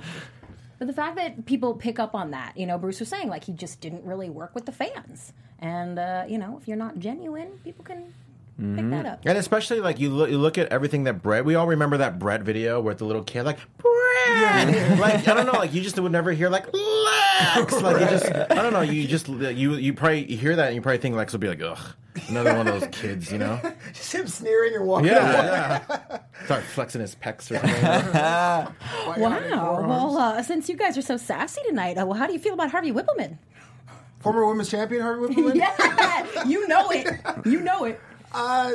But 0.78 0.88
the 0.88 0.94
fact 0.94 1.16
that 1.16 1.46
people 1.46 1.74
pick 1.74 2.00
up 2.00 2.14
on 2.16 2.32
that, 2.32 2.58
you 2.58 2.66
know, 2.66 2.78
Bruce 2.78 3.00
was 3.00 3.08
saying, 3.10 3.30
like, 3.30 3.46
he 3.46 3.54
just 3.54 3.80
didn't 3.80 4.04
really 4.04 4.30
work 4.30 4.54
with 4.54 4.66
the 4.66 4.74
fans. 4.74 5.32
And, 5.60 5.98
uh, 5.98 6.26
you 6.28 6.38
know, 6.38 6.60
if 6.62 6.68
you're 6.68 6.76
not 6.78 7.00
genuine, 7.00 7.48
people 7.64 7.86
can 7.86 8.14
pick 8.58 8.90
that 8.90 9.06
up. 9.06 9.22
And 9.26 9.38
especially 9.38 9.80
like 9.80 10.00
you 10.00 10.10
look, 10.10 10.30
you 10.30 10.38
look 10.38 10.58
at 10.58 10.68
everything 10.70 11.04
that 11.06 11.22
Bret. 11.22 11.46
We 11.46 11.56
all 11.56 11.68
remember 11.68 11.98
that 11.98 12.20
Bret 12.20 12.42
video 12.42 12.82
with 12.82 13.00
the 13.00 13.06
little 13.06 13.24
kid 13.24 13.44
like 13.44 13.60
Bret. 13.78 15.00
like 15.00 15.28
I 15.28 15.34
don't 15.34 15.46
know, 15.46 15.60
like 15.60 15.74
you 15.74 15.82
just 15.82 16.00
would 16.00 16.12
never 16.12 16.32
hear 16.32 16.50
like 16.50 16.66
Lex. 16.74 17.74
Like 17.82 18.00
you 18.00 18.08
just 18.08 18.26
I 18.26 18.56
don't 18.56 18.74
know. 18.74 18.82
You 18.82 19.08
just 19.08 19.28
you 19.28 19.76
you 19.76 19.94
probably 19.94 20.24
hear 20.26 20.56
that 20.56 20.68
and 20.68 20.76
you 20.76 20.82
probably 20.82 21.00
think 21.00 21.16
Lex 21.16 21.34
will 21.34 21.40
be 21.40 21.48
like 21.48 21.62
ugh 21.62 21.96
another 22.30 22.56
one 22.56 22.68
of 22.68 22.80
those 22.80 22.90
kids, 22.92 23.32
you 23.32 23.38
know? 23.38 23.60
just 23.94 24.14
him 24.14 24.28
sneering 24.28 24.76
and 24.76 24.86
walking. 24.86 25.08
Yeah, 25.08 25.38
away. 25.38 25.48
yeah. 25.48 26.20
Start 26.46 26.64
flexing 26.64 27.02
his 27.02 27.16
pecs 27.16 27.52
or 27.52 27.60
something. 27.60 27.84
Wow. 29.22 29.86
Well, 29.88 30.18
uh, 30.18 30.44
since 30.44 30.70
you 30.70 30.76
guys 30.76 30.98
are 30.98 31.02
so 31.02 31.18
sassy 31.18 31.62
tonight, 31.68 31.98
uh, 31.98 32.06
well, 32.06 32.18
how 32.18 32.28
do 32.28 32.34
you 32.34 32.40
feel 32.40 32.54
about 32.54 32.72
Harvey 32.72 32.92
Wippleman? 32.92 33.38
Former 34.20 34.46
women's 34.46 34.70
champion 34.70 35.02
Harvey 35.02 35.34
Wippleman. 35.34 35.56
yeah, 35.56 36.44
you 36.46 36.68
know 36.68 36.90
it. 36.92 37.08
You 37.46 37.62
know 37.62 37.86
it. 37.86 38.00
Uh, 38.36 38.72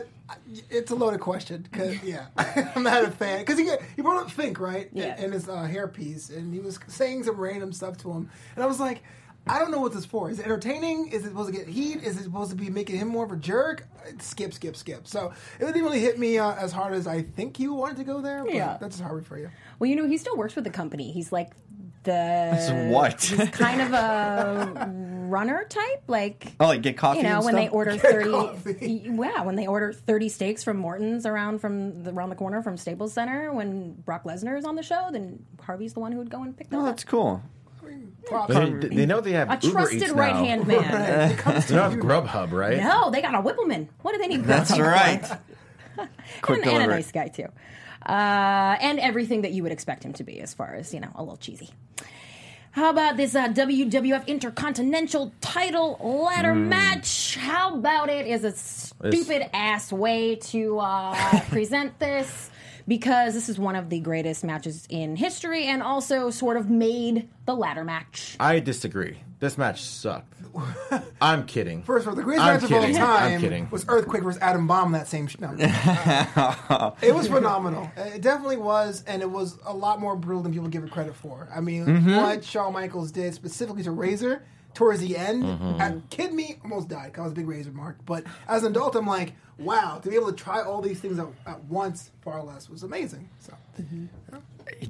it's 0.70 0.90
a 0.90 0.94
loaded 0.94 1.20
question 1.20 1.62
because 1.70 2.02
yeah, 2.02 2.26
I'm 2.74 2.82
not 2.82 3.04
a 3.04 3.10
fan 3.10 3.40
because 3.40 3.58
he 3.58 3.68
he 3.96 4.02
brought 4.02 4.22
up 4.22 4.30
Fink 4.30 4.58
right 4.58 4.88
Yeah. 4.92 5.16
in, 5.18 5.24
in 5.26 5.32
his 5.32 5.48
uh, 5.48 5.68
hairpiece 5.70 6.34
and 6.34 6.54
he 6.54 6.60
was 6.60 6.78
saying 6.86 7.24
some 7.24 7.36
random 7.36 7.72
stuff 7.72 7.96
to 7.98 8.10
him 8.10 8.30
and 8.54 8.64
I 8.64 8.66
was 8.66 8.80
like. 8.80 9.02
I 9.46 9.58
don't 9.58 9.70
know 9.70 9.80
what 9.80 9.94
this 9.94 10.04
for. 10.04 10.30
Is 10.30 10.38
it 10.38 10.44
entertaining? 10.44 11.08
Is 11.08 11.24
it 11.24 11.28
supposed 11.30 11.50
to 11.50 11.58
get 11.58 11.66
heat? 11.66 12.02
Is 12.04 12.18
it 12.18 12.24
supposed 12.24 12.50
to 12.50 12.56
be 12.56 12.68
making 12.68 12.96
him 12.98 13.08
more 13.08 13.24
of 13.24 13.32
a 13.32 13.36
jerk? 13.36 13.86
Skip, 14.18 14.52
skip, 14.52 14.76
skip. 14.76 15.08
So 15.08 15.32
it 15.58 15.64
didn't 15.64 15.82
really 15.82 15.98
hit 15.98 16.18
me 16.18 16.36
uh, 16.38 16.52
as 16.56 16.72
hard 16.72 16.92
as 16.92 17.06
I 17.06 17.22
think 17.22 17.58
you 17.58 17.72
wanted 17.72 17.96
to 17.96 18.04
go 18.04 18.20
there. 18.20 18.44
But 18.44 18.52
Yeah. 18.52 18.76
that's 18.78 18.96
just 18.98 19.02
Harvey 19.02 19.24
for 19.24 19.38
you. 19.38 19.48
Well, 19.78 19.88
you 19.88 19.96
know, 19.96 20.06
he 20.06 20.18
still 20.18 20.36
works 20.36 20.54
with 20.56 20.64
the 20.64 20.70
company. 20.70 21.10
He's 21.10 21.32
like 21.32 21.52
the. 22.02 22.88
what? 22.92 23.22
He's 23.22 23.48
kind 23.48 23.80
of 23.80 23.92
a 23.94 24.92
runner 25.30 25.64
type. 25.68 26.02
Like, 26.06 26.52
Oh, 26.60 26.66
like 26.66 26.82
get 26.82 26.96
coffee 26.96 27.18
you 27.18 27.22
know, 27.24 27.36
and 27.36 27.44
when 27.44 27.54
they 27.54 27.68
order 27.68 27.92
Get 27.96 28.02
30 28.02 28.30
coffee. 28.30 29.02
yeah 29.06 29.42
when 29.42 29.56
they 29.56 29.66
order 29.66 29.92
30 29.92 30.28
steaks 30.28 30.62
from 30.64 30.76
morton's 30.76 31.24
around 31.26 31.60
from 31.60 32.02
the, 32.02 32.10
around 32.12 32.30
the 32.30 32.36
corner 32.36 32.62
from 32.62 32.76
staples 32.76 33.12
center 33.12 33.52
when 33.52 33.92
brock 33.92 34.24
lesnar 34.24 34.58
is 34.58 34.64
on 34.64 34.74
the 34.76 34.82
show 34.82 35.08
then 35.12 35.44
harvey's 35.62 35.94
the 35.94 36.00
one 36.00 36.12
who 36.12 36.18
would 36.18 36.30
go 36.30 36.42
and 36.42 36.56
pick 36.56 36.68
those 36.70 36.78
Oh, 36.78 36.80
up 36.82 36.86
that's 36.90 37.04
cool. 37.04 37.42
Props. 38.26 38.54
They, 38.54 38.70
they 38.88 39.06
know 39.06 39.20
they 39.20 39.32
have 39.32 39.50
a 39.50 39.58
Uber 39.66 39.72
trusted 39.80 40.02
Eats 40.02 40.10
right 40.12 40.34
now. 40.34 40.44
hand 40.44 40.66
man 40.66 41.30
It 41.32 41.38
comes 41.38 41.64
They 41.66 41.68
to 41.68 41.74
don't 41.74 41.82
have 41.90 41.94
you. 41.94 42.02
Grubhub, 42.02 42.52
right? 42.52 42.76
no 42.78 43.10
they 43.10 43.22
got 43.22 43.34
a 43.34 43.38
Wippleman 43.42 43.88
what 44.02 44.12
do 44.12 44.18
they 44.18 44.28
need 44.28 44.44
That's 44.44 44.70
Grubhub 44.72 44.86
right. 44.86 45.26
for? 45.26 45.38
Quick 46.42 46.58
and, 46.58 46.66
and 46.68 46.68
a 46.68 46.70
delivery. 46.74 46.94
nice 46.96 47.12
guy 47.12 47.28
too 47.28 47.46
uh, 48.06 48.76
and 48.80 48.98
everything 49.00 49.42
that 49.42 49.52
you 49.52 49.62
would 49.62 49.72
expect 49.72 50.04
him 50.04 50.12
to 50.14 50.24
be 50.24 50.40
as 50.40 50.54
far 50.54 50.74
as 50.74 50.94
you 50.94 51.00
know 51.00 51.10
a 51.14 51.22
little 51.22 51.36
cheesy 51.36 51.70
how 52.72 52.90
about 52.90 53.16
this 53.16 53.34
uh, 53.34 53.48
WWF 53.48 54.26
Intercontinental 54.26 55.32
Title 55.40 55.98
ladder 56.24 56.52
Hmm. 56.54 56.68
match? 56.68 57.36
How 57.36 57.74
about 57.74 58.08
it 58.08 58.26
is 58.26 58.44
a 58.44 58.52
stupid 58.52 59.48
ass 59.54 59.92
way 59.92 60.36
to 60.36 60.78
uh, 60.78 61.40
present 61.50 61.98
this 61.98 62.50
because 62.90 63.34
this 63.34 63.48
is 63.48 63.56
one 63.56 63.76
of 63.76 63.88
the 63.88 64.00
greatest 64.00 64.42
matches 64.42 64.84
in 64.90 65.14
history 65.14 65.66
and 65.66 65.80
also 65.80 66.28
sort 66.30 66.56
of 66.56 66.68
made 66.68 67.28
the 67.46 67.54
ladder 67.54 67.84
match. 67.84 68.36
I 68.40 68.58
disagree. 68.58 69.18
This 69.38 69.56
match 69.56 69.80
sucked. 69.82 70.34
I'm 71.22 71.46
kidding. 71.46 71.84
First 71.84 72.04
of 72.04 72.10
all, 72.10 72.16
the 72.16 72.24
greatest 72.24 72.44
I'm 72.44 72.54
match 72.54 72.64
of 72.64 72.72
all 72.72 72.82
time 73.06 73.32
I'm 73.34 73.40
kidding. 73.40 73.68
was 73.70 73.84
Earthquake 73.88 74.24
versus 74.24 74.42
Adam 74.42 74.66
Bomb. 74.66 74.90
That 74.90 75.06
same 75.06 75.28
sh- 75.28 75.38
no, 75.38 75.54
it 77.02 77.14
was 77.14 77.28
phenomenal. 77.28 77.90
It 77.96 78.20
definitely 78.22 78.56
was, 78.56 79.04
and 79.06 79.22
it 79.22 79.30
was 79.30 79.56
a 79.64 79.72
lot 79.72 80.00
more 80.00 80.16
brutal 80.16 80.42
than 80.42 80.52
people 80.52 80.68
give 80.68 80.82
it 80.84 80.90
credit 80.90 81.14
for. 81.14 81.48
I 81.54 81.60
mean, 81.60 81.86
Mm-hmm. 81.86 82.16
what 82.16 82.44
Shawn 82.44 82.72
Michaels 82.72 83.12
did 83.12 83.32
specifically 83.34 83.82
to 83.84 83.92
Razor 83.92 84.42
towards 84.74 85.00
the 85.00 85.16
end, 85.16 85.42
Mm-hmm. 85.44 85.98
kid 86.10 86.32
me, 86.32 86.56
almost 86.62 86.88
died. 86.88 87.12
'cause 87.12 87.20
I 87.20 87.24
was 87.24 87.32
a 87.32 87.36
big 87.36 87.48
Razor 87.48 87.72
mark, 87.72 87.98
but 88.06 88.24
as 88.48 88.62
an 88.62 88.72
adult, 88.72 88.94
I'm 88.96 89.06
like, 89.06 89.34
wow, 89.58 89.98
to 90.02 90.08
be 90.08 90.14
able 90.16 90.28
to 90.28 90.32
try 90.36 90.62
all 90.62 90.80
these 90.80 91.00
things 91.00 91.18
at, 91.18 91.26
at 91.46 91.64
once, 91.64 92.10
far 92.22 92.42
less, 92.42 92.68
was 92.70 92.82
amazing. 92.82 93.28
So. 93.40 93.52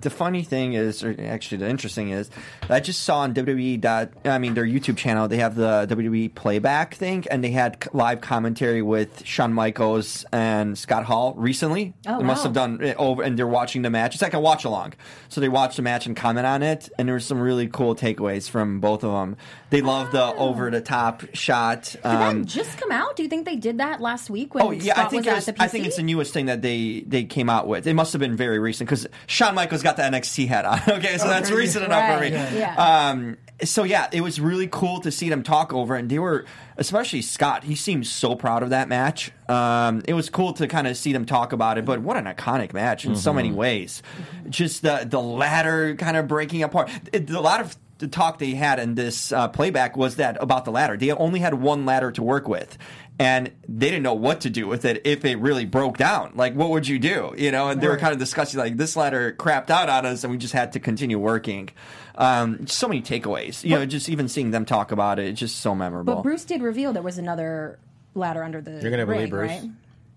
The 0.02 0.10
funny 0.10 0.42
thing 0.42 0.74
is, 0.74 1.02
or 1.02 1.16
actually 1.18 1.58
the 1.58 1.68
interesting 1.68 2.10
is, 2.10 2.30
I 2.68 2.80
just 2.80 3.02
saw 3.02 3.20
on 3.20 3.34
WWE. 3.34 3.80
Dot, 3.80 4.10
I 4.24 4.38
mean, 4.38 4.54
their 4.54 4.64
YouTube 4.64 4.96
channel. 4.96 5.26
They 5.26 5.38
have 5.38 5.54
the 5.56 5.86
WWE 5.88 6.34
playback 6.34 6.94
thing, 6.94 7.24
and 7.30 7.42
they 7.42 7.50
had 7.50 7.82
live 7.92 8.20
commentary 8.20 8.82
with 8.82 9.24
Shawn 9.26 9.52
Michaels 9.52 10.24
and 10.32 10.78
Scott 10.78 11.04
Hall 11.04 11.34
recently. 11.36 11.94
Oh, 12.06 12.18
they 12.18 12.24
must 12.24 12.44
have 12.44 12.52
done 12.52 12.80
it 12.82 12.96
over, 12.98 13.22
and 13.22 13.38
they're 13.38 13.46
watching 13.48 13.82
the 13.82 13.90
match. 13.90 14.14
It's 14.14 14.22
like 14.22 14.34
a 14.34 14.40
watch 14.40 14.64
along. 14.64 14.94
So 15.28 15.40
they 15.40 15.48
watched 15.48 15.76
the 15.76 15.82
match 15.82 16.06
and 16.06 16.14
comment 16.16 16.46
on 16.46 16.62
it, 16.62 16.88
and 16.98 17.08
there 17.08 17.14
were 17.14 17.20
some 17.20 17.40
really 17.40 17.66
cool 17.66 17.96
takeaways 17.96 18.48
from 18.48 18.80
both 18.80 19.02
of 19.02 19.12
them. 19.12 19.36
They 19.70 19.80
love 19.80 20.12
the 20.12 20.24
over 20.34 20.70
the 20.70 20.80
top 20.82 21.22
shot. 21.32 21.84
Did 21.84 22.04
Um, 22.04 22.42
that 22.42 22.48
just 22.48 22.76
come 22.78 22.92
out? 22.92 23.16
Do 23.16 23.22
you 23.22 23.28
think 23.28 23.44
they 23.46 23.56
did 23.56 23.78
that 23.78 24.00
last 24.00 24.28
week 24.30 24.54
when 24.54 24.64
Oh 24.64 24.70
yeah, 24.72 24.94
Scott 24.94 25.06
I 25.06 25.08
think 25.08 25.24
was 25.24 25.28
at 25.28 25.36
was, 25.36 25.46
the 25.46 25.52
PC? 25.54 25.60
I 25.60 25.68
think 25.68 25.86
it's 25.86 25.96
the 25.96 26.02
newest 26.02 26.32
thing 26.32 26.46
that 26.46 26.62
they 26.62 27.04
they 27.06 27.24
came 27.24 27.48
out 27.48 27.66
with. 27.66 27.86
It 27.86 27.94
must 27.94 28.12
have 28.12 28.20
been 28.20 28.36
very 28.36 28.58
recent 28.58 28.79
because 28.80 29.06
Shawn 29.26 29.54
Michaels 29.54 29.82
got 29.82 29.96
the 29.96 30.02
NXT 30.02 30.48
hat 30.48 30.64
on. 30.64 30.80
Okay, 31.00 31.18
so 31.18 31.28
that's 31.28 31.50
really? 31.50 31.62
recent 31.62 31.84
enough 31.84 32.14
for 32.14 32.20
me. 32.20 32.36
Right, 32.36 32.52
yeah. 32.52 33.08
Um, 33.08 33.36
so 33.62 33.84
yeah, 33.84 34.08
it 34.12 34.22
was 34.22 34.40
really 34.40 34.68
cool 34.70 35.00
to 35.00 35.10
see 35.10 35.28
them 35.28 35.42
talk 35.42 35.72
over, 35.72 35.96
it, 35.96 36.00
and 36.00 36.10
they 36.10 36.18
were 36.18 36.44
especially 36.76 37.22
Scott. 37.22 37.64
He 37.64 37.74
seemed 37.74 38.06
so 38.06 38.34
proud 38.34 38.62
of 38.62 38.70
that 38.70 38.88
match. 38.88 39.30
Um, 39.48 40.02
it 40.06 40.14
was 40.14 40.30
cool 40.30 40.52
to 40.54 40.66
kind 40.66 40.86
of 40.86 40.96
see 40.96 41.12
them 41.12 41.26
talk 41.26 41.52
about 41.52 41.78
it. 41.78 41.84
But 41.84 42.00
what 42.00 42.16
an 42.16 42.24
iconic 42.24 42.72
match 42.72 43.04
in 43.04 43.16
so 43.16 43.32
many 43.32 43.52
ways. 43.52 44.02
Just 44.48 44.82
the 44.82 45.06
the 45.08 45.20
ladder 45.20 45.94
kind 45.96 46.16
of 46.16 46.26
breaking 46.26 46.62
apart. 46.62 46.90
It, 47.12 47.30
a 47.30 47.40
lot 47.40 47.60
of 47.60 47.76
the 48.00 48.08
talk 48.08 48.38
they 48.38 48.52
had 48.52 48.78
in 48.80 48.94
this 48.94 49.30
uh, 49.30 49.48
playback 49.48 49.96
was 49.96 50.16
that 50.16 50.36
about 50.40 50.64
the 50.64 50.72
ladder. 50.72 50.96
They 50.96 51.12
only 51.12 51.38
had 51.38 51.54
one 51.54 51.86
ladder 51.86 52.10
to 52.12 52.22
work 52.22 52.48
with. 52.48 52.76
And 53.20 53.52
they 53.68 53.90
didn't 53.90 54.02
know 54.02 54.14
what 54.14 54.40
to 54.40 54.50
do 54.50 54.66
with 54.66 54.86
it 54.86 55.02
if 55.04 55.26
it 55.26 55.36
really 55.36 55.66
broke 55.66 55.98
down. 55.98 56.32
Like, 56.36 56.54
what 56.54 56.70
would 56.70 56.88
you 56.88 56.98
do? 56.98 57.34
You 57.36 57.50
know, 57.50 57.68
and 57.68 57.78
they 57.78 57.86
were 57.86 57.98
kind 57.98 58.14
of 58.14 58.18
discussing 58.18 58.58
like 58.58 58.78
this 58.78 58.96
ladder 58.96 59.32
crapped 59.38 59.68
out 59.68 59.90
on 59.90 60.06
us, 60.06 60.24
and 60.24 60.30
we 60.30 60.38
just 60.38 60.54
had 60.54 60.72
to 60.72 60.80
continue 60.80 61.18
working. 61.18 61.68
Um, 62.14 62.66
so 62.66 62.88
many 62.88 63.02
takeaways. 63.02 63.62
You 63.62 63.76
know, 63.76 63.84
just 63.84 64.08
even 64.08 64.26
seeing 64.28 64.52
them 64.52 64.64
talk 64.64 64.90
about 64.90 65.18
it, 65.18 65.26
it's 65.26 65.38
just 65.38 65.58
so 65.58 65.74
memorable. 65.74 66.14
But 66.14 66.22
Bruce 66.22 66.46
did 66.46 66.62
reveal 66.62 66.94
there 66.94 67.02
was 67.02 67.18
another 67.18 67.78
ladder 68.14 68.42
under 68.42 68.62
the 68.62 68.80
You're 68.80 68.90
gonna 68.90 69.04
believe 69.04 69.28
Bruce? 69.28 69.50
right? 69.50 69.70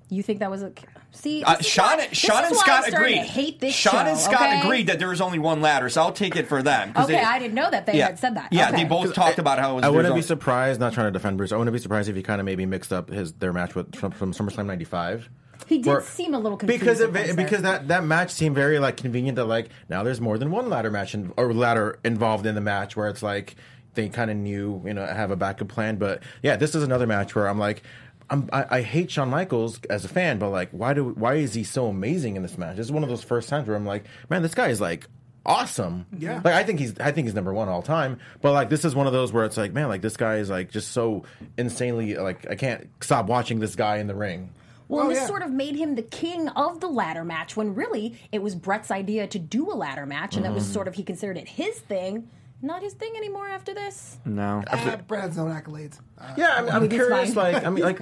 You 0.07 0.23
think 0.23 0.39
that 0.39 0.49
was 0.49 0.63
a 0.63 0.71
see? 1.13 1.43
Uh, 1.43 1.55
this 1.57 1.65
is 1.65 1.71
Shawn, 1.71 1.97
why- 1.97 2.07
this 2.07 2.17
Shawn 2.17 2.43
is 2.43 2.49
and 2.49 2.57
why 2.57 2.63
Scott 2.63 2.83
I'm 2.87 2.93
agreed. 2.93 3.17
Hate 3.19 3.59
this 3.59 3.73
Shawn 3.75 3.93
show, 4.05 4.11
and 4.11 4.17
Scott 4.19 4.41
okay? 4.41 4.61
agreed 4.61 4.87
that 4.87 4.99
there 4.99 5.09
was 5.09 5.21
only 5.21 5.39
one 5.39 5.61
ladder, 5.61 5.89
so 5.89 6.01
I'll 6.01 6.11
take 6.11 6.35
it 6.35 6.47
for 6.47 6.61
them. 6.61 6.93
'cause 6.93 7.05
Okay, 7.05 7.13
they- 7.15 7.23
I 7.23 7.39
didn't 7.39 7.53
know 7.55 7.69
that 7.71 7.85
they 7.85 7.97
yeah, 7.97 8.07
had 8.07 8.19
said 8.19 8.35
that. 8.35 8.51
Yeah, 8.51 8.67
Okay. 8.69 8.77
they 8.77 8.83
both 8.85 9.13
talked 9.13 9.39
about 9.39 9.59
how 9.59 9.71
it 9.71 9.75
was. 9.75 9.83
I 9.85 9.89
wouldn't 9.89 10.07
only- 10.11 10.21
be 10.21 10.27
surprised. 10.27 10.79
Not 10.79 10.93
trying 10.93 11.07
to 11.07 11.11
defend 11.11 11.37
Bruce. 11.37 11.51
I 11.51 11.57
wouldn't 11.57 11.73
be 11.73 11.79
surprised 11.79 12.09
if 12.09 12.15
he 12.15 12.21
kind 12.23 12.39
of 12.41 12.45
maybe 12.45 12.65
mixed 12.65 12.91
up 12.91 13.09
his 13.09 13.33
their 13.33 13.53
match 13.53 13.75
with 13.75 13.95
from, 13.95 14.11
from 14.11 14.33
SummerSlam 14.33 14.65
'95. 14.65 15.29
He 15.67 15.77
did 15.77 15.85
Where- 15.89 16.01
seem 16.01 16.33
a 16.33 16.39
little 16.39 16.57
confused 16.57 16.79
because 16.81 16.99
at 16.99 17.09
of 17.09 17.15
it, 17.15 17.25
there. 17.27 17.35
because 17.35 17.61
that, 17.61 17.87
that 17.87 18.03
match 18.03 18.31
seemed 18.31 18.53
very 18.55 18.79
like 18.79 18.97
convenient 18.97 19.37
that 19.37 19.45
like 19.45 19.69
now 19.87 20.03
there's 20.03 20.19
more 20.19 20.37
than 20.37 20.51
one 20.51 20.69
ladder 20.69 20.91
match 20.91 21.13
in, 21.13 21.31
or 21.37 21.53
ladder 21.53 21.99
involved 22.03 22.45
in 22.45 22.53
the 22.55 22.61
match 22.61 22.97
where 22.97 23.07
it's 23.07 23.23
like 23.23 23.55
they 23.93 24.09
kind 24.09 24.29
of 24.29 24.35
knew 24.35 24.81
you 24.85 24.93
know 24.93 25.05
have 25.05 25.31
a 25.31 25.35
backup 25.37 25.69
plan. 25.69 25.95
But 25.95 26.21
yeah, 26.41 26.57
this 26.57 26.75
is 26.75 26.83
another 26.83 27.07
match 27.07 27.33
where 27.35 27.47
I'm 27.47 27.59
like. 27.59 27.83
I'm, 28.33 28.49
I, 28.51 28.65
I 28.77 28.81
hate 28.81 29.11
Shawn 29.11 29.29
Michaels 29.29 29.79
as 29.89 30.03
a 30.03 30.07
fan, 30.09 30.39
but 30.39 30.49
like, 30.49 30.69
why 30.71 30.93
do 30.93 31.09
why 31.09 31.35
is 31.35 31.53
he 31.53 31.63
so 31.63 31.87
amazing 31.87 32.35
in 32.35 32.41
this 32.41 32.57
match? 32.57 32.77
This 32.77 32.87
is 32.87 32.91
one 32.91 33.03
of 33.03 33.09
those 33.09 33.23
first 33.23 33.47
times 33.49 33.67
where 33.67 33.77
I'm 33.77 33.85
like, 33.85 34.03
man, 34.29 34.41
this 34.41 34.55
guy 34.55 34.67
is 34.69 34.81
like 34.81 35.07
awesome. 35.45 36.05
Yeah. 36.17 36.41
like 36.43 36.53
I 36.53 36.63
think 36.63 36.79
he's 36.79 36.97
I 36.99 37.11
think 37.11 37.27
he's 37.27 37.35
number 37.35 37.53
one 37.53 37.69
all 37.69 37.81
time. 37.81 38.19
But 38.41 38.53
like, 38.53 38.69
this 38.69 38.85
is 38.85 38.95
one 38.95 39.07
of 39.07 39.13
those 39.13 39.31
where 39.31 39.45
it's 39.45 39.57
like, 39.57 39.73
man, 39.73 39.87
like 39.87 40.01
this 40.01 40.17
guy 40.17 40.37
is 40.37 40.49
like 40.49 40.71
just 40.71 40.91
so 40.91 41.23
insanely 41.57 42.15
like 42.15 42.49
I 42.49 42.55
can't 42.55 42.89
stop 43.01 43.27
watching 43.27 43.59
this 43.59 43.75
guy 43.75 43.97
in 43.97 44.07
the 44.07 44.15
ring. 44.15 44.49
Well, 44.89 45.05
Oh, 45.05 45.09
this 45.09 45.19
yeah. 45.19 45.27
sort 45.27 45.41
of 45.41 45.51
made 45.51 45.75
him 45.75 45.95
the 45.95 46.01
king 46.03 46.49
of 46.49 46.79
the 46.81 46.87
ladder 46.87 47.23
match 47.23 47.55
when 47.55 47.73
really 47.73 48.19
it 48.31 48.41
was 48.41 48.53
Bret's 48.55 48.91
idea 48.91 49.27
to 49.27 49.39
do 49.39 49.71
a 49.71 49.75
ladder 49.75 50.05
match, 50.05 50.35
and 50.35 50.43
that 50.45 50.49
Mm-hmm. 50.49 50.55
was 50.55 50.67
sort 50.67 50.87
of 50.87 50.95
he 50.95 51.03
considered 51.03 51.37
it 51.37 51.47
his 51.47 51.79
thing. 51.79 52.29
Not 52.63 52.81
his 52.81 52.93
thing 52.93 53.13
anymore 53.17 53.45
after 53.47 53.73
this. 53.73 54.17
no. 54.25 54.63
Uh, 54.65 54.95
Bret 54.95 55.21
has 55.21 55.31
his 55.31 55.37
own 55.39 55.51
accolades. 55.51 55.99
Uh, 56.17 56.33
Yeah, 56.37 56.55
I'm, 56.55 56.69
I'm 56.69 56.87
curious. 56.89 57.33
fine. 57.33 57.53
Like, 57.53 57.65
I 57.65 57.69
mean, 57.69 57.83
like, 57.83 57.99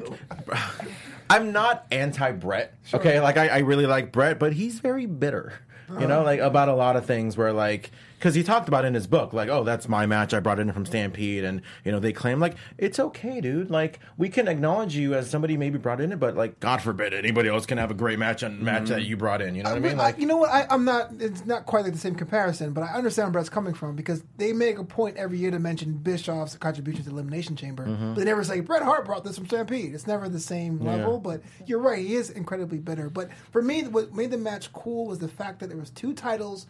I'm 1.32 1.52
not 1.52 1.88
anti 1.92 2.32
Bret. 2.32 2.74
Okay, 2.94 3.20
like 3.20 3.38
I, 3.38 3.48
I 3.48 3.58
really 3.60 3.88
like 3.88 4.12
Bret, 4.12 4.38
but 4.38 4.54
he's 4.54 4.80
very 4.80 5.08
bitter. 5.08 5.54
You 6.00 6.08
know, 6.08 6.24
like 6.24 6.40
about 6.40 6.70
a 6.70 6.74
lot 6.74 6.96
of 6.96 7.06
things 7.06 7.36
where 7.36 7.52
like 7.52 7.92
because 8.22 8.36
he 8.36 8.44
talked 8.44 8.68
about 8.68 8.86
it 8.86 8.90
in 8.90 8.94
his 8.94 9.08
book, 9.08 9.34
like, 9.34 9.50
oh, 9.50 9.64
that's 9.64 9.90
my 9.90 10.06
match. 10.06 10.32
I 10.32 10.40
brought 10.40 10.60
it 10.60 10.62
in 10.62 10.72
from 10.74 10.86
Stampede, 10.86 11.44
and 11.44 11.60
you 11.84 11.92
know 11.92 12.00
they 12.00 12.14
claim 12.14 12.40
like 12.40 12.56
it's 12.78 13.00
okay, 13.00 13.42
dude. 13.42 13.72
Like 13.72 14.00
we 14.16 14.30
can 14.30 14.48
acknowledge 14.48 14.96
you 14.96 15.16
as 15.16 15.28
somebody 15.28 15.58
maybe 15.58 15.80
brought 15.80 16.00
in 16.00 16.12
it, 16.12 16.20
but 16.20 16.36
like 16.38 16.60
God 16.60 16.84
forbid 16.84 17.16
anybody 17.16 17.50
else 17.50 17.66
can 17.66 17.80
have 17.80 17.90
a 17.90 17.96
great 17.96 18.20
match 18.20 18.44
and 18.44 18.62
match 18.62 18.90
that 18.90 19.06
you 19.06 19.18
brought 19.18 19.42
in. 19.42 19.56
You 19.56 19.64
know 19.64 19.72
what 19.72 19.78
I 19.78 19.80
mean? 19.80 19.98
But, 19.98 20.04
Like 20.04 20.20
you 20.20 20.28
know 20.28 20.38
what? 20.38 20.52
I, 20.52 20.68
I'm 20.70 20.86
not. 20.86 21.14
It's 21.20 21.48
not 21.48 21.66
quite 21.66 21.84
like 21.84 21.94
the 21.94 22.00
same 22.00 22.14
comparison, 22.14 22.74
but 22.74 22.82
I 22.82 22.94
understand 22.94 23.30
where 23.30 23.34
Bret's 23.34 23.50
coming 23.50 23.74
from 23.74 23.96
because 23.96 24.24
they 24.38 24.54
make 24.54 24.78
a 24.78 24.84
point 24.84 25.18
every 25.18 25.40
year 25.40 25.50
to 25.50 25.60
mention 25.60 25.94
Bischoff's 25.94 26.56
contribution 26.58 27.04
to 27.06 27.10
Elimination 27.10 27.56
Chamber. 27.56 27.88
Mm-hmm. 27.88 28.14
But 28.14 28.20
they 28.20 28.26
never 28.26 28.44
say 28.44 28.60
Bret 28.60 28.84
Hart 28.84 29.04
brought 29.04 29.24
this 29.24 29.38
from 29.38 29.48
Stampede. 29.48 29.96
It's 29.96 30.06
never 30.06 30.30
the 30.30 30.40
same 30.40 30.80
level. 30.80 31.20
But 31.20 31.42
you're 31.66 31.80
right. 31.80 32.06
He 32.06 32.14
is 32.14 32.30
incredibly 32.30 32.78
bitter. 32.78 33.10
But 33.10 33.30
for 33.52 33.64
me, 33.64 33.82
what 33.88 34.14
made 34.14 34.30
the 34.30 34.38
match 34.38 34.72
cool 34.74 35.08
was 35.08 35.18
the 35.18 35.28
fact 35.28 35.60
that 35.62 35.70
there 35.70 35.78
was 35.78 35.90
two 35.90 36.14
titles 36.14 36.68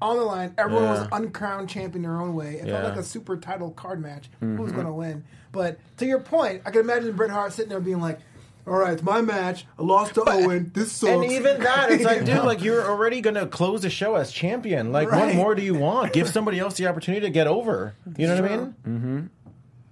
on 0.00 0.16
the 0.16 0.22
line. 0.22 0.54
Everyone 0.58 0.84
was 0.84 1.08
uncrowned 1.12 1.68
champion 1.68 2.02
their 2.02 2.20
own 2.20 2.34
way. 2.34 2.54
It 2.54 2.66
felt 2.66 2.84
like 2.84 2.96
a 2.96 3.02
super 3.02 3.36
title 3.36 3.70
card 3.70 4.00
match. 4.00 4.30
Mm-hmm. 4.36 4.56
Who's 4.56 4.72
going 4.72 4.86
to 4.86 4.92
win? 4.92 5.24
But 5.52 5.78
to 5.98 6.06
your 6.06 6.20
point, 6.20 6.62
I 6.64 6.70
can 6.70 6.82
imagine 6.82 7.16
Bret 7.16 7.30
Hart 7.30 7.52
sitting 7.52 7.70
there 7.70 7.80
being 7.80 8.00
like. 8.00 8.20
All 8.66 8.74
right, 8.76 8.92
it's 8.92 9.02
my 9.02 9.22
match. 9.22 9.64
I 9.78 9.82
lost 9.82 10.12
to 10.16 10.24
Owen. 10.28 10.72
This 10.74 10.92
sucks. 10.92 11.10
And 11.10 11.24
even 11.24 11.58
that, 11.62 11.90
it's 11.90 12.04
like, 12.04 12.24
dude, 12.26 12.44
like 12.44 12.62
you're 12.62 12.86
already 12.86 13.22
gonna 13.22 13.46
close 13.46 13.80
the 13.80 13.88
show 13.88 14.14
as 14.14 14.30
champion. 14.30 14.92
Like, 14.92 15.10
what 15.10 15.34
more 15.34 15.54
do 15.54 15.62
you 15.62 15.72
want? 15.72 16.12
Give 16.12 16.28
somebody 16.28 16.58
else 16.58 16.74
the 16.74 16.86
opportunity 16.86 17.24
to 17.24 17.30
get 17.30 17.46
over. 17.46 17.94
You 18.18 18.26
know 18.26 18.42
what 18.42 18.52
I 18.52 18.56
mean? 18.90 19.30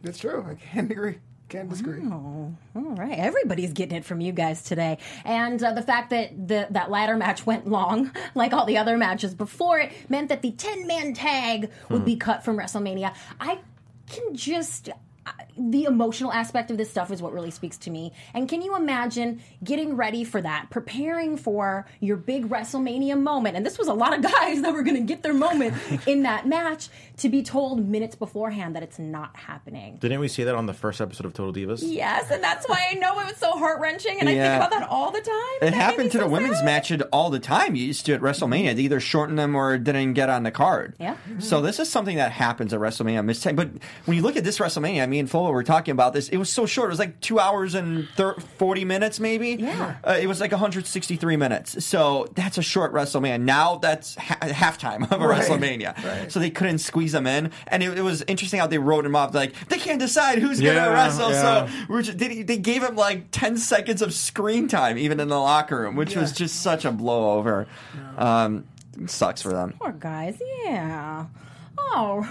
That's 0.03 0.19
true. 0.19 0.45
I 0.47 0.57
can't 0.57 0.91
agree. 0.93 1.21
Can't 1.49 1.69
disagree. 1.71 2.03
All 2.11 2.57
right, 2.75 3.17
everybody's 3.19 3.73
getting 3.73 3.97
it 3.99 4.05
from 4.05 4.21
you 4.21 4.33
guys 4.33 4.63
today, 4.65 4.99
and 5.25 5.63
uh, 5.63 5.73
the 5.73 5.83
fact 5.83 6.11
that 6.11 6.49
the 6.49 6.67
that 6.71 6.91
ladder 6.91 7.17
match 7.17 7.47
went 7.47 7.69
long, 7.69 8.11
like 8.35 8.53
all 8.53 8.67
the 8.67 8.79
other 8.79 8.97
matches 8.97 9.33
before 9.33 9.79
it, 9.79 9.93
meant 10.09 10.29
that 10.31 10.43
the 10.43 10.51
ten 10.51 10.89
man 10.89 11.15
tag 11.15 11.71
would 11.89 12.05
be 12.05 12.17
cut 12.17 12.45
from 12.45 12.57
WrestleMania. 12.59 13.15
I 13.41 13.61
can 14.11 14.35
just. 14.35 14.89
I- 14.89 14.95
The 15.59 15.85
emotional 15.85 16.31
aspect 16.33 16.71
of 16.71 16.77
this 16.79 16.89
stuff 16.91 17.11
is 17.11 17.21
what 17.23 17.33
really 17.33 17.51
speaks 17.51 17.79
to 17.79 17.91
me. 17.91 18.13
And 18.35 18.49
can 18.49 18.63
you 18.63 18.77
imagine 18.77 19.41
getting 19.65 19.97
ready 19.97 20.23
for 20.23 20.41
that, 20.41 20.69
preparing 20.71 21.37
for 21.37 21.85
your 21.99 22.17
big 22.17 22.49
WrestleMania 22.49 23.19
moment? 23.21 23.57
And 23.57 23.67
this 23.67 23.77
was 23.79 23.89
a 23.89 23.95
lot 23.95 24.15
of 24.15 24.23
guys 24.23 24.63
that 24.63 24.73
were 24.73 24.85
going 24.85 24.97
to 24.97 25.03
get 25.03 25.23
their 25.25 25.35
moment 25.35 25.75
in 26.07 26.23
that 26.25 26.47
match 26.47 26.89
to 27.19 27.29
be 27.29 27.43
told 27.43 27.87
minutes 27.89 28.15
beforehand 28.15 28.77
that 28.77 28.83
it's 28.83 28.99
not 28.99 29.35
happening. 29.37 29.97
Didn't 29.99 30.21
we 30.21 30.29
see 30.29 30.45
that 30.45 30.55
on 30.55 30.67
the 30.67 30.75
first 30.75 31.01
episode 31.01 31.25
of 31.27 31.33
Total 31.35 31.53
Divas? 31.53 31.81
Yes, 31.83 32.31
and 32.31 32.43
that's 32.43 32.69
why 32.69 32.89
I 32.91 32.95
know 32.95 33.19
it 33.21 33.27
was 33.27 33.37
so 33.37 33.53
heart 33.53 33.81
wrenching, 33.81 34.21
and 34.21 34.29
I 34.29 34.33
think 34.33 34.57
about 34.57 34.71
that 34.71 34.89
all 34.89 35.11
the 35.11 35.21
time. 35.21 35.37
It 35.57 35.61
That 35.63 35.75
happened 35.75 36.13
to 36.13 36.19
so 36.19 36.25
the 36.25 36.31
women's 36.31 36.63
match 36.63 36.91
at- 36.91 37.03
all 37.13 37.31
the 37.31 37.39
time. 37.39 37.75
You 37.75 37.85
used 37.87 38.05
to 38.07 38.15
at 38.15 38.21
WrestleMania. 38.21 38.77
They 38.77 38.83
either 38.83 39.01
shortened 39.01 39.39
them 39.39 39.55
or 39.55 39.79
didn't 39.79 40.13
get 40.15 40.29
on 40.29 40.43
the 40.43 40.51
card. 40.51 40.95
Yeah. 41.01 41.17
So 41.39 41.63
this 41.63 41.79
is 41.81 41.89
something 41.91 42.17
that 42.17 42.33
happens 42.33 42.73
at 42.73 42.81
WrestleMania. 42.81 43.57
But 43.57 43.71
when 44.05 44.17
you 44.17 44.23
look 44.23 44.37
at 44.37 44.45
this 44.45 44.59
WrestleMania, 44.59 45.09
me 45.09 45.19
and 45.19 45.31
Fuller 45.31 45.53
were 45.53 45.63
talking 45.63 45.93
about 45.93 46.13
this. 46.13 46.29
It 46.29 46.37
was 46.37 46.51
so 46.51 46.67
short. 46.67 46.89
It 46.89 46.91
was 46.91 46.99
like 46.99 47.21
two 47.21 47.39
hours 47.41 47.75
and 47.75 48.09
thir- 48.17 48.35
forty 48.59 48.85
minutes, 48.85 49.19
maybe. 49.21 49.51
Yeah. 49.59 49.97
Uh, 50.05 50.19
it 50.21 50.27
was 50.27 50.41
like 50.41 50.53
163 50.53 51.37
minutes. 51.37 51.85
So 51.85 52.27
that's 52.35 52.59
a 52.59 52.63
short 52.63 52.93
WrestleMania. 52.93 53.41
Now 53.41 53.77
that's 53.77 54.15
ha- 54.17 54.39
halftime 54.43 55.11
of 55.11 55.21
a 55.21 55.27
Right. 55.27 55.43
WrestleMania. 55.43 56.31
So 56.31 56.41
they 56.41 56.51
couldn't 56.51 56.79
squeeze 56.79 57.06
them 57.13 57.27
in, 57.27 57.51
and 57.69 57.83
it, 57.83 57.99
it 57.99 58.03
was 58.03 58.23
interesting 58.27 58.61
how 58.61 58.67
they 58.67 58.79
wrote 58.79 59.05
him 59.07 59.15
off. 59.17 59.35
Like 59.35 59.69
they 59.69 59.79
can't 59.79 60.01
decide 60.01 60.39
who's 60.39 60.61
Yeah, 60.61 60.75
gonna 60.75 60.93
wrestle. 60.93 61.31
yeah. 61.31 61.67
So 61.67 61.85
we're 61.89 62.03
just, 62.03 62.19
they, 62.19 62.43
they 62.43 62.59
gave 62.59 62.83
him 62.83 62.97
like 62.97 63.31
10 63.31 63.57
seconds 63.59 64.03
of 64.03 64.13
screen 64.15 64.69
time, 64.69 64.99
even 64.99 65.21
in 65.21 65.29
the 65.29 65.39
locker 65.39 65.81
room, 65.81 65.97
which 65.97 66.17
was 66.17 66.33
just 66.33 66.63
such 66.63 66.85
a 66.85 66.93
blowover. 66.93 67.67
Um, 68.17 68.65
sucks 69.07 69.43
for 69.43 69.51
them. 69.53 69.75
Poor 69.81 69.93
guys, 69.93 70.41
yeah. 70.65 71.27
Oh, 71.79 72.29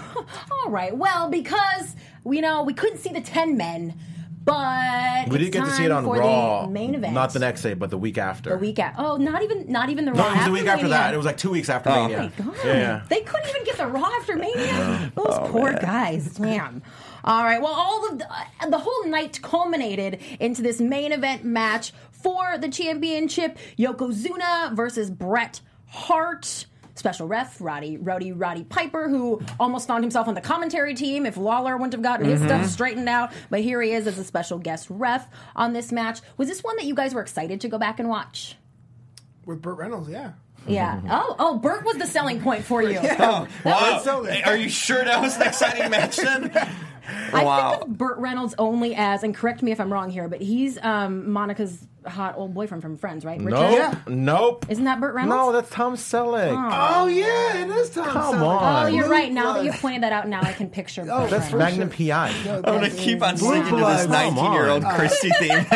all 0.64 0.70
right. 0.70 0.96
Well, 0.96 1.28
because 1.30 1.94
you 2.28 2.40
know 2.40 2.62
we 2.64 2.74
couldn't 2.74 2.98
see 2.98 3.10
the 3.10 3.20
ten 3.20 3.56
men, 3.56 3.94
but 4.46 5.28
We 5.28 5.36
it's 5.36 5.44
did 5.44 5.52
get 5.52 5.64
to 5.66 5.70
see 5.72 5.84
it 5.84 5.90
on 5.90 6.06
Raw, 6.06 6.62
the 6.66 6.72
main 6.72 6.94
event, 6.94 7.12
not 7.12 7.32
the 7.34 7.38
next 7.40 7.60
day, 7.62 7.74
but 7.74 7.90
the 7.90 7.98
week 7.98 8.16
after. 8.16 8.50
the 8.50 8.56
week 8.56 8.78
after. 8.78 9.02
Oh, 9.02 9.16
not 9.18 9.42
even, 9.42 9.70
not 9.70 9.90
even 9.90 10.06
the 10.06 10.12
No, 10.12 10.22
Raw. 10.22 10.32
it 10.32 10.36
was 10.36 10.44
the 10.46 10.52
week 10.52 10.66
after 10.66 10.84
Mania. 10.84 10.96
that. 10.98 11.14
It 11.14 11.16
was 11.18 11.26
like 11.26 11.36
two 11.36 11.50
weeks 11.50 11.68
after 11.68 11.90
Oh. 11.90 12.08
Mania. 12.08 12.32
Oh 12.38 12.42
my 12.44 12.52
god! 12.54 12.56
Yeah, 12.64 12.72
yeah. 12.74 13.02
They 13.10 13.20
couldn't 13.20 13.48
even 13.50 13.64
get 13.64 13.76
the 13.76 13.86
Raw 13.88 14.06
after 14.18 14.36
Mania. 14.36 15.12
Those 15.14 15.38
poor 15.50 15.72
guys. 15.74 16.36
Damn. 16.36 16.82
All 17.24 17.42
right. 17.42 17.60
Well, 17.60 17.74
all 17.74 18.08
of 18.08 18.18
the, 18.18 18.26
uh, 18.32 18.70
the 18.70 18.78
whole 18.78 19.04
night 19.06 19.40
culminated 19.42 20.20
into 20.40 20.62
this 20.62 20.80
main 20.80 21.10
event 21.12 21.44
match 21.44 21.92
for 22.12 22.56
the 22.56 22.68
championship: 22.68 23.58
Yokozuna 23.78 24.74
versus 24.74 25.10
Bret 25.10 25.60
Hart. 25.88 26.66
Special 26.96 27.28
ref 27.28 27.60
Roddy 27.60 27.96
Roddy 27.98 28.32
Roddy 28.32 28.64
Piper, 28.64 29.08
who 29.08 29.40
almost 29.60 29.86
found 29.86 30.02
himself 30.02 30.28
on 30.28 30.34
the 30.34 30.40
commentary 30.40 30.94
team 30.94 31.26
if 31.26 31.36
Lawler 31.36 31.76
wouldn't 31.76 31.92
have 31.92 32.02
gotten 32.02 32.26
his 32.26 32.40
stuff 32.40 32.62
mm-hmm. 32.62 32.68
straightened 32.68 33.08
out, 33.08 33.32
but 33.50 33.60
here 33.60 33.80
he 33.82 33.92
is 33.92 34.06
as 34.06 34.18
a 34.18 34.24
special 34.24 34.58
guest 34.58 34.86
ref 34.88 35.28
on 35.54 35.72
this 35.72 35.92
match. 35.92 36.20
Was 36.36 36.48
this 36.48 36.64
one 36.64 36.76
that 36.76 36.86
you 36.86 36.94
guys 36.94 37.14
were 37.14 37.20
excited 37.20 37.60
to 37.60 37.68
go 37.68 37.78
back 37.78 38.00
and 38.00 38.08
watch? 38.08 38.56
With 39.44 39.62
Burt 39.62 39.78
Reynolds, 39.78 40.08
yeah. 40.08 40.32
Yeah. 40.66 40.96
Mm-hmm. 40.96 41.08
Oh, 41.10 41.36
oh, 41.38 41.58
Burt 41.58 41.84
was 41.84 41.96
the 41.96 42.06
selling 42.06 42.40
point 42.40 42.64
for 42.64 42.82
you. 42.82 42.98
Oh, 43.18 43.46
wow. 43.64 44.00
so 44.02 44.22
then. 44.22 44.42
Hey, 44.42 44.42
Are 44.42 44.56
you 44.56 44.68
sure 44.68 45.02
that 45.02 45.20
was 45.20 45.36
an 45.36 45.42
exciting 45.42 45.90
match 45.90 46.16
then? 46.16 46.50
I 47.32 47.44
wow. 47.44 47.70
think 47.70 47.82
of 47.82 47.98
Burt 47.98 48.18
Reynolds 48.18 48.54
only 48.58 48.94
as, 48.94 49.22
and 49.22 49.34
correct 49.34 49.62
me 49.62 49.72
if 49.72 49.80
I'm 49.80 49.92
wrong 49.92 50.10
here, 50.10 50.28
but 50.28 50.40
he's 50.40 50.78
um, 50.82 51.30
Monica's 51.30 51.86
hot 52.06 52.36
old 52.36 52.54
boyfriend 52.54 52.82
from 52.82 52.96
Friends, 52.96 53.24
right? 53.24 53.40
Richard? 53.40 53.50
Nope. 53.50 53.72
Yeah. 53.72 53.98
Nope. 54.08 54.66
Isn't 54.68 54.84
that 54.84 55.00
Burt 55.00 55.14
Reynolds? 55.14 55.36
No, 55.36 55.52
that's 55.52 55.70
Tom 55.70 55.96
Selleck. 55.96 56.52
Oh 56.52 57.06
yeah, 57.06 57.62
it 57.62 57.68
is 57.68 57.90
Tom. 57.90 58.06
Come 58.06 58.34
Selleck. 58.36 58.60
on. 58.60 58.84
Oh, 58.84 58.88
you're 58.88 59.04
Blue 59.04 59.12
right. 59.12 59.32
Now 59.32 59.54
that 59.54 59.64
you've 59.64 59.76
pointed 59.76 60.02
that 60.02 60.12
out, 60.12 60.28
now 60.28 60.40
I 60.42 60.52
can 60.52 60.70
picture. 60.70 61.02
Oh, 61.02 61.22
Burt 61.22 61.30
That's 61.30 61.52
Reynolds. 61.52 61.78
Magnum 61.78 61.90
sure. 61.90 62.08
PI. 62.08 62.28
I'm 62.56 62.62
going 62.62 62.90
to 62.90 62.96
keep 62.96 63.22
on 63.22 63.36
Blue 63.36 63.54
singing 63.54 63.70
to 63.70 63.84
this 63.84 64.06
19 64.08 64.52
year 64.52 64.68
old 64.68 64.82
Come 64.82 64.92
on. 64.92 64.98
Christy 64.98 65.30
theme. 65.38 65.66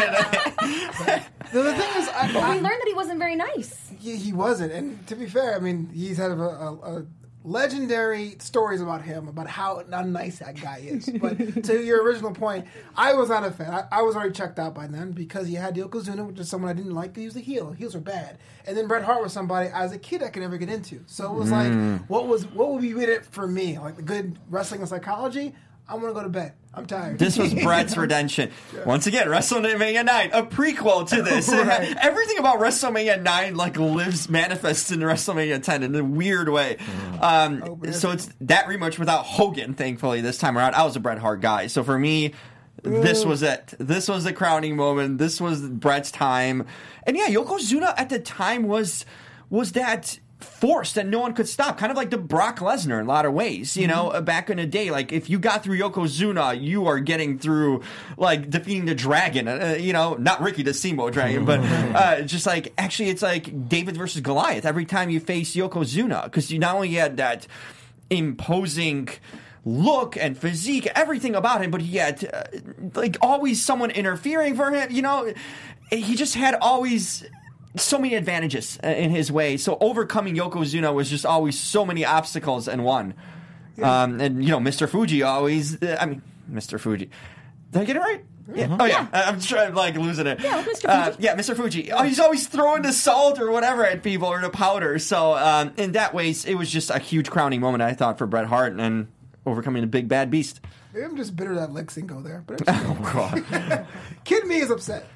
The, 1.52 1.62
the 1.62 1.74
thing 1.74 1.90
is, 2.00 2.08
I, 2.08 2.30
I, 2.32 2.54
we 2.54 2.60
learned 2.60 2.64
that 2.64 2.84
he 2.86 2.94
wasn't 2.94 3.18
very 3.18 3.34
nice. 3.34 3.90
he, 3.98 4.16
he 4.16 4.32
wasn't. 4.32 4.72
And 4.72 5.04
to 5.08 5.16
be 5.16 5.26
fair, 5.26 5.56
I 5.56 5.58
mean, 5.58 5.90
he's 5.92 6.16
had 6.16 6.30
a, 6.30 6.34
a, 6.34 6.98
a 7.00 7.06
legendary 7.42 8.36
stories 8.38 8.80
about 8.80 9.02
him 9.02 9.26
about 9.28 9.46
how 9.46 9.82
nice 9.88 10.38
that 10.40 10.60
guy 10.60 10.78
is. 10.84 11.08
But 11.20 11.64
to 11.64 11.82
your 11.82 12.02
original 12.02 12.32
point, 12.32 12.66
I 12.96 13.14
was 13.14 13.28
not 13.28 13.44
a 13.44 13.50
fan. 13.50 13.72
I, 13.72 13.84
I 13.90 14.02
was 14.02 14.16
already 14.16 14.32
checked 14.32 14.58
out 14.58 14.74
by 14.74 14.86
then 14.86 15.12
because 15.12 15.46
he 15.46 15.54
had 15.54 15.74
Yokozuna, 15.74 16.26
which 16.26 16.38
is 16.38 16.48
someone 16.48 16.70
I 16.70 16.74
didn't 16.74 16.94
like. 16.94 17.16
He 17.16 17.24
was 17.24 17.36
a 17.36 17.40
heel. 17.40 17.72
Heels 17.72 17.94
are 17.94 18.00
bad. 18.00 18.38
And 18.66 18.76
then 18.76 18.86
Bret 18.86 19.04
Hart 19.04 19.22
was 19.22 19.32
somebody 19.32 19.70
as 19.72 19.92
a 19.92 19.98
kid 19.98 20.22
I 20.22 20.28
could 20.28 20.42
never 20.42 20.58
get 20.58 20.68
into. 20.68 21.02
So 21.06 21.32
it 21.32 21.38
was 21.38 21.50
like, 21.50 21.68
mm. 21.68 22.04
what 22.08 22.26
was 22.26 22.46
what 22.46 22.70
would 22.70 22.82
be 22.82 22.90
in 22.90 23.00
it 23.00 23.24
for 23.24 23.46
me? 23.46 23.78
Like 23.78 23.96
the 23.96 24.02
good 24.02 24.38
wrestling 24.48 24.80
and 24.80 24.88
psychology. 24.88 25.54
I 25.90 25.94
want 25.94 26.06
to 26.06 26.12
go 26.12 26.22
to 26.22 26.28
bed. 26.28 26.52
I'm 26.72 26.86
tired. 26.86 27.18
This 27.18 27.36
was 27.36 27.52
Bret's 27.52 27.96
redemption. 27.96 28.52
Once 28.86 29.08
again, 29.08 29.26
WrestleMania 29.26 30.04
9, 30.04 30.30
a 30.32 30.44
prequel 30.44 31.08
to 31.08 31.20
this. 31.22 31.50
Right. 31.60 31.96
everything 32.00 32.38
about 32.38 32.58
WrestleMania 32.58 33.20
9 33.20 33.56
like 33.56 33.76
lives, 33.76 34.28
manifests 34.28 34.92
in 34.92 35.00
WrestleMania 35.00 35.60
10 35.60 35.82
in 35.82 35.94
a 35.96 36.04
weird 36.04 36.48
way. 36.48 36.76
Um, 37.20 37.82
so 37.92 38.12
it's 38.12 38.30
that 38.42 38.66
rematch 38.66 38.98
without 39.00 39.24
Hogan, 39.24 39.74
thankfully, 39.74 40.20
this 40.20 40.38
time 40.38 40.56
around. 40.56 40.74
I 40.74 40.84
was 40.84 40.94
a 40.94 41.00
Bret 41.00 41.18
Hart 41.18 41.40
guy. 41.40 41.66
So 41.66 41.82
for 41.82 41.98
me, 41.98 42.34
this 42.82 43.24
was 43.24 43.42
it. 43.42 43.74
This 43.78 44.08
was 44.08 44.24
the 44.24 44.32
crowning 44.32 44.76
moment. 44.76 45.18
This 45.18 45.40
was 45.40 45.60
Bret's 45.60 46.12
time. 46.12 46.66
And 47.02 47.16
yeah, 47.16 47.26
Yokozuna 47.26 47.94
at 47.96 48.08
the 48.08 48.20
time 48.20 48.68
was 48.68 49.04
was 49.50 49.72
that 49.72 50.20
forced 50.40 50.96
and 50.96 51.10
no 51.10 51.20
one 51.20 51.34
could 51.34 51.48
stop. 51.48 51.78
Kind 51.78 51.90
of 51.90 51.96
like 51.96 52.10
the 52.10 52.18
Brock 52.18 52.58
Lesnar 52.58 52.98
in 52.98 53.06
a 53.06 53.08
lot 53.08 53.26
of 53.26 53.32
ways, 53.32 53.76
you 53.76 53.86
know, 53.86 54.08
uh, 54.08 54.20
back 54.20 54.50
in 54.50 54.56
the 54.56 54.66
day. 54.66 54.90
Like 54.90 55.12
if 55.12 55.30
you 55.30 55.38
got 55.38 55.62
through 55.62 55.78
Yokozuna, 55.78 56.60
you 56.60 56.86
are 56.86 57.00
getting 57.00 57.38
through 57.38 57.82
like 58.16 58.50
defeating 58.50 58.86
the 58.86 58.94
dragon, 58.94 59.48
uh, 59.48 59.76
you 59.78 59.92
know, 59.92 60.14
not 60.14 60.40
Ricky 60.40 60.62
the 60.62 60.74
Steamboat 60.74 61.12
Dragon, 61.12 61.44
but 61.44 61.60
uh, 61.94 62.22
just 62.22 62.46
like 62.46 62.72
actually 62.78 63.10
it's 63.10 63.22
like 63.22 63.68
David 63.68 63.96
versus 63.96 64.20
Goliath 64.20 64.64
every 64.64 64.84
time 64.84 65.10
you 65.10 65.20
face 65.20 65.54
Yokozuna 65.54 66.24
because 66.24 66.50
you 66.50 66.58
not 66.58 66.74
only 66.74 66.92
had 66.92 67.16
that 67.18 67.46
imposing 68.10 69.08
look 69.64 70.16
and 70.16 70.36
physique, 70.36 70.88
everything 70.94 71.34
about 71.34 71.62
him, 71.62 71.70
but 71.70 71.82
he 71.82 71.98
had 71.98 72.28
uh, 72.32 72.44
like 72.94 73.16
always 73.20 73.64
someone 73.64 73.90
interfering 73.90 74.56
for 74.56 74.70
him. 74.70 74.90
You 74.90 75.02
know, 75.02 75.32
he 75.90 76.14
just 76.14 76.34
had 76.34 76.54
always 76.54 77.24
so 77.76 77.98
many 77.98 78.14
advantages 78.14 78.78
uh, 78.82 78.88
in 78.88 79.10
his 79.10 79.30
way. 79.30 79.56
So 79.56 79.78
overcoming 79.80 80.34
Yokozuna 80.36 80.92
was 80.94 81.08
just 81.10 81.24
always 81.26 81.58
so 81.58 81.84
many 81.86 82.04
obstacles 82.04 82.68
in 82.68 82.82
one. 82.82 83.14
Um, 83.82 84.20
and 84.20 84.44
you 84.44 84.50
know, 84.50 84.58
Mr. 84.58 84.88
Fuji 84.88 85.22
always. 85.22 85.82
Uh, 85.82 85.96
I 85.98 86.06
mean, 86.06 86.22
Mr. 86.50 86.78
Fuji. 86.78 87.10
Did 87.70 87.82
I 87.82 87.84
get 87.84 87.96
it 87.96 88.00
right? 88.00 88.24
Yeah. 88.52 88.76
Oh 88.80 88.84
yeah, 88.84 89.06
I- 89.12 89.22
I'm 89.24 89.40
trying 89.40 89.74
like 89.74 89.94
losing 89.96 90.26
it. 90.26 90.40
Yeah, 90.40 90.62
Mr. 90.64 90.88
Uh, 90.88 91.04
Fuji. 91.12 91.22
yeah, 91.22 91.36
Mr. 91.36 91.56
Fuji. 91.56 91.92
Oh, 91.92 92.02
he's 92.02 92.18
always 92.20 92.46
throwing 92.48 92.82
the 92.82 92.92
salt 92.92 93.38
or 93.40 93.50
whatever 93.52 93.86
at 93.86 94.02
people 94.02 94.26
or 94.28 94.40
the 94.40 94.50
powder. 94.50 94.98
So 94.98 95.34
um, 95.36 95.72
in 95.76 95.92
that 95.92 96.12
way, 96.12 96.30
it 96.30 96.56
was 96.58 96.68
just 96.70 96.90
a 96.90 96.98
huge 96.98 97.30
crowning 97.30 97.60
moment 97.60 97.82
I 97.82 97.92
thought 97.94 98.18
for 98.18 98.26
Bret 98.26 98.46
Hart 98.46 98.72
and 98.74 99.06
overcoming 99.46 99.82
the 99.82 99.86
big 99.86 100.08
bad 100.08 100.30
beast. 100.30 100.60
Maybe 100.92 101.04
I'm 101.06 101.16
just 101.16 101.36
bitter 101.36 101.54
that 101.54 101.72
Lex 101.72 101.94
didn't 101.94 102.08
go 102.08 102.20
there. 102.20 102.42
But 102.46 102.62
Oh 102.68 102.98
God. 103.14 103.86
kid 104.24 104.44
me 104.46 104.56
is 104.58 104.70
upset. 104.70 105.06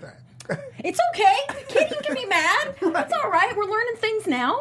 It's 0.78 1.00
okay. 1.14 1.36
Kid, 1.68 1.93
can 2.04 2.14
be 2.14 2.26
mad. 2.26 2.74
That's 2.92 3.12
all 3.12 3.30
right. 3.30 3.54
We're 3.56 3.64
learning 3.64 3.96
things 3.96 4.26
now. 4.26 4.60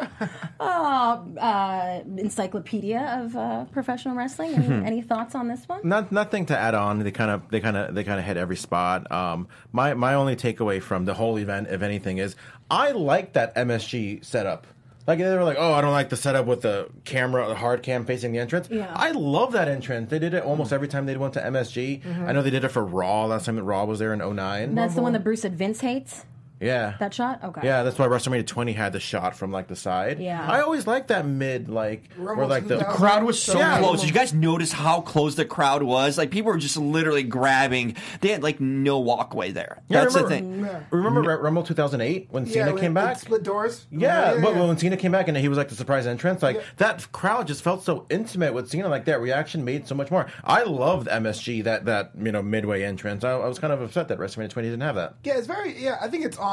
Uh, 0.59 1.21
uh, 1.39 2.01
encyclopedia 2.17 3.19
of 3.21 3.35
uh, 3.35 3.65
professional 3.65 4.15
wrestling. 4.15 4.53
Any, 4.53 4.85
any 4.85 5.01
thoughts 5.01 5.35
on 5.35 5.47
this 5.47 5.67
one? 5.67 5.81
Not, 5.83 6.11
nothing 6.11 6.45
to 6.47 6.57
add 6.57 6.73
on. 6.75 6.99
They 6.99 7.11
kind 7.11 7.31
of 7.31 7.49
they 7.49 7.59
kind 7.59 7.77
of 7.77 7.93
they 7.95 8.03
kind 8.03 8.19
of 8.19 8.25
hit 8.25 8.37
every 8.37 8.55
spot. 8.57 9.11
Um, 9.11 9.47
my 9.71 9.93
my 9.93 10.13
only 10.13 10.35
takeaway 10.35 10.81
from 10.81 11.05
the 11.05 11.13
whole 11.13 11.37
event, 11.37 11.67
if 11.69 11.81
anything, 11.81 12.17
is 12.17 12.35
I 12.69 12.91
like 12.91 13.33
that 13.33 13.55
MSG 13.55 14.23
setup. 14.23 14.67
Like 15.05 15.19
they 15.19 15.35
were 15.35 15.43
like, 15.43 15.57
oh, 15.59 15.73
I 15.73 15.81
don't 15.81 15.91
like 15.91 16.09
the 16.09 16.15
setup 16.15 16.45
with 16.45 16.61
the 16.61 16.89
camera, 17.03 17.45
the 17.47 17.55
hard 17.55 17.83
cam 17.83 18.05
facing 18.05 18.31
the 18.31 18.39
entrance. 18.39 18.69
Yeah. 18.71 18.91
I 18.95 19.11
love 19.11 19.51
that 19.51 19.67
entrance. 19.67 20.09
They 20.09 20.19
did 20.19 20.33
it 20.33 20.43
almost 20.43 20.71
every 20.71 20.87
time 20.87 21.05
they 21.05 21.17
went 21.17 21.33
to 21.33 21.41
MSG. 21.41 22.05
I 22.25 22.31
know 22.31 22.41
they 22.41 22.49
did 22.49 22.63
it 22.63 22.69
for 22.69 22.85
Raw 22.85 23.25
last 23.25 23.45
time 23.45 23.57
that 23.57 23.63
Raw 23.63 23.83
was 23.83 23.99
there 23.99 24.13
in 24.13 24.19
09. 24.19 24.75
That's 24.75 24.95
the 24.95 25.01
one 25.01 25.11
that 25.11 25.23
Bruce 25.23 25.41
said 25.41 25.57
Vince 25.57 25.81
hates. 25.81 26.23
Yeah. 26.63 26.95
That 26.99 27.13
shot. 27.13 27.43
Okay. 27.43 27.61
Yeah, 27.63 27.83
that's 27.83 27.97
why 27.99 28.07
WrestleMania 28.07 28.47
20 28.47 28.73
had 28.73 28.93
the 28.93 28.99
shot 28.99 29.35
from 29.35 29.51
like 29.51 29.67
the 29.67 29.75
side. 29.75 30.19
Yeah. 30.19 30.45
I 30.49 30.61
always 30.61 30.87
like 30.87 31.07
that 31.07 31.25
mid, 31.25 31.69
like 31.69 32.11
where 32.17 32.45
like 32.47 32.67
the 32.67 32.77
2000. 32.79 32.97
crowd 32.97 33.23
was 33.23 33.41
so 33.41 33.57
Yeah. 33.59 33.79
close. 33.79 33.99
Did 34.01 34.09
you 34.09 34.13
guys 34.15 34.33
notice 34.33 34.71
how 34.71 35.01
close 35.01 35.35
the 35.35 35.45
crowd 35.45 35.83
was? 35.83 36.17
Like 36.17 36.31
people 36.31 36.51
were 36.51 36.57
just 36.57 36.77
literally 36.77 37.23
grabbing. 37.23 37.95
They 38.21 38.29
had 38.29 38.43
like 38.43 38.59
no 38.59 38.99
walkway 38.99 39.51
there. 39.51 39.81
Yeah, 39.89 40.01
That's 40.01 40.13
the 40.15 40.23
remember- 40.23 40.67
thing. 40.69 40.85
Remember 40.91 41.37
Rumble 41.41 41.63
2008 41.63 42.27
when 42.31 42.45
Yeah, 42.45 42.53
Cena 42.53 42.73
we 42.73 42.79
came 42.81 42.95
had 42.95 43.05
back? 43.05 43.19
Split 43.19 43.43
doors. 43.43 43.85
Yeah, 43.91 44.37
but 44.41 44.55
yeah. 44.55 44.65
when 44.65 44.77
Cena 44.77 44.97
came 44.97 45.11
back 45.11 45.27
and 45.27 45.35
he 45.37 45.47
was 45.49 45.57
like 45.57 45.69
the 45.69 45.75
surprise 45.75 46.07
entrance, 46.07 46.41
like 46.43 46.57
Yeah. 46.57 46.61
that 46.77 47.11
crowd 47.11 47.47
just 47.47 47.61
felt 47.63 47.83
so 47.83 48.05
intimate 48.09 48.53
with 48.53 48.69
Cena. 48.69 48.87
Like 48.87 49.05
that 49.05 49.19
reaction 49.21 49.65
made 49.65 49.87
so 49.87 49.95
much 49.95 50.11
more. 50.11 50.27
I 50.43 50.63
loved 50.63 51.07
MSG 51.07 51.63
that 51.63 51.85
that 51.85 52.11
you 52.21 52.31
know 52.31 52.41
midway 52.41 52.83
entrance. 52.83 53.23
I, 53.23 53.31
I 53.31 53.47
was 53.47 53.59
kind 53.59 53.73
of 53.73 53.81
upset 53.81 54.07
that 54.09 54.19
WrestleMania 54.19 54.49
20 54.49 54.67
didn't 54.69 54.81
have 54.81 54.95
that. 54.95 55.15
Yeah, 55.23 55.37
it's 55.37 55.47
very. 55.47 55.77
Yeah, 55.81 55.97
I 55.99 56.07
think 56.07 56.23
it's 56.25 56.37
on 56.37 56.52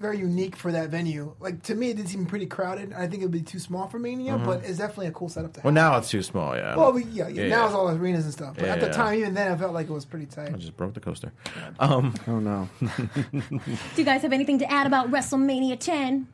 very 0.00 0.18
unique 0.18 0.56
for 0.56 0.72
that 0.72 0.88
venue. 0.88 1.34
Like 1.40 1.62
to 1.64 1.74
me, 1.74 1.90
it 1.90 1.98
did 1.98 2.08
seem 2.08 2.24
pretty 2.24 2.46
crowded. 2.46 2.94
I 2.94 3.06
think 3.06 3.22
it 3.22 3.26
would 3.26 3.32
be 3.32 3.42
too 3.42 3.58
small 3.58 3.86
for 3.86 3.98
Mania, 3.98 4.32
mm-hmm. 4.32 4.46
but 4.46 4.64
it's 4.64 4.78
definitely 4.78 5.08
a 5.08 5.12
cool 5.12 5.28
setup 5.28 5.52
to 5.52 5.60
have. 5.60 5.64
Well, 5.66 5.74
now 5.74 5.98
it's 5.98 6.08
too 6.10 6.22
small. 6.22 6.56
Yeah. 6.56 6.74
Well, 6.74 6.92
we, 6.92 7.04
yeah, 7.04 7.28
yeah, 7.28 7.42
Yeah, 7.42 7.48
now 7.50 7.60
yeah. 7.60 7.66
it's 7.66 7.74
all 7.74 7.90
arenas 7.90 8.24
and 8.24 8.32
stuff. 8.32 8.54
But 8.56 8.64
Yeah, 8.64 8.72
at 8.72 8.80
the 8.80 8.86
yeah. 8.86 8.92
time, 8.92 9.18
even 9.18 9.34
then, 9.34 9.52
I 9.52 9.56
felt 9.56 9.74
like 9.74 9.88
it 9.88 9.92
was 9.92 10.06
pretty 10.06 10.24
tight. 10.26 10.54
I 10.54 10.56
just 10.56 10.76
broke 10.76 10.94
the 10.94 11.00
coaster. 11.00 11.32
Um, 11.78 12.14
Oh 12.26 12.40
no. 12.40 12.68
Do 12.80 13.60
you 13.96 14.04
guys 14.04 14.22
have 14.22 14.32
anything 14.32 14.58
to 14.60 14.70
add 14.72 14.86
about 14.86 15.10
WrestleMania 15.10 15.78
10? 15.78 16.26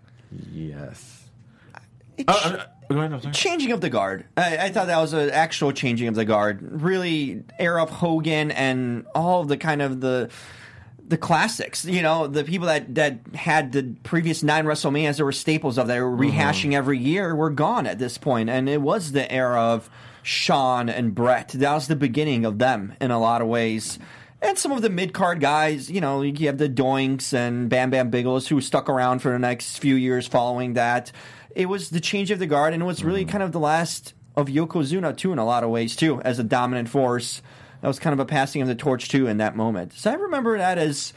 yes. 0.53 1.25
It's- 2.17 2.25
Oh, 2.29 2.51
uh, 2.51 2.95
uh, 2.95 2.95
ahead. 2.95 3.35
Changing 3.35 3.73
of 3.73 3.81
the 3.81 3.91
guard. 3.91 4.25
I, 4.37 4.57
I 4.59 4.69
thought 4.71 4.87
that 4.87 4.99
was 4.99 5.13
an 5.13 5.31
actual 5.31 5.73
changing 5.73 6.07
of 6.09 6.15
the 6.15 6.25
guard. 6.25 6.83
Really, 6.83 7.43
era 7.59 7.83
of 7.83 7.91
Hogan 7.91 8.53
and 8.53 9.07
all 9.15 9.41
of 9.41 9.49
the 9.49 9.57
kind 9.57 9.83
of 9.83 10.01
the 10.01 10.31
the 11.09 11.17
classics. 11.17 11.85
You 11.85 12.03
know, 12.03 12.27
the 12.27 12.45
people 12.45 12.67
that 12.67 12.95
that 12.95 13.21
had 13.35 13.73
the 13.73 13.95
previous 14.03 14.43
nine 14.43 14.65
WrestleManias 14.65 15.17
that 15.19 15.25
were 15.25 15.33
staples 15.33 15.79
of 15.79 15.87
that 15.87 16.01
were 16.01 16.11
mm-hmm. 16.11 16.39
rehashing 16.39 16.75
every 16.75 16.99
year 16.99 17.35
were 17.35 17.51
gone 17.51 17.87
at 17.87 17.99
this 17.99 18.19
point, 18.19 18.51
and 18.51 18.69
it 18.69 18.83
was 18.83 19.13
the 19.13 19.31
era 19.31 19.61
of 19.61 19.91
Shawn 20.23 20.89
and 20.89 21.15
Bret. 21.15 21.49
That 21.49 21.75
was 21.75 21.89
the 21.89 21.97
beginning 21.97 22.45
of 22.45 22.59
them 22.59 22.95
in 23.01 23.11
a 23.11 23.21
lot 23.21 23.43
of 23.43 23.49
ways. 23.49 23.99
And 24.43 24.59
some 24.59 24.73
of 24.73 24.83
the 24.83 24.91
mid 24.91 25.15
card 25.15 25.41
guys, 25.41 25.91
you 25.91 26.01
know, 26.01 26.23
you 26.23 26.47
have 26.47 26.59
the 26.59 26.69
Doinks 26.69 27.33
and 27.33 27.69
Bam 27.69 27.91
Bam 27.91 28.11
Bigelows 28.11 28.49
who 28.49 28.61
stuck 28.61 28.89
around 28.89 29.21
for 29.21 29.31
the 29.31 29.39
next 29.39 29.79
few 29.79 29.95
years 29.95 30.27
following 30.27 30.75
that. 30.75 31.11
It 31.55 31.67
was 31.67 31.89
the 31.89 32.01
change 32.01 32.31
of 32.31 32.39
the 32.39 32.47
guard, 32.47 32.75
and 32.75 32.83
it 32.83 32.87
was 32.87 33.03
really 33.03 33.23
mm-hmm. 33.23 33.31
kind 33.31 33.43
of 33.43 33.53
the 33.53 33.61
last 33.61 34.13
of 34.37 34.49
Yokozuna 34.49 35.17
too, 35.17 35.33
in 35.33 35.39
a 35.39 35.45
lot 35.45 35.65
of 35.65 35.71
ways 35.71 35.97
too, 35.97 36.21
as 36.21 36.39
a 36.39 36.45
dominant 36.45 36.89
force. 36.89 37.41
That 37.81 37.89
was 37.89 37.99
kind 37.99 38.12
of 38.12 38.20
a 38.20 38.24
passing 38.24 38.62
of 38.62 38.68
the 38.68 38.74
torch 38.74 39.09
too 39.09 39.27
in 39.27 39.39
that 39.39 39.57
moment. 39.57 39.93
So 39.93 40.11
I 40.11 40.14
remember 40.14 40.59
that 40.59 40.79
as 40.79 41.12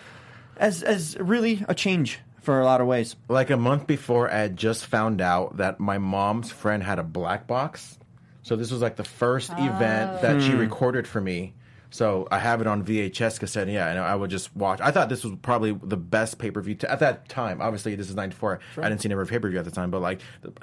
as 0.57 0.83
as 0.83 1.17
really 1.19 1.65
a 1.67 1.75
change 1.75 2.19
for 2.41 2.59
a 2.59 2.65
lot 2.65 2.81
of 2.81 2.87
ways. 2.87 3.15
Like 3.27 3.49
a 3.49 3.57
month 3.57 3.87
before, 3.87 4.31
I 4.31 4.39
had 4.39 4.57
just 4.57 4.85
found 4.85 5.21
out 5.21 5.57
that 5.57 5.79
my 5.79 5.97
mom's 5.97 6.51
friend 6.51 6.83
had 6.83 6.99
a 6.99 7.03
black 7.03 7.47
box. 7.47 7.97
So 8.41 8.55
this 8.55 8.71
was 8.71 8.81
like 8.81 8.95
the 8.95 9.03
first 9.03 9.51
event 9.51 10.21
that 10.21 10.41
she 10.41 10.51
hmm. 10.51 10.57
recorded 10.57 11.07
for 11.07 11.21
me. 11.21 11.53
So 11.91 12.27
I 12.29 12.37
have 12.37 12.61
it 12.61 12.67
on 12.67 12.85
VHS 12.85 13.39
cassette. 13.39 13.67
Yeah, 13.67 13.89
and 13.89 13.97
I 13.97 14.15
would 14.15 14.29
just 14.29 14.55
watch. 14.55 14.79
I 14.79 14.91
thought 14.91 15.09
this 15.09 15.23
was 15.23 15.33
probably 15.41 15.71
the 15.71 15.97
best 15.97 16.37
pay 16.37 16.51
per 16.51 16.61
view 16.61 16.77
at 16.87 16.99
that 16.99 17.27
time. 17.29 17.61
Obviously, 17.61 17.95
this 17.95 18.09
is 18.09 18.15
'94. 18.15 18.59
I 18.77 18.89
didn't 18.89 19.01
see 19.01 19.09
never 19.09 19.25
pay 19.25 19.39
per 19.39 19.49
view 19.49 19.57
at 19.57 19.65
the 19.65 19.71
time, 19.71 19.89
but 19.89 19.99
like 20.01 20.21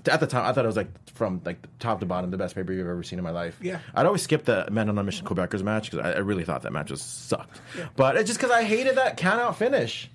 at 0.09 0.21
the 0.21 0.27
time, 0.27 0.45
I 0.45 0.53
thought 0.53 0.65
it 0.65 0.69
was 0.69 0.77
like 0.77 0.89
from 1.15 1.41
like 1.45 1.59
top 1.81 1.99
to 2.01 2.07
bottom 2.07 2.31
the 2.31 2.37
best 2.37 2.55
pay 2.55 2.63
per 2.63 2.73
view 2.73 2.83
I've 2.83 2.89
ever 2.89 3.03
seen 3.03 3.19
in 3.19 3.25
my 3.25 3.33
life. 3.33 3.59
Yeah. 3.61 3.81
I'd 3.95 4.07
always 4.07 4.23
skip 4.23 4.45
the 4.45 4.69
Men 4.71 4.89
on 4.89 4.97
a 4.99 5.03
Mission 5.03 5.27
Quebecers 5.27 5.63
match 5.63 5.91
because 5.91 6.07
I, 6.07 6.13
I 6.13 6.19
really 6.19 6.45
thought 6.45 6.63
that 6.63 6.73
match 6.73 6.89
just 6.89 7.29
sucked. 7.29 7.61
But 7.97 8.17
it's 8.17 8.29
just 8.29 8.39
because 8.39 8.53
I 8.53 8.63
hated 8.63 8.97
that 8.97 9.17
count 9.17 9.41
out 9.41 9.57
finish. 9.57 10.09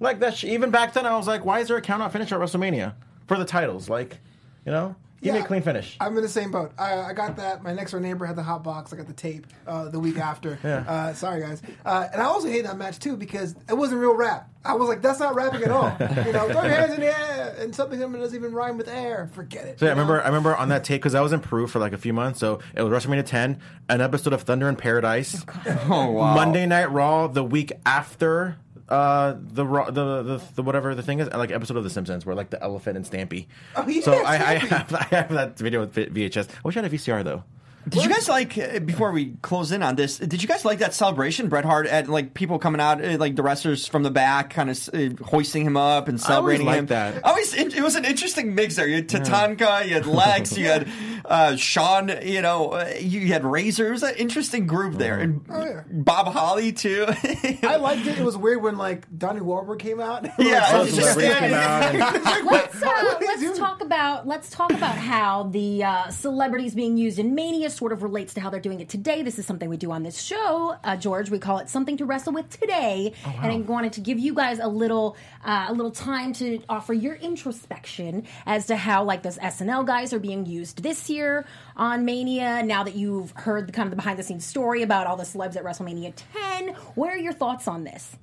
Like 0.00 0.20
that, 0.20 0.36
sh- 0.36 0.44
even 0.44 0.70
back 0.70 0.92
then, 0.92 1.06
I 1.06 1.16
was 1.16 1.26
like, 1.26 1.44
"Why 1.46 1.60
is 1.60 1.68
there 1.68 1.76
a 1.78 1.82
count 1.82 2.02
out 2.02 2.12
finish 2.12 2.30
at 2.30 2.38
WrestleMania 2.38 2.94
for 3.26 3.38
the 3.38 3.44
titles?" 3.44 3.88
Like, 3.88 4.18
you 4.66 4.70
know, 4.70 4.94
give 5.22 5.34
me 5.34 5.40
a 5.40 5.44
clean 5.44 5.62
finish. 5.62 5.96
I'm 6.00 6.16
in 6.16 6.22
the 6.22 6.28
same 6.28 6.50
boat. 6.50 6.72
I, 6.78 6.98
I 7.00 7.12
got 7.12 7.36
that. 7.36 7.62
My 7.62 7.72
next 7.72 7.92
door 7.92 8.00
neighbor 8.00 8.26
had 8.26 8.36
the 8.36 8.42
hot 8.42 8.62
box. 8.62 8.92
I 8.92 8.96
got 8.96 9.06
the 9.06 9.12
tape 9.12 9.46
uh, 9.66 9.88
the 9.88 10.00
week 10.00 10.18
after. 10.18 10.58
Yeah. 10.62 10.84
Uh, 10.86 11.14
sorry, 11.14 11.40
guys. 11.40 11.62
Uh, 11.84 12.08
and 12.12 12.22
I 12.22 12.26
also 12.26 12.48
hate 12.48 12.64
that 12.64 12.76
match 12.76 12.98
too 12.98 13.16
because 13.16 13.54
it 13.68 13.74
wasn't 13.74 14.00
real 14.00 14.14
rap. 14.14 14.50
I 14.64 14.74
was 14.74 14.88
like, 14.88 15.00
that's 15.00 15.20
not 15.20 15.34
rapping 15.34 15.62
at 15.62 15.70
all. 15.70 15.96
you 16.26 16.32
know, 16.32 16.48
throw 16.50 16.62
your 16.62 16.70
hands 16.70 16.92
in 16.92 17.00
the 17.00 17.18
air 17.18 17.56
and 17.58 17.74
something 17.74 17.98
that 17.98 18.12
doesn't 18.12 18.36
even 18.36 18.52
rhyme 18.52 18.76
with 18.76 18.88
air. 18.88 19.30
Forget 19.32 19.66
it. 19.66 19.78
So 19.78 19.86
yeah, 19.86 19.92
I 19.92 19.94
you 19.94 19.96
know? 19.96 20.02
remember, 20.02 20.22
I 20.22 20.26
remember 20.26 20.56
on 20.56 20.68
that 20.68 20.84
tape 20.84 21.00
because 21.00 21.14
I 21.14 21.20
was 21.20 21.32
in 21.32 21.40
Peru 21.40 21.66
for 21.66 21.78
like 21.78 21.92
a 21.92 21.98
few 21.98 22.12
months. 22.12 22.40
So 22.40 22.58
it 22.74 22.82
was 22.82 22.92
WrestleMania 22.92 23.24
10, 23.24 23.60
an 23.88 24.00
episode 24.00 24.32
of 24.32 24.42
Thunder 24.42 24.68
in 24.68 24.76
Paradise, 24.76 25.44
Oh 25.88 26.10
wow! 26.10 26.34
Monday 26.34 26.66
Night 26.66 26.90
Raw 26.90 27.28
the 27.28 27.44
week 27.44 27.72
after 27.86 28.56
uh, 28.88 29.34
the, 29.38 29.64
the 29.64 30.22
the 30.22 30.42
the 30.56 30.62
whatever 30.62 30.94
the 30.94 31.02
thing 31.02 31.20
is, 31.20 31.28
like 31.28 31.50
episode 31.50 31.76
of 31.76 31.84
The 31.84 31.90
Simpsons 31.90 32.24
where 32.24 32.34
like 32.34 32.50
the 32.50 32.62
elephant 32.62 32.96
and 32.96 33.04
Stampy. 33.06 33.46
Oh, 33.76 33.86
yeah, 33.88 34.00
so 34.02 34.14
I, 34.24 34.34
I 34.34 34.54
have 34.54 34.94
I 34.94 35.02
have 35.04 35.28
that 35.30 35.58
video 35.58 35.80
with 35.80 35.94
VHS. 35.94 36.48
I 36.48 36.52
wish 36.64 36.76
I 36.76 36.82
had 36.82 36.92
a 36.92 36.96
VCR 36.96 37.24
though. 37.24 37.44
Did 37.88 38.02
you 38.04 38.08
guys 38.10 38.28
like 38.28 38.56
uh, 38.58 38.78
before 38.80 39.12
we 39.12 39.34
close 39.42 39.72
in 39.72 39.82
on 39.82 39.96
this? 39.96 40.18
Did 40.18 40.42
you 40.42 40.48
guys 40.48 40.64
like 40.64 40.78
that 40.80 40.94
celebration, 40.94 41.48
Bret 41.48 41.64
Hart, 41.64 41.86
at 41.86 42.08
like 42.08 42.34
people 42.34 42.58
coming 42.58 42.80
out, 42.80 43.04
uh, 43.04 43.16
like 43.18 43.36
the 43.36 43.42
wrestlers 43.42 43.86
from 43.86 44.02
the 44.02 44.10
back, 44.10 44.50
kind 44.50 44.70
of 44.70 44.88
uh, 44.92 45.08
hoisting 45.24 45.64
him 45.64 45.76
up 45.76 46.08
and 46.08 46.20
celebrating 46.20 46.66
liked 46.66 46.78
him? 46.80 46.86
that. 46.86 47.24
Always, 47.24 47.54
it, 47.54 47.74
it 47.76 47.82
was 47.82 47.96
an 47.96 48.04
interesting 48.04 48.54
mix 48.54 48.76
there. 48.76 48.86
You 48.86 48.96
had 48.96 49.08
Tatanka, 49.08 49.86
you 49.86 49.94
had 49.94 50.06
Lex, 50.06 50.56
you 50.56 50.66
had 50.66 50.88
uh, 51.24 51.56
Shawn. 51.56 52.10
You 52.22 52.42
know, 52.42 52.70
uh, 52.72 52.92
you, 52.98 53.20
you 53.20 53.32
had 53.32 53.44
Razor. 53.44 53.86
It 53.88 53.92
was 53.92 54.02
an 54.02 54.14
interesting 54.16 54.66
group 54.66 54.94
there, 54.94 55.18
and 55.18 55.44
Oh, 55.50 55.64
yeah. 55.64 55.82
Bob 55.90 56.28
Holly 56.28 56.72
too. 56.72 57.06
I 57.08 57.76
liked 57.76 58.06
it. 58.06 58.18
It 58.18 58.24
was 58.24 58.36
weird 58.36 58.62
when 58.62 58.76
like 58.76 59.06
Donnie 59.16 59.40
Wahlberg 59.40 59.78
came 59.78 60.00
out. 60.00 60.26
Yeah, 60.38 60.60
Like, 60.78 60.90
just 60.90 61.12
celebrities 61.14 61.34
came 61.36 61.52
out 61.54 61.82
and- 61.94 62.46
let's 62.46 62.82
uh, 62.82 63.14
let's 63.20 63.58
talk 63.58 63.82
about 63.82 64.26
let's 64.26 64.50
talk 64.50 64.72
about 64.72 64.94
how 64.96 65.44
the 65.44 65.84
uh, 65.84 66.08
celebrities 66.10 66.74
being 66.74 66.96
used 66.96 67.18
in 67.18 67.34
Mania 67.34 67.70
sort 67.78 67.92
of 67.92 68.02
relates 68.02 68.34
to 68.34 68.40
how 68.40 68.50
they're 68.50 68.60
doing 68.60 68.80
it 68.80 68.88
today. 68.88 69.22
This 69.22 69.38
is 69.38 69.46
something 69.46 69.68
we 69.68 69.76
do 69.76 69.92
on 69.92 70.02
this 70.02 70.20
show, 70.20 70.76
uh, 70.82 70.96
George. 70.96 71.30
We 71.30 71.38
call 71.38 71.58
it 71.58 71.68
something 71.68 71.96
to 71.98 72.04
wrestle 72.04 72.32
with 72.32 72.50
today, 72.50 73.14
and 73.24 73.52
I 73.52 73.56
wanted 73.58 73.92
to 73.94 74.00
give 74.00 74.18
you 74.18 74.34
guys 74.34 74.58
a 74.58 74.68
little 74.68 75.16
uh, 75.44 75.66
a 75.68 75.72
little 75.72 75.92
time 75.92 76.32
to 76.34 76.60
offer 76.68 76.92
your 76.92 77.14
introspection 77.14 78.24
as 78.46 78.66
to 78.66 78.76
how 78.76 79.04
like 79.04 79.22
those 79.22 79.38
SNL 79.38 79.86
guys 79.86 80.12
are 80.12 80.18
being 80.18 80.44
used 80.44 80.82
this 80.82 81.08
year 81.08 81.46
on 81.76 82.04
Mania. 82.04 82.62
Now 82.62 82.82
that 82.82 82.96
you've 82.96 83.30
heard 83.36 83.68
the 83.68 83.72
kind 83.72 83.86
of 83.86 83.90
the 83.90 83.96
behind 83.96 84.18
the 84.18 84.22
scenes 84.22 84.44
story 84.44 84.82
about 84.82 85.06
all 85.06 85.16
the 85.16 85.24
celebs 85.24 85.56
at 85.56 85.64
WrestleMania 85.64 86.12
10, 86.32 86.74
what 86.96 87.10
are 87.10 87.16
your 87.16 87.32
thoughts 87.32 87.68
on 87.68 87.84
this? 87.84 88.16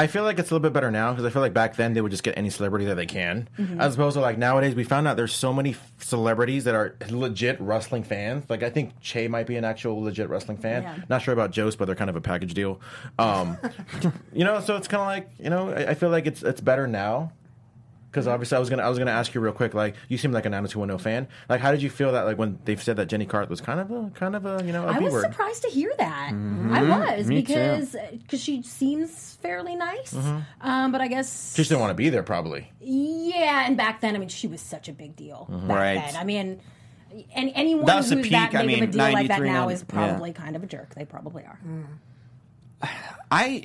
I 0.00 0.06
feel 0.06 0.22
like 0.24 0.38
it's 0.38 0.50
a 0.50 0.54
little 0.54 0.62
bit 0.62 0.72
better 0.72 0.90
now 0.90 1.12
because 1.12 1.24
I 1.24 1.30
feel 1.30 1.42
like 1.42 1.52
back 1.52 1.76
then 1.76 1.92
they 1.94 2.00
would 2.00 2.10
just 2.10 2.22
get 2.22 2.36
any 2.38 2.50
celebrity 2.50 2.86
that 2.86 2.94
they 2.94 3.06
can, 3.06 3.48
Mm-hmm. 3.58 3.80
as 3.80 3.94
opposed 3.94 4.14
to 4.14 4.20
like 4.20 4.38
nowadays 4.38 4.74
we 4.74 4.84
found 4.84 5.06
out 5.06 5.16
there's 5.16 5.34
so 5.34 5.52
many 5.52 5.70
f- 5.70 5.92
celebrities 5.98 6.64
that 6.64 6.74
are 6.74 6.96
legit 7.10 7.60
wrestling 7.60 8.02
fans. 8.02 8.44
Like 8.48 8.62
I 8.62 8.70
think 8.70 9.00
Che 9.00 9.28
might 9.28 9.46
be 9.46 9.56
an 9.56 9.64
actual 9.64 10.00
legit 10.02 10.28
wrestling 10.28 10.56
fan. 10.58 10.82
Yeah. 10.82 10.96
Not 11.08 11.22
sure 11.22 11.34
about 11.34 11.50
Joe's, 11.50 11.76
but 11.76 11.84
they're 11.84 11.94
kind 11.94 12.10
of 12.10 12.16
a 12.16 12.20
package 12.20 12.54
deal. 12.54 12.80
Um, 13.18 13.58
you 14.32 14.44
know, 14.44 14.60
so 14.60 14.76
it's 14.76 14.88
kind 14.88 15.00
of 15.02 15.06
like 15.06 15.30
you 15.38 15.50
know 15.50 15.70
I, 15.70 15.90
I 15.90 15.94
feel 15.94 16.08
like 16.10 16.26
it's 16.26 16.42
it's 16.42 16.60
better 16.60 16.86
now. 16.86 17.32
Because 18.10 18.26
obviously, 18.26 18.56
I 18.56 18.58
was 18.58 18.68
gonna 18.68 18.82
I 18.82 18.88
was 18.88 18.98
gonna 18.98 19.12
ask 19.12 19.34
you 19.34 19.40
real 19.40 19.52
quick. 19.52 19.72
Like, 19.72 19.94
you 20.08 20.18
seem 20.18 20.32
like 20.32 20.44
a 20.44 20.50
90210 20.50 20.98
fan. 20.98 21.28
Like, 21.48 21.60
how 21.60 21.70
did 21.70 21.80
you 21.80 21.90
feel 21.90 22.10
that 22.12 22.22
like 22.26 22.38
when 22.38 22.58
they 22.64 22.74
said 22.74 22.96
that 22.96 23.06
Jenny 23.06 23.24
Carth 23.24 23.48
was 23.48 23.60
kind 23.60 23.78
of 23.78 23.90
a 23.92 24.10
kind 24.14 24.34
of 24.34 24.44
a 24.46 24.64
you 24.64 24.72
know 24.72 24.84
a 24.88 24.92
I 24.92 24.98
B 24.98 25.04
was 25.04 25.12
word? 25.12 25.22
surprised 25.32 25.62
to 25.62 25.68
hear 25.68 25.92
that. 25.98 26.30
Mm-hmm. 26.32 26.74
I 26.74 27.16
was 27.16 27.26
Me 27.28 27.36
because 27.36 27.94
uh, 27.94 28.08
because 28.12 28.40
she 28.40 28.62
seems 28.62 29.34
fairly 29.42 29.76
nice, 29.76 30.12
mm-hmm. 30.12 30.38
um, 30.68 30.90
but 30.90 31.00
I 31.00 31.06
guess 31.08 31.52
She 31.54 31.58
just 31.58 31.68
didn't 31.70 31.82
want 31.82 31.90
to 31.90 31.94
be 31.94 32.08
there, 32.10 32.24
probably. 32.24 32.70
yeah. 32.80 33.64
And 33.66 33.76
back 33.76 34.00
then, 34.00 34.16
I 34.16 34.18
mean, 34.18 34.28
she 34.28 34.48
was 34.48 34.60
such 34.60 34.88
a 34.88 34.92
big 34.92 35.14
deal. 35.14 35.46
Mm-hmm. 35.50 35.68
Back 35.68 35.76
Right. 35.76 35.94
then, 36.04 36.16
I 36.16 36.24
mean, 36.24 36.60
and 37.34 37.52
anyone 37.54 37.86
That 37.86 37.96
was 37.96 38.10
who's 38.10 38.22
the 38.24 38.30
that 38.30 38.50
peak, 38.50 38.60
I 38.60 38.64
mean, 38.64 38.82
of 38.82 38.88
a 38.88 38.92
deal 38.92 39.12
like 39.12 39.28
that 39.28 39.40
now 39.42 39.68
is 39.68 39.84
probably 39.84 40.32
kind 40.32 40.56
of 40.56 40.64
a 40.64 40.66
jerk. 40.66 40.94
They 40.96 41.04
probably 41.04 41.44
are. 41.44 41.58
Mm. 41.66 41.86
I, 43.30 43.64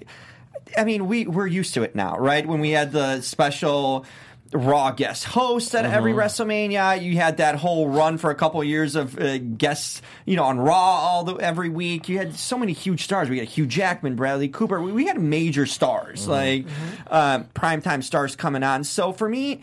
I 0.77 0.83
mean, 0.83 1.07
we 1.07 1.25
we're 1.27 1.47
used 1.47 1.73
to 1.75 1.83
it 1.83 1.95
now, 1.95 2.17
right? 2.17 2.45
When 2.45 2.59
we 2.59 2.71
had 2.71 2.91
the 2.91 3.21
special 3.21 4.05
Raw 4.53 4.91
guest 4.91 5.23
hosts 5.23 5.73
at 5.73 5.85
every 5.85 6.13
WrestleMania. 6.13 7.01
You 7.01 7.15
had 7.15 7.37
that 7.37 7.55
whole 7.55 7.89
run 7.89 8.17
for 8.17 8.29
a 8.29 8.35
couple 8.35 8.61
of 8.61 8.67
years 8.67 8.95
of 8.95 9.19
uh, 9.19 9.39
guests, 9.39 10.01
you 10.25 10.35
know, 10.35 10.43
on 10.43 10.59
Raw 10.59 10.75
all 10.75 11.23
the 11.23 11.35
every 11.35 11.69
week. 11.69 12.07
You 12.07 12.19
had 12.19 12.35
so 12.35 12.57
many 12.57 12.71
huge 12.71 13.03
stars. 13.03 13.27
We 13.29 13.39
had 13.39 13.47
Hugh 13.47 13.65
Jackman, 13.65 14.15
Bradley 14.15 14.47
Cooper. 14.47 14.81
We, 14.81 14.91
we 14.91 15.07
had 15.07 15.19
major 15.19 15.65
stars, 15.65 16.27
like 16.27 16.65
uh, 17.07 17.39
primetime 17.55 18.03
stars 18.03 18.35
coming 18.35 18.63
on. 18.63 18.83
So 18.83 19.11
for 19.11 19.27
me. 19.27 19.61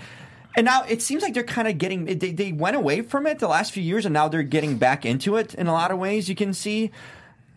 And 0.54 0.66
now 0.66 0.84
it 0.86 1.00
seems 1.00 1.22
like 1.22 1.32
they're 1.32 1.44
kind 1.44 1.66
of 1.66 1.78
getting, 1.78 2.04
they, 2.04 2.14
they 2.32 2.52
went 2.52 2.76
away 2.76 3.00
from 3.00 3.26
it 3.26 3.38
the 3.38 3.48
last 3.48 3.72
few 3.72 3.82
years 3.82 4.04
and 4.04 4.12
now 4.12 4.28
they're 4.28 4.42
getting 4.42 4.76
back 4.76 5.06
into 5.06 5.36
it 5.36 5.54
in 5.54 5.66
a 5.66 5.72
lot 5.72 5.90
of 5.90 5.98
ways. 5.98 6.28
You 6.28 6.34
can 6.34 6.52
see 6.52 6.90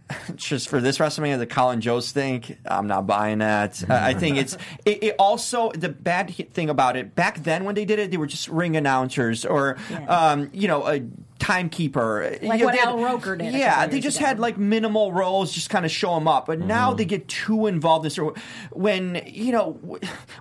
just 0.35 0.69
for 0.69 0.79
this 0.81 0.97
WrestleMania, 0.99 1.37
the 1.39 1.47
Colin 1.47 1.81
Jost 1.81 2.13
thing, 2.13 2.43
I'm 2.65 2.87
not 2.87 3.07
buying 3.07 3.39
that. 3.39 3.83
I 3.89 4.13
think 4.13 4.37
it's 4.37 4.55
it, 4.85 5.03
it 5.03 5.15
also 5.17 5.71
the 5.71 5.89
bad 5.89 6.33
thing 6.53 6.69
about 6.69 6.95
it. 6.95 7.15
Back 7.15 7.43
then, 7.43 7.63
when 7.63 7.75
they 7.75 7.85
did 7.85 7.99
it, 7.99 8.11
they 8.11 8.17
were 8.17 8.27
just 8.27 8.47
ring 8.47 8.77
announcers 8.77 9.45
or 9.45 9.77
Yeah. 9.89 10.05
um, 10.05 10.49
you 10.53 10.67
know 10.67 10.87
a 10.87 11.01
timekeeper, 11.39 12.37
Like 12.41 12.41
You 12.41 12.47
know, 12.59 12.65
what 12.65 12.75
had- 12.75 12.87
Al 12.89 12.99
Roker 13.03 13.35
did 13.35 13.53
Yeah, 13.53 13.87
they 13.87 13.99
just 13.99 14.17
ago. 14.17 14.25
had 14.27 14.39
like 14.39 14.57
minimal 14.57 15.11
roles, 15.11 15.51
just 15.51 15.69
kind 15.69 15.85
of 15.85 15.91
show 15.91 16.13
them 16.15 16.27
up. 16.27 16.45
But 16.47 16.59
now 16.59 16.93
they 16.93 17.05
get 17.05 17.27
too 17.27 17.67
involved 17.67 18.05
in 18.05 18.09
this. 18.09 18.33
When 18.71 19.21
you 19.27 19.51
know 19.51 19.73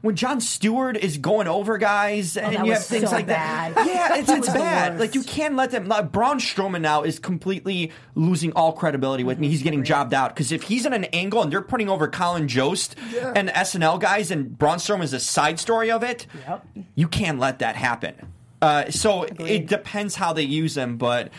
when 0.03 0.17
Jon 0.17 0.41
Stewart 0.41 0.97
is 0.97 1.19
going 1.19 1.47
over 1.49 1.79
guys, 1.79 2.37
oh, 2.37 2.41
and 2.41 2.55
Oh, 2.55 2.59
that 2.59 2.67
you 2.67 2.73
have 2.73 2.85
things 2.85 3.11
so 3.11 3.17
like 3.17 3.27
bad. 3.27 3.75
that. 3.75 3.87
Yeah, 3.87 4.17
it's, 4.19 4.29
it's 4.47 4.49
bad. 4.49 4.99
Like 5.01 5.15
you 5.15 5.23
can't 5.23 5.57
let 5.57 5.71
them. 5.73 5.89
Like 5.89 6.13
Braun 6.13 6.39
Strowman 6.39 6.81
now 6.81 7.03
is 7.03 7.19
completely 7.19 7.91
losing 8.15 8.53
all 8.53 8.73
credibility 8.73 9.25
with 9.25 9.39
me. 9.39 9.49
He's 9.49 9.63
getting 9.63 9.85
jobbed 9.85 10.15
out 10.15 10.35
because 10.35 10.53
if 10.53 10.63
he's 10.65 10.87
in 10.87 10.93
an 10.93 11.05
angle 11.07 11.43
and 11.43 11.53
they're 11.53 11.61
putting 11.63 11.89
over 11.89 12.07
Colin 12.09 12.49
Jost 12.49 12.97
Yeah. 13.13 13.33
and 13.35 13.49
SNL 13.51 13.99
guys, 13.99 14.31
and 14.31 14.57
Braun 14.57 14.79
Strowman 14.79 15.03
is 15.03 15.13
a 15.13 15.21
side 15.21 15.59
story 15.59 15.91
of 15.91 16.03
it, 16.03 16.27
Yep. 16.49 16.67
you 16.95 17.09
can't 17.09 17.39
let 17.39 17.59
that 17.59 17.77
happen. 17.77 18.15
Uh, 18.65 18.91
so 18.91 19.23
it 19.25 19.67
depends 19.67 20.15
how 20.15 20.33
they 20.33 20.43
use 20.43 20.75
them, 20.75 20.97
but. 20.97 21.31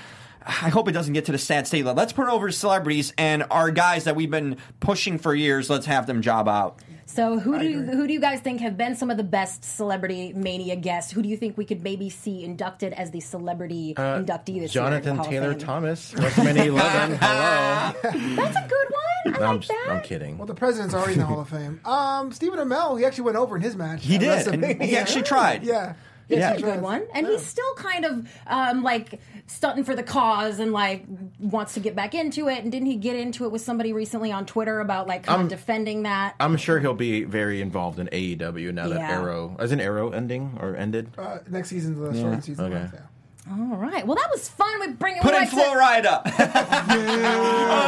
I 0.47 0.69
hope 0.69 0.88
it 0.88 0.91
doesn't 0.91 1.13
get 1.13 1.26
to 1.26 1.32
the 1.32 1.39
sad 1.39 1.65
state. 1.65 1.84
Let's 1.86 2.13
put 2.13 2.28
it 2.28 2.32
over 2.32 2.45
to 2.45 2.53
celebrities 2.53 3.13
and 3.17 3.45
our 3.49 3.71
guys 3.71 4.03
that 4.03 4.15
we've 4.15 4.30
been 4.30 4.57
pushing 4.80 5.17
for 5.17 5.34
years. 5.34 5.71
Let's 5.71 5.88
have 5.88 6.05
them 6.05 6.21
job 6.21 6.47
out. 6.47 6.78
So 7.07 7.39
who 7.39 7.57
do 7.57 7.67
you, 7.67 7.82
who 7.82 8.05
do 8.05 8.13
you 8.13 8.19
guys 8.19 8.41
think 8.41 8.61
have 8.61 8.78
been 8.78 8.95
some 8.95 9.09
of 9.09 9.17
the 9.17 9.23
best 9.23 9.63
celebrity 9.63 10.34
mania 10.34 10.76
guests? 10.76 11.11
Who 11.11 11.23
do 11.23 11.30
you 11.30 11.36
think 11.36 11.57
we 11.57 11.65
could 11.65 11.82
maybe 11.84 12.11
see 12.11 12.43
inducted 12.43 12.93
as 12.93 13.09
the 13.09 13.21
celebrity 13.21 13.95
inductee 13.97 14.59
this 14.59 14.71
Jonathan 14.71 15.03
year? 15.03 15.09
in 15.13 15.15
the 15.17 15.23
Hall 15.23 15.26
of 15.26 15.32
Taylor 15.32 15.51
Fame? 15.53 15.59
Thomas, 15.61 16.13
WrestleMania 16.13 16.65
11. 16.67 17.17
Hello. 17.19 18.36
That's 18.36 18.55
a 18.57 18.67
good 18.67 18.88
one. 18.91 19.36
I 19.36 19.39
No, 19.39 19.45
I'm, 19.47 19.59
just- 19.61 19.69
that. 19.69 19.88
I'm 19.89 20.01
kidding. 20.03 20.38
Well, 20.38 20.45
the 20.45 20.53
president's 20.53 20.93
already 20.93 21.13
in 21.13 21.19
the 21.21 21.26
Hall 21.26 21.39
of 21.41 21.49
Fame. 21.49 21.82
Um, 21.86 22.32
Stephen 22.32 22.59
Amell, 22.59 22.99
he 22.99 23.05
actually 23.05 23.23
went 23.23 23.38
over 23.38 23.55
in 23.55 23.63
his 23.63 23.76
match. 23.76 24.05
He 24.05 24.19
did, 24.19 24.80
he 24.80 24.95
actually 24.97 25.23
tried. 25.23 25.63
Yeah. 25.63 25.95
That's 26.28 26.39
Yeah. 26.39 26.53
a 26.53 26.73
good 26.73 26.82
one. 26.82 27.03
And 27.13 27.28
he's 27.28 27.45
still 27.45 27.73
kind 27.76 28.05
of 28.05 28.28
um, 28.47 28.84
like 28.84 29.19
stunting 29.47 29.84
for 29.84 29.95
the 29.95 30.03
cause 30.03 30.59
and 30.59 30.71
like 30.71 31.05
wants 31.39 31.73
to 31.76 31.80
get 31.80 31.95
back 31.95 32.15
into 32.15 32.47
it. 32.47 32.63
And 32.63 32.71
didn't 32.71 32.88
he 32.88 32.95
get 32.95 33.15
into 33.15 33.45
it 33.45 33.51
with 33.51 33.61
somebody 33.61 33.93
recently 33.93 34.32
on 34.32 34.45
Twitter 34.45 34.80
about 34.80 35.07
like 35.07 35.23
kind 35.23 35.41
of 35.43 35.49
defending 35.49 36.03
that? 36.03 36.36
I'm 36.39 36.57
sure 36.57 36.80
he'll 36.80 36.93
be 36.93 37.23
very 37.23 37.61
involved 37.61 37.99
in 37.99 38.07
AEW 38.07 38.73
now 38.73 38.88
that 38.89 38.99
Arrow, 38.99 39.55
as 39.59 39.71
an 39.71 39.80
Arrow 39.80 40.09
ending 40.11 40.57
or 40.59 40.76
ended. 40.76 41.09
Uh, 41.17 41.39
next 41.49 41.69
season's 41.69 41.99
the 41.99 42.19
short 42.19 42.43
season. 42.43 42.65
Okay. 42.73 42.89
Yeah. 42.93 42.99
All 43.47 43.77
right. 43.77 44.05
Well, 44.07 44.15
that 44.15 44.29
was 44.31 44.49
fun. 44.49 44.79
We 44.79 44.87
bring 44.93 45.15
Put 45.17 45.25
we 45.31 45.37
in 45.37 45.41
like 45.43 45.49
to- 45.51 45.55
Flo 45.55 45.75
Rida. 45.75 46.21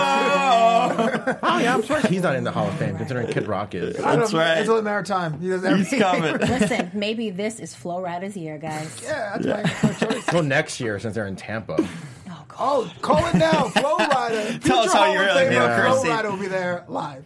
Oh. 0.89 1.37
oh 1.43 1.59
yeah, 1.59 1.73
I'm 1.73 1.81
surprised 1.81 2.07
he's 2.07 2.21
not 2.21 2.35
in 2.35 2.43
the 2.43 2.51
Hall 2.51 2.67
of 2.67 2.73
Fame 2.75 2.95
considering 2.97 3.27
Kid 3.27 3.47
Rock 3.47 3.75
is. 3.75 3.97
That's 3.97 4.33
right. 4.33 4.57
It's 4.59 4.69
only 4.69 4.81
a 4.81 4.83
matter 4.83 4.99
of 4.99 5.05
time. 5.05 5.39
He 5.39 5.49
does 5.49 5.61
He's 5.61 5.71
everything. 5.71 5.99
coming. 5.99 6.37
Listen, 6.39 6.89
maybe 6.93 7.29
this 7.29 7.59
is 7.59 7.73
Flo 7.75 8.01
Rida's 8.01 8.37
year, 8.37 8.57
guys. 8.57 8.99
Yeah, 9.03 9.37
that's 9.37 9.83
my, 9.83 9.89
my 9.89 9.93
choice. 9.95 10.25
Well, 10.31 10.43
next 10.43 10.79
year 10.79 10.99
since 10.99 11.15
they're 11.15 11.27
in 11.27 11.35
Tampa. 11.35 11.75
Oh, 11.79 12.45
oh 12.59 12.91
call 13.01 13.25
it 13.27 13.35
now. 13.35 13.65
Flo 13.69 13.97
Rida. 13.97 14.61
Tell 14.63 14.79
us 14.79 14.93
how 14.93 15.05
Hall 15.05 15.13
you 15.13 15.19
of 15.19 15.25
really 15.25 15.41
Famer 15.45 15.49
feel, 15.49 15.61
Flow 15.67 15.91
Christy. 15.91 16.09
Rider 16.09 16.31
will 16.31 16.37
be 16.37 16.47
there 16.47 16.85
live. 16.87 17.25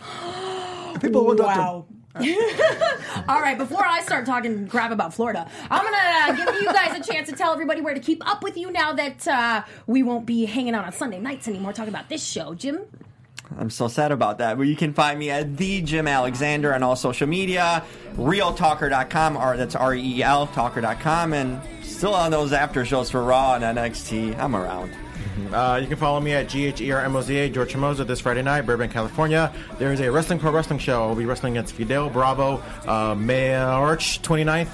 People 1.00 1.24
will 1.26 1.36
Wow. 1.36 1.86
All 3.28 3.40
right, 3.40 3.58
before 3.58 3.84
I 3.84 4.00
start 4.02 4.24
talking 4.24 4.68
crap 4.68 4.92
about 4.92 5.12
Florida, 5.12 5.50
I'm 5.68 5.82
going 5.82 6.36
to 6.36 6.52
give 6.52 6.62
you 6.62 6.72
guys 6.72 6.96
a 6.96 7.12
chance 7.12 7.28
to 7.28 7.34
tell 7.34 7.52
everybody 7.52 7.80
where 7.80 7.94
to 7.94 8.00
keep 8.00 8.24
up 8.28 8.42
with 8.42 8.56
you 8.56 8.70
now 8.70 8.92
that 8.92 9.26
uh, 9.26 9.62
we 9.88 10.04
won't 10.04 10.24
be 10.24 10.44
hanging 10.44 10.74
out 10.74 10.84
on 10.84 10.92
Sunday 10.92 11.18
nights 11.18 11.48
anymore 11.48 11.72
talking 11.72 11.92
about 11.92 12.08
this 12.08 12.24
show. 12.24 12.54
Jim? 12.54 12.82
I'm 13.58 13.70
so 13.70 13.88
sad 13.88 14.12
about 14.12 14.38
that. 14.38 14.56
But 14.56 14.64
you 14.64 14.76
can 14.76 14.94
find 14.94 15.18
me 15.18 15.30
at 15.30 15.56
the 15.56 15.82
Jim 15.82 16.06
Alexander 16.06 16.72
on 16.74 16.82
all 16.82 16.96
social 16.96 17.26
media, 17.26 17.84
realtalker.com, 18.16 19.36
or 19.36 19.56
that's 19.56 19.74
R 19.74 19.94
E 19.94 20.22
L 20.22 20.46
talker.com, 20.48 21.32
and 21.32 21.60
still 21.82 22.14
on 22.14 22.30
those 22.30 22.52
after 22.52 22.84
shows 22.84 23.10
for 23.10 23.22
Raw 23.22 23.54
and 23.54 23.64
NXT. 23.64 24.38
I'm 24.38 24.54
around. 24.54 24.92
Uh, 25.52 25.78
you 25.80 25.86
can 25.88 25.96
follow 25.96 26.20
me 26.20 26.32
at 26.32 26.54
E 26.54 26.70
GHERMOZA, 26.72 27.52
George 27.52 27.72
Chamoza, 27.72 28.06
this 28.06 28.20
Friday 28.20 28.42
night, 28.42 28.62
Burbank, 28.62 28.92
California. 28.92 29.52
There 29.78 29.92
is 29.92 30.00
a 30.00 30.10
Wrestling 30.10 30.38
Pro 30.38 30.52
Wrestling 30.52 30.78
show. 30.78 31.02
I'll 31.02 31.14
be 31.14 31.26
wrestling 31.26 31.56
against 31.56 31.74
Fidel 31.74 32.10
Bravo, 32.10 32.62
uh, 32.86 33.14
March 33.14 34.22
29th, 34.22 34.68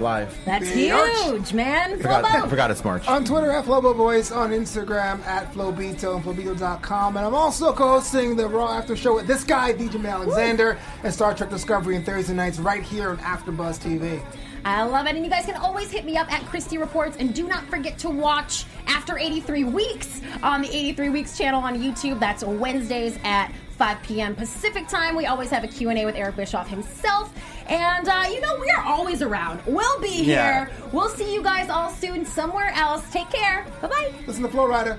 live. 0.00 0.36
That's 0.44 0.70
Big 0.72 0.90
arch. 0.92 1.10
huge, 1.24 1.52
man. 1.52 1.96
Forgot, 1.98 2.24
Flobo. 2.24 2.48
forgot 2.48 2.70
it's 2.70 2.84
March. 2.84 3.06
On 3.08 3.24
Twitter 3.24 3.50
at 3.50 3.64
Flobo 3.64 3.94
Voice, 3.94 4.32
on 4.32 4.50
Instagram 4.50 5.24
at 5.26 5.52
Flobito 5.52 6.16
and 6.16 6.24
Flobito.com. 6.24 7.16
And 7.16 7.26
I'm 7.26 7.34
also 7.34 7.72
co 7.72 7.88
hosting 7.88 8.36
the 8.36 8.48
Raw 8.48 8.72
After 8.72 8.96
Show 8.96 9.14
with 9.14 9.26
this 9.26 9.44
guy, 9.44 9.72
DJ 9.72 10.04
Alexander, 10.08 10.78
and 11.04 11.12
Star 11.12 11.34
Trek 11.34 11.50
Discovery 11.50 11.96
and 11.96 12.06
Thursday 12.06 12.34
nights 12.34 12.58
right 12.58 12.82
here 12.82 13.10
on 13.10 13.18
AfterBuzz 13.18 13.78
TV. 13.78 14.22
I 14.64 14.82
love 14.82 15.06
it. 15.06 15.16
And 15.16 15.24
you 15.24 15.30
guys 15.30 15.46
can 15.46 15.56
always 15.56 15.90
hit 15.90 16.04
me 16.04 16.16
up 16.16 16.30
at 16.32 16.42
Christy 16.46 16.78
Reports. 16.78 17.16
And 17.18 17.34
do 17.34 17.46
not 17.48 17.64
forget 17.64 17.98
to 18.00 18.10
watch 18.10 18.64
After 18.86 19.16
83 19.18 19.64
Weeks 19.64 20.20
on 20.42 20.62
the 20.62 20.68
83 20.68 21.08
Weeks 21.10 21.36
channel 21.38 21.60
on 21.62 21.78
YouTube. 21.80 22.18
That's 22.20 22.44
Wednesdays 22.44 23.18
at 23.24 23.52
5 23.78 24.02
p.m. 24.02 24.34
Pacific 24.34 24.86
time. 24.88 25.16
We 25.16 25.26
always 25.26 25.48
have 25.50 25.64
a 25.64 25.68
Q&A 25.68 26.04
with 26.04 26.14
Eric 26.14 26.36
Bischoff 26.36 26.68
himself. 26.68 27.32
And, 27.68 28.08
uh, 28.08 28.24
you 28.30 28.40
know, 28.40 28.56
we 28.60 28.68
are 28.70 28.82
always 28.84 29.22
around. 29.22 29.60
We'll 29.64 30.00
be 30.00 30.24
Yeah. 30.24 30.66
here. 30.66 30.70
We'll 30.92 31.08
see 31.08 31.32
you 31.32 31.42
guys 31.42 31.70
all 31.70 31.88
soon 31.90 32.26
somewhere 32.26 32.72
else. 32.74 33.02
Take 33.10 33.30
care. 33.30 33.64
Bye-bye. 33.80 34.12
Listen 34.26 34.42
to 34.42 34.48
Flo 34.48 34.66
Rida. 34.68 34.98